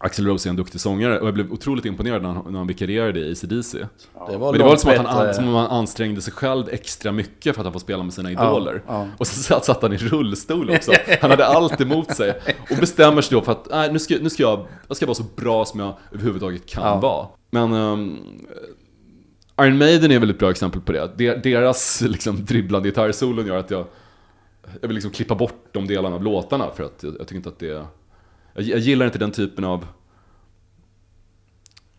eh, 0.00 0.06
Axl 0.06 0.26
Rose 0.26 0.48
är 0.48 0.50
en 0.50 0.56
duktig 0.56 0.80
sångare 0.80 1.20
och 1.20 1.26
jag 1.26 1.34
blev 1.34 1.52
otroligt 1.52 1.84
imponerad 1.84 2.22
när 2.22 2.28
han, 2.32 2.44
när 2.52 2.58
han 2.58 2.66
vikarierade 2.66 3.20
i 3.20 3.32
AC/DC. 3.32 3.78
Det 4.28 4.36
var 4.36 4.52
Men 4.52 4.60
det 4.60 4.66
var 4.66 4.76
som 4.76 4.90
att 4.90 4.96
han, 5.06 5.34
som 5.34 5.48
om 5.48 5.54
han 5.54 5.66
ansträngde 5.66 6.20
sig 6.22 6.32
själv 6.32 6.68
extra 6.70 7.12
mycket 7.12 7.54
för 7.54 7.60
att 7.62 7.66
han 7.66 7.72
får 7.72 7.80
spela 7.80 8.02
med 8.02 8.12
sina 8.14 8.30
idoler. 8.30 8.82
ja. 8.86 9.06
Och 9.18 9.26
så 9.26 9.34
satt, 9.42 9.64
satt 9.64 9.82
han 9.82 9.92
i 9.92 9.96
rullstol 9.96 10.70
också. 10.70 10.92
Han 11.20 11.30
hade 11.30 11.46
allt 11.46 11.80
emot 11.80 12.16
sig. 12.16 12.40
Och 12.70 12.76
bestämmer 12.80 13.22
sig 13.22 13.34
då 13.38 13.42
för 13.44 13.52
att 13.52 13.66
nej, 13.70 13.92
nu, 13.92 13.98
ska, 13.98 14.14
nu 14.20 14.30
ska 14.30 14.42
jag, 14.42 14.66
jag 14.88 14.96
ska 14.96 15.06
vara 15.06 15.14
så 15.14 15.24
bra 15.36 15.64
som 15.64 15.80
jag 15.80 15.96
överhuvudtaget 16.12 16.66
kan 16.66 16.82
Ja. 16.86 16.96
vara. 17.00 17.26
Men 17.50 17.72
ehm, 17.72 18.16
Iron 19.60 19.78
Maiden 19.78 20.10
är 20.10 20.18
väl 20.18 20.30
ett 20.30 20.38
bra 20.38 20.50
exempel 20.50 20.80
på 20.80 20.92
det. 20.92 21.10
De- 21.16 21.34
Deras 21.50 22.00
liksom, 22.00 22.44
dribblande 22.44 22.88
gitarrsolon 22.88 23.46
gör 23.46 23.56
att 23.56 23.70
jag, 23.70 23.84
jag 24.80 24.88
vill 24.88 24.94
liksom 24.94 25.10
klippa 25.12 25.34
bort 25.34 25.64
de 25.72 25.86
delarna 25.86 26.14
av 26.16 26.22
låtarna 26.22 26.66
för 26.76 26.84
att 26.84 27.02
jag, 27.02 27.12
jag 27.18 27.20
tycker 27.20 27.36
inte 27.36 27.48
att 27.48 27.58
det 27.58 27.70
är... 27.70 27.86
Jag, 28.54 28.64
jag 28.64 28.78
gillar 28.78 29.06
inte 29.06 29.18
den 29.18 29.32
typen 29.32 29.64
av 29.64 29.86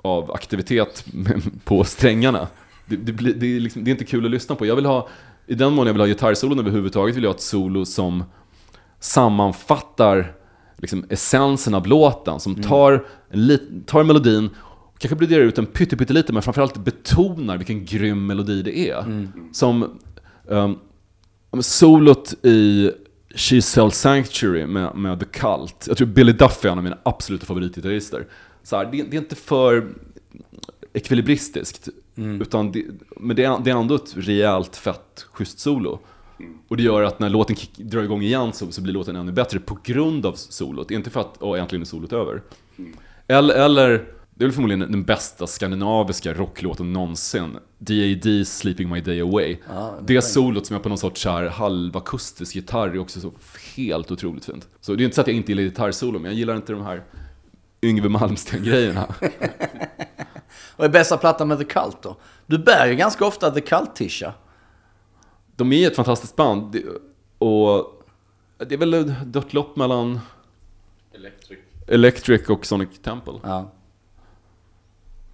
av 0.02 0.32
aktivitet 0.32 1.06
på 1.64 1.84
strängarna. 1.84 2.48
Det, 2.86 2.96
det, 2.96 3.14
blir, 3.14 3.34
det, 3.34 3.56
är 3.56 3.60
liksom, 3.60 3.84
det 3.84 3.90
är 3.90 3.92
inte 3.92 4.06
kul 4.06 4.26
att 4.26 4.32
lyssna 4.32 4.56
på. 4.56 4.66
Jag 4.66 4.76
vill 4.76 4.86
ha, 4.86 5.10
i 5.48 5.56
den 5.56 5.74
mån 5.74 5.88
jag 5.88 5.94
vill 5.94 6.02
ha 6.02 6.08
gitarrsolon 6.08 6.60
överhuvudtaget 6.60 7.16
vill 7.16 7.24
jag 7.24 7.30
ha 7.30 7.36
ett 7.36 7.42
solo 7.42 7.86
som 7.86 8.24
sammanfattar 9.00 10.34
liksom 10.78 11.06
essensen 11.10 11.74
av 11.74 11.88
låten. 11.88 12.40
Som 12.40 12.56
tar, 12.56 13.08
en 13.30 13.84
tar 13.86 14.04
melodin, 14.04 14.50
och 14.64 15.00
kanske 15.00 15.16
broderar 15.16 15.44
ut 15.44 15.56
den 15.56 15.66
pytte, 15.66 15.98
pyttelite, 15.98 16.34
men 16.34 16.42
framförallt 16.42 16.78
betonar 16.78 17.58
vilken 17.58 17.86
grym 17.86 18.26
melodi 18.26 18.62
det 18.62 18.90
är. 18.90 19.28
Som 19.52 20.00
um, 20.46 20.80
solot 21.62 22.34
i 22.46 22.92
She 23.36 23.62
Sells 23.62 23.98
Sanctuary 23.98 24.66
med, 24.66 24.96
med 24.96 25.20
The 25.20 25.26
Cult. 25.26 25.86
Jag 25.88 25.98
tror 25.98 26.08
Billy 26.08 26.32
Duffy 26.32 26.68
är 26.68 26.72
en 26.72 26.78
av 26.78 26.84
mina 26.84 26.98
absoluta 27.04 27.46
favoritgitarrister. 27.46 28.28
Så 28.64 28.78
här, 28.78 28.86
det, 28.86 29.04
det 29.04 29.18
är 29.18 29.22
inte 29.22 29.36
för 29.36 29.88
ekvilibristiskt. 30.94 31.90
Utan 32.16 32.72
det, 32.72 32.86
men 33.18 33.36
det 33.36 33.44
är, 33.44 33.60
det 33.64 33.72
är 33.72 33.76
ändå 33.76 33.96
ett 33.96 34.14
rejält 34.16 34.76
fett 34.76 35.26
schysst 35.32 35.60
solo. 35.60 36.00
Och 36.68 36.78
det 36.78 36.84
gör 36.84 37.04
att 37.04 37.20
när 37.20 37.30
låten 37.30 37.56
kick, 37.56 37.78
drar 37.78 38.04
igång 38.04 38.22
igen 38.22 38.54
så, 38.54 38.72
så 38.72 38.82
blir 38.82 38.94
låten 38.94 39.16
ännu 39.16 39.32
bättre 39.32 39.60
på 39.60 39.78
grund 39.84 40.26
av 40.26 40.34
solot. 40.34 40.92
Inte 40.92 41.10
för 41.10 41.20
att, 41.20 41.38
åh, 41.40 41.60
äntligen 41.60 41.82
är 41.82 41.86
solot 41.86 42.14
över. 42.14 42.42
Eller, 43.28 43.54
eller, 43.54 44.06
det 44.42 44.46
är 44.46 44.48
väl 44.48 44.54
förmodligen 44.54 44.92
den 44.92 45.04
bästa 45.04 45.48
skandinaviska 45.48 46.34
rocklåten 46.34 46.94
någonsin. 46.94 47.58
D.A.D. 47.78 48.46
Sleeping 48.46 48.90
My 48.90 49.02
Day 49.02 49.22
Away. 49.22 49.58
det 50.02 50.22
solot 50.22 50.66
som 50.66 50.76
är 50.76 50.80
på 50.80 50.90
någon 50.90 50.98
sorts 50.98 51.26
här 51.26 51.50
halvakustisk 51.50 52.56
gitarr 52.56 52.88
är 52.88 53.00
också 53.00 53.20
så 53.20 53.32
helt 53.76 54.12
otroligt 54.12 54.46
fint. 54.46 54.68
Så 54.80 54.96
det 54.96 55.04
är 55.04 55.06
inte 55.06 55.16
så 55.16 55.22
att 55.22 55.28
jag 55.28 55.36
inte 55.36 55.52
gillar 55.52 55.64
gitarrsolo, 55.64 56.20
men 56.20 56.32
jag 56.32 56.34
gillar 56.34 56.56
inte 56.56 56.74
de 56.74 56.82
här 56.82 57.04
Yngwie 57.82 58.10
Malmsteen-grejerna. 58.10 59.08
Vad 60.76 60.88
är 60.88 60.92
bästa 60.92 61.18
plattan 61.18 61.48
med 61.48 61.58
The 61.58 61.66
Cult 61.66 62.02
då? 62.02 62.18
Du 62.46 62.58
bär 62.58 62.88
ju 62.88 62.96
ganska 62.96 63.26
ofta 63.26 63.52
The 63.52 63.62
Cult-tisha. 63.62 64.34
De 65.56 65.74
är 65.74 65.88
ett 65.88 65.96
fantastiskt 65.96 66.36
band. 66.36 66.82
Och 67.38 68.04
det 68.58 68.76
är 68.76 68.78
väl 68.78 68.94
ett 68.94 69.34
dött 69.34 69.54
lopp 69.54 69.76
mellan 69.76 70.20
Electric. 71.14 71.60
Electric 71.88 72.50
och 72.50 72.66
Sonic 72.66 73.00
Temple. 73.04 73.34
Ja. 73.44 73.72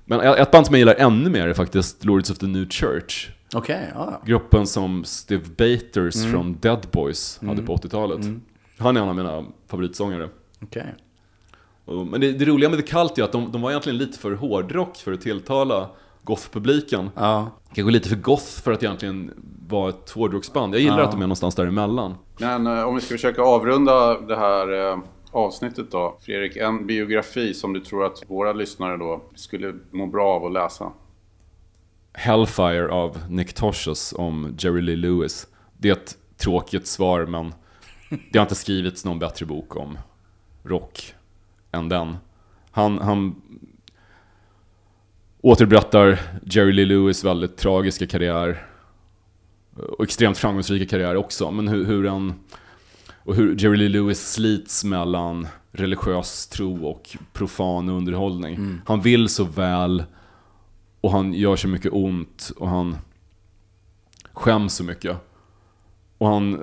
Men 0.09 0.19
ett 0.19 0.51
band 0.51 0.65
som 0.65 0.75
jag 0.75 0.79
gillar 0.79 0.95
ännu 0.95 1.29
mer 1.29 1.47
är 1.47 1.53
faktiskt 1.53 2.05
Lords 2.05 2.29
of 2.31 2.37
the 2.37 2.47
New 2.47 2.69
Church. 2.69 3.29
Okej, 3.55 3.91
ja. 3.95 4.21
Gruppen 4.25 4.67
som 4.67 5.03
Steve 5.03 5.43
Baters 5.57 6.31
från 6.31 6.57
Dead 6.59 6.87
Boys 6.91 7.39
hade 7.47 7.61
på 7.61 7.75
80-talet. 7.75 8.19
Han 8.77 8.97
är 8.97 9.01
en 9.01 9.09
av 9.09 9.15
mina 9.15 9.43
favoritsångare. 9.67 10.29
Och- 11.85 12.07
Men 12.07 12.21
det, 12.21 12.31
det 12.31 12.45
roliga 12.45 12.69
med 12.69 12.79
The 12.79 12.85
Cult 12.85 13.17
är 13.17 13.23
att 13.23 13.31
de, 13.31 13.51
de 13.51 13.61
var 13.61 13.69
egentligen 13.69 13.97
lite 13.97 14.19
för 14.19 14.31
hårdrock 14.31 14.95
för 14.97 15.13
att 15.13 15.21
tilltala 15.21 15.89
goth-publiken. 16.23 17.09
Ja. 17.15 17.51
Kanske 17.73 17.91
lite 17.91 18.09
för 18.09 18.15
goth 18.15 18.45
för 18.63 18.71
att 18.71 18.83
egentligen 18.83 19.31
vara 19.69 19.89
ett 19.89 20.09
hårdrocksband. 20.09 20.73
Jag 20.75 20.81
gillar 20.81 20.99
Ja. 20.99 21.03
att 21.05 21.11
de 21.11 21.17
är 21.21 21.27
någonstans 21.27 21.55
däremellan. 21.55 22.15
Men 22.39 22.67
eh, 22.67 22.83
om 22.83 22.95
vi 22.95 23.01
ska 23.01 23.13
försöka 23.15 23.41
avrunda 23.41 24.19
det 24.21 24.35
här 24.35 24.91
eh, 24.91 24.97
avsnittet 25.31 25.91
då. 25.91 26.17
Fredrik, 26.21 26.55
en 26.55 26.87
biografi 26.87 27.53
som 27.53 27.73
du 27.73 27.79
tror 27.79 28.05
att 28.05 28.23
våra 28.27 28.53
lyssnare 28.53 28.97
då 28.97 29.23
skulle 29.35 29.73
må 29.91 30.07
bra 30.07 30.35
av 30.35 30.45
att 30.45 30.51
läsa? 30.51 30.91
Hellfire 32.13 32.91
av 32.91 33.17
Nick 33.29 33.53
Tosches 33.53 34.13
om 34.13 34.55
Jerry 34.59 34.81
Lee 34.81 34.95
Lewis. 34.95 35.47
Det 35.77 35.89
är 35.89 35.93
ett 35.93 36.17
tråkigt 36.37 36.87
svar 36.87 37.25
men 37.25 37.53
det 38.31 38.39
har 38.39 38.45
inte 38.45 38.55
skrivits 38.55 39.05
någon 39.05 39.19
bättre 39.19 39.45
bok 39.45 39.75
om 39.75 39.97
rock 40.63 41.13
än 41.71 41.89
den. 41.89 42.17
Han, 42.71 42.97
han 42.97 43.41
återberättar 45.41 46.19
Jerry 46.43 46.71
Lee 46.71 46.85
Lewis 46.85 47.23
väldigt 47.23 47.57
tragiska 47.57 48.07
karriär 48.07 48.65
och 49.75 50.03
extremt 50.03 50.37
framgångsrika 50.37 50.85
karriär 50.85 51.15
också. 51.15 51.51
Men 51.51 51.67
hur, 51.67 51.85
hur 51.85 52.07
han 52.07 52.33
och 53.27 53.35
hur 53.35 53.55
Jerry 53.59 53.77
Lee 53.77 53.89
Lewis 53.89 54.31
slits 54.33 54.83
mellan 54.83 55.47
religiös 55.71 56.47
tro 56.47 56.85
och 56.87 57.17
profan 57.33 57.89
underhållning. 57.89 58.81
Han 58.85 59.01
vill 59.01 59.29
så 59.29 59.43
väl 59.43 60.03
och 61.01 61.11
han 61.11 61.33
gör 61.33 61.55
så 61.55 61.67
mycket 61.67 61.93
ont 61.93 62.51
och 62.57 62.69
han 62.69 62.95
skäms 64.33 64.73
så 64.75 64.83
mycket. 64.83 65.17
Och 66.17 66.27
han 66.27 66.61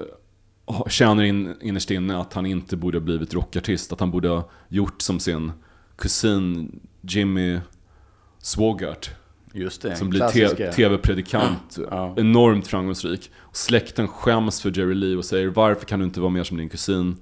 ha- 0.67 0.89
känner 0.89 1.23
in, 1.23 1.55
innerst 1.61 1.91
inne 1.91 2.19
att 2.21 2.33
han 2.35 2.47
inte 2.47 2.77
borde 2.77 2.99
ha 2.99 3.05
blivit 3.05 3.35
rockartist. 3.35 3.93
Att 3.93 4.01
han 4.01 4.11
borde 4.11 4.29
ha 4.29 4.51
gjort 4.69 5.03
som 5.03 5.21
sin 5.21 5.53
kusin 5.97 6.81
Jimmy 7.01 7.59
Swaggart. 8.39 9.11
Just 9.57 9.83
det, 9.83 9.97
Som 9.97 10.11
blir 10.11 10.73
tv-predikant. 10.73 11.79
Ja. 11.91 12.15
Enormt 12.17 12.67
framgångsrik. 12.67 13.31
Och 13.37 13.57
släkten 13.57 14.09
skäms 14.09 14.61
för 14.63 14.79
Jerry 14.79 14.95
Lee 14.95 15.17
och 15.17 15.25
säger 15.25 15.49
varför 15.49 15.87
kan 15.87 15.99
du 15.99 16.05
inte 16.05 16.21
vara 16.21 16.31
mer 16.31 16.45
som 16.45 16.57
din 16.57 16.69
kusin? 16.69 17.17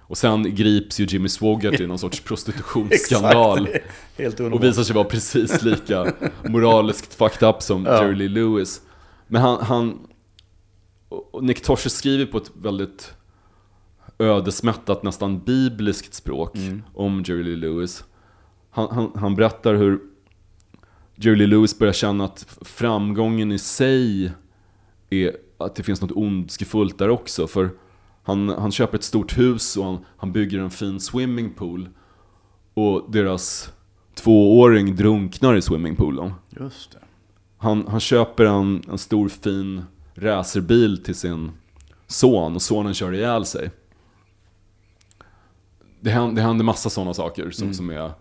Och 0.00 0.18
sen 0.18 0.54
grips 0.54 1.00
ju 1.00 1.04
Jimmy 1.04 1.28
Swaggart 1.28 1.80
i 1.80 1.86
någon 1.86 1.98
sorts 1.98 2.20
prostitutionsskandal. 2.20 3.68
Helt. 4.18 4.40
Och 4.40 4.64
visar 4.64 4.82
sig 4.82 4.94
vara 4.94 5.04
precis 5.04 5.62
lika 5.62 6.12
moraliskt 6.48 7.14
fucked 7.14 7.48
up 7.48 7.62
som 7.62 7.84
Ja. 7.84 8.02
Jerry 8.02 8.14
Lee 8.14 8.28
Lewis. 8.28 8.80
Men 9.26 9.42
han, 9.42 9.62
han 9.64 9.98
Nick 11.42 11.62
Tosche 11.62 11.90
skriver 11.90 12.26
på 12.26 12.38
ett 12.38 12.50
väldigt 12.54 13.12
ödesmättat, 14.18 15.02
nästan 15.02 15.38
bibliskt 15.44 16.14
språk 16.14 16.56
om 16.94 17.22
Jerry 17.26 17.42
Lee 17.42 17.56
Lewis. 17.56 18.04
Han, 18.70 18.88
han, 18.90 19.10
han 19.14 19.36
berättar 19.36 19.74
hur 19.74 20.00
Jerry 21.20 21.36
Lee 21.36 21.46
Lewis 21.46 21.78
börjar 21.78 21.92
känna 21.92 22.24
att 22.24 22.58
framgången 22.60 23.52
i 23.52 23.58
sig 23.58 24.32
är 25.10 25.36
att 25.58 25.74
det 25.74 25.82
finns 25.82 26.00
något 26.00 26.12
ondskefullt 26.12 26.98
där 26.98 27.08
också. 27.08 27.46
För 27.46 27.70
han, 28.22 28.48
han 28.48 28.72
köper 28.72 28.98
ett 28.98 29.04
stort 29.04 29.38
hus 29.38 29.76
och 29.76 29.84
han, 29.84 29.98
han 30.16 30.32
bygger 30.32 30.58
en 30.58 30.70
fin 30.70 31.00
swimmingpool. 31.00 31.88
Och 32.74 33.10
deras 33.10 33.72
tvååring 34.14 34.96
drunknar 34.96 35.56
i 35.56 35.62
swimmingpoolen. 35.62 36.32
Just 36.60 36.92
det. 36.92 36.98
Han, 37.58 37.86
han 37.88 38.00
köper 38.00 38.44
en, 38.44 38.82
en 38.90 38.98
stor 38.98 39.28
fin 39.28 39.82
racerbil 40.14 41.04
till 41.04 41.14
sin 41.14 41.50
son 42.06 42.54
och 42.54 42.62
sonen 42.62 42.94
kör 42.94 43.14
ihjäl 43.14 43.44
sig. 43.44 43.70
Det 46.00 46.10
händer, 46.10 46.34
det 46.34 46.42
händer 46.42 46.64
massa 46.64 46.90
sådana 46.90 47.14
saker 47.14 47.50
som, 47.50 47.74
som 47.74 47.90
är, 47.90 48.12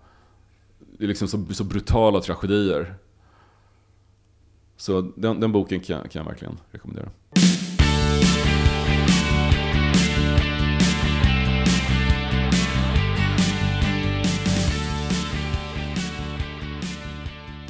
det 0.97 1.03
är 1.03 1.07
liksom 1.07 1.27
så, 1.27 1.45
så 1.53 1.63
brutala 1.63 2.21
tragedier. 2.21 2.95
Så 4.77 5.01
den, 5.15 5.39
den 5.39 5.51
boken 5.51 5.79
kan, 5.79 5.95
jag- 5.97 6.11
kan 6.11 6.19
jag 6.19 6.29
verkligen 6.29 6.57
rekommendera. 6.71 7.09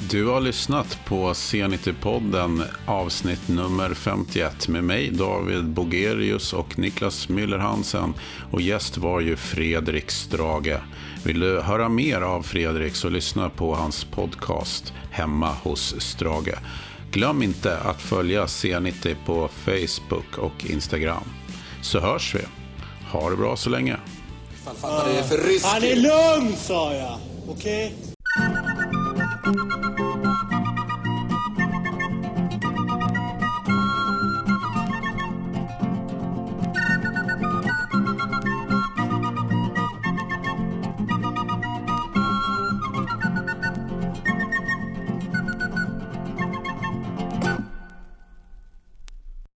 Du 0.10 0.26
har 0.28 0.42
lyssnat 0.42 1.00
på 1.06 1.30
C90-podden 1.34 2.64
avsnitt 2.86 3.48
nummer 3.48 3.94
51 3.94 4.68
med 4.68 4.84
mig 4.84 5.12
David 5.12 5.66
Bogerius 5.66 6.54
och 6.54 6.80
Niklas 6.80 7.30
Müller 7.30 7.58
Hansen 7.58 8.14
och 8.52 8.62
gäst 8.62 8.98
var 8.98 9.22
ju 9.22 9.36
Fredrik 9.36 10.12
Strage. 10.12 10.78
Vill 11.28 11.40
du 11.40 11.62
höra 11.62 11.90
mer 11.90 12.22
av 12.22 12.42
Fredrik 12.42 12.96
så 12.96 13.10
lyssna 13.10 13.50
på 13.50 13.76
hans 13.76 14.04
podcast 14.04 14.94
Hemma 15.12 15.54
hos 15.64 15.96
Strage. 16.02 16.56
Glöm 17.12 17.44
inte 17.44 17.78
att 17.78 18.02
följa 18.02 18.46
C90 18.46 19.16
på 19.26 19.48
Facebook 19.48 20.38
och 20.38 20.66
Instagram. 20.66 21.24
Så 21.82 22.00
hörs 22.00 22.36
vi. 22.36 22.40
Ha 23.12 23.30
det 23.30 23.36
bra 23.36 23.56
så 23.56 23.70
länge. 23.70 23.98
Han 25.64 25.84
är 25.84 25.96
lugn 25.96 26.56
sa 26.56 26.94
jag. 26.94 27.20
Okej? 27.48 27.96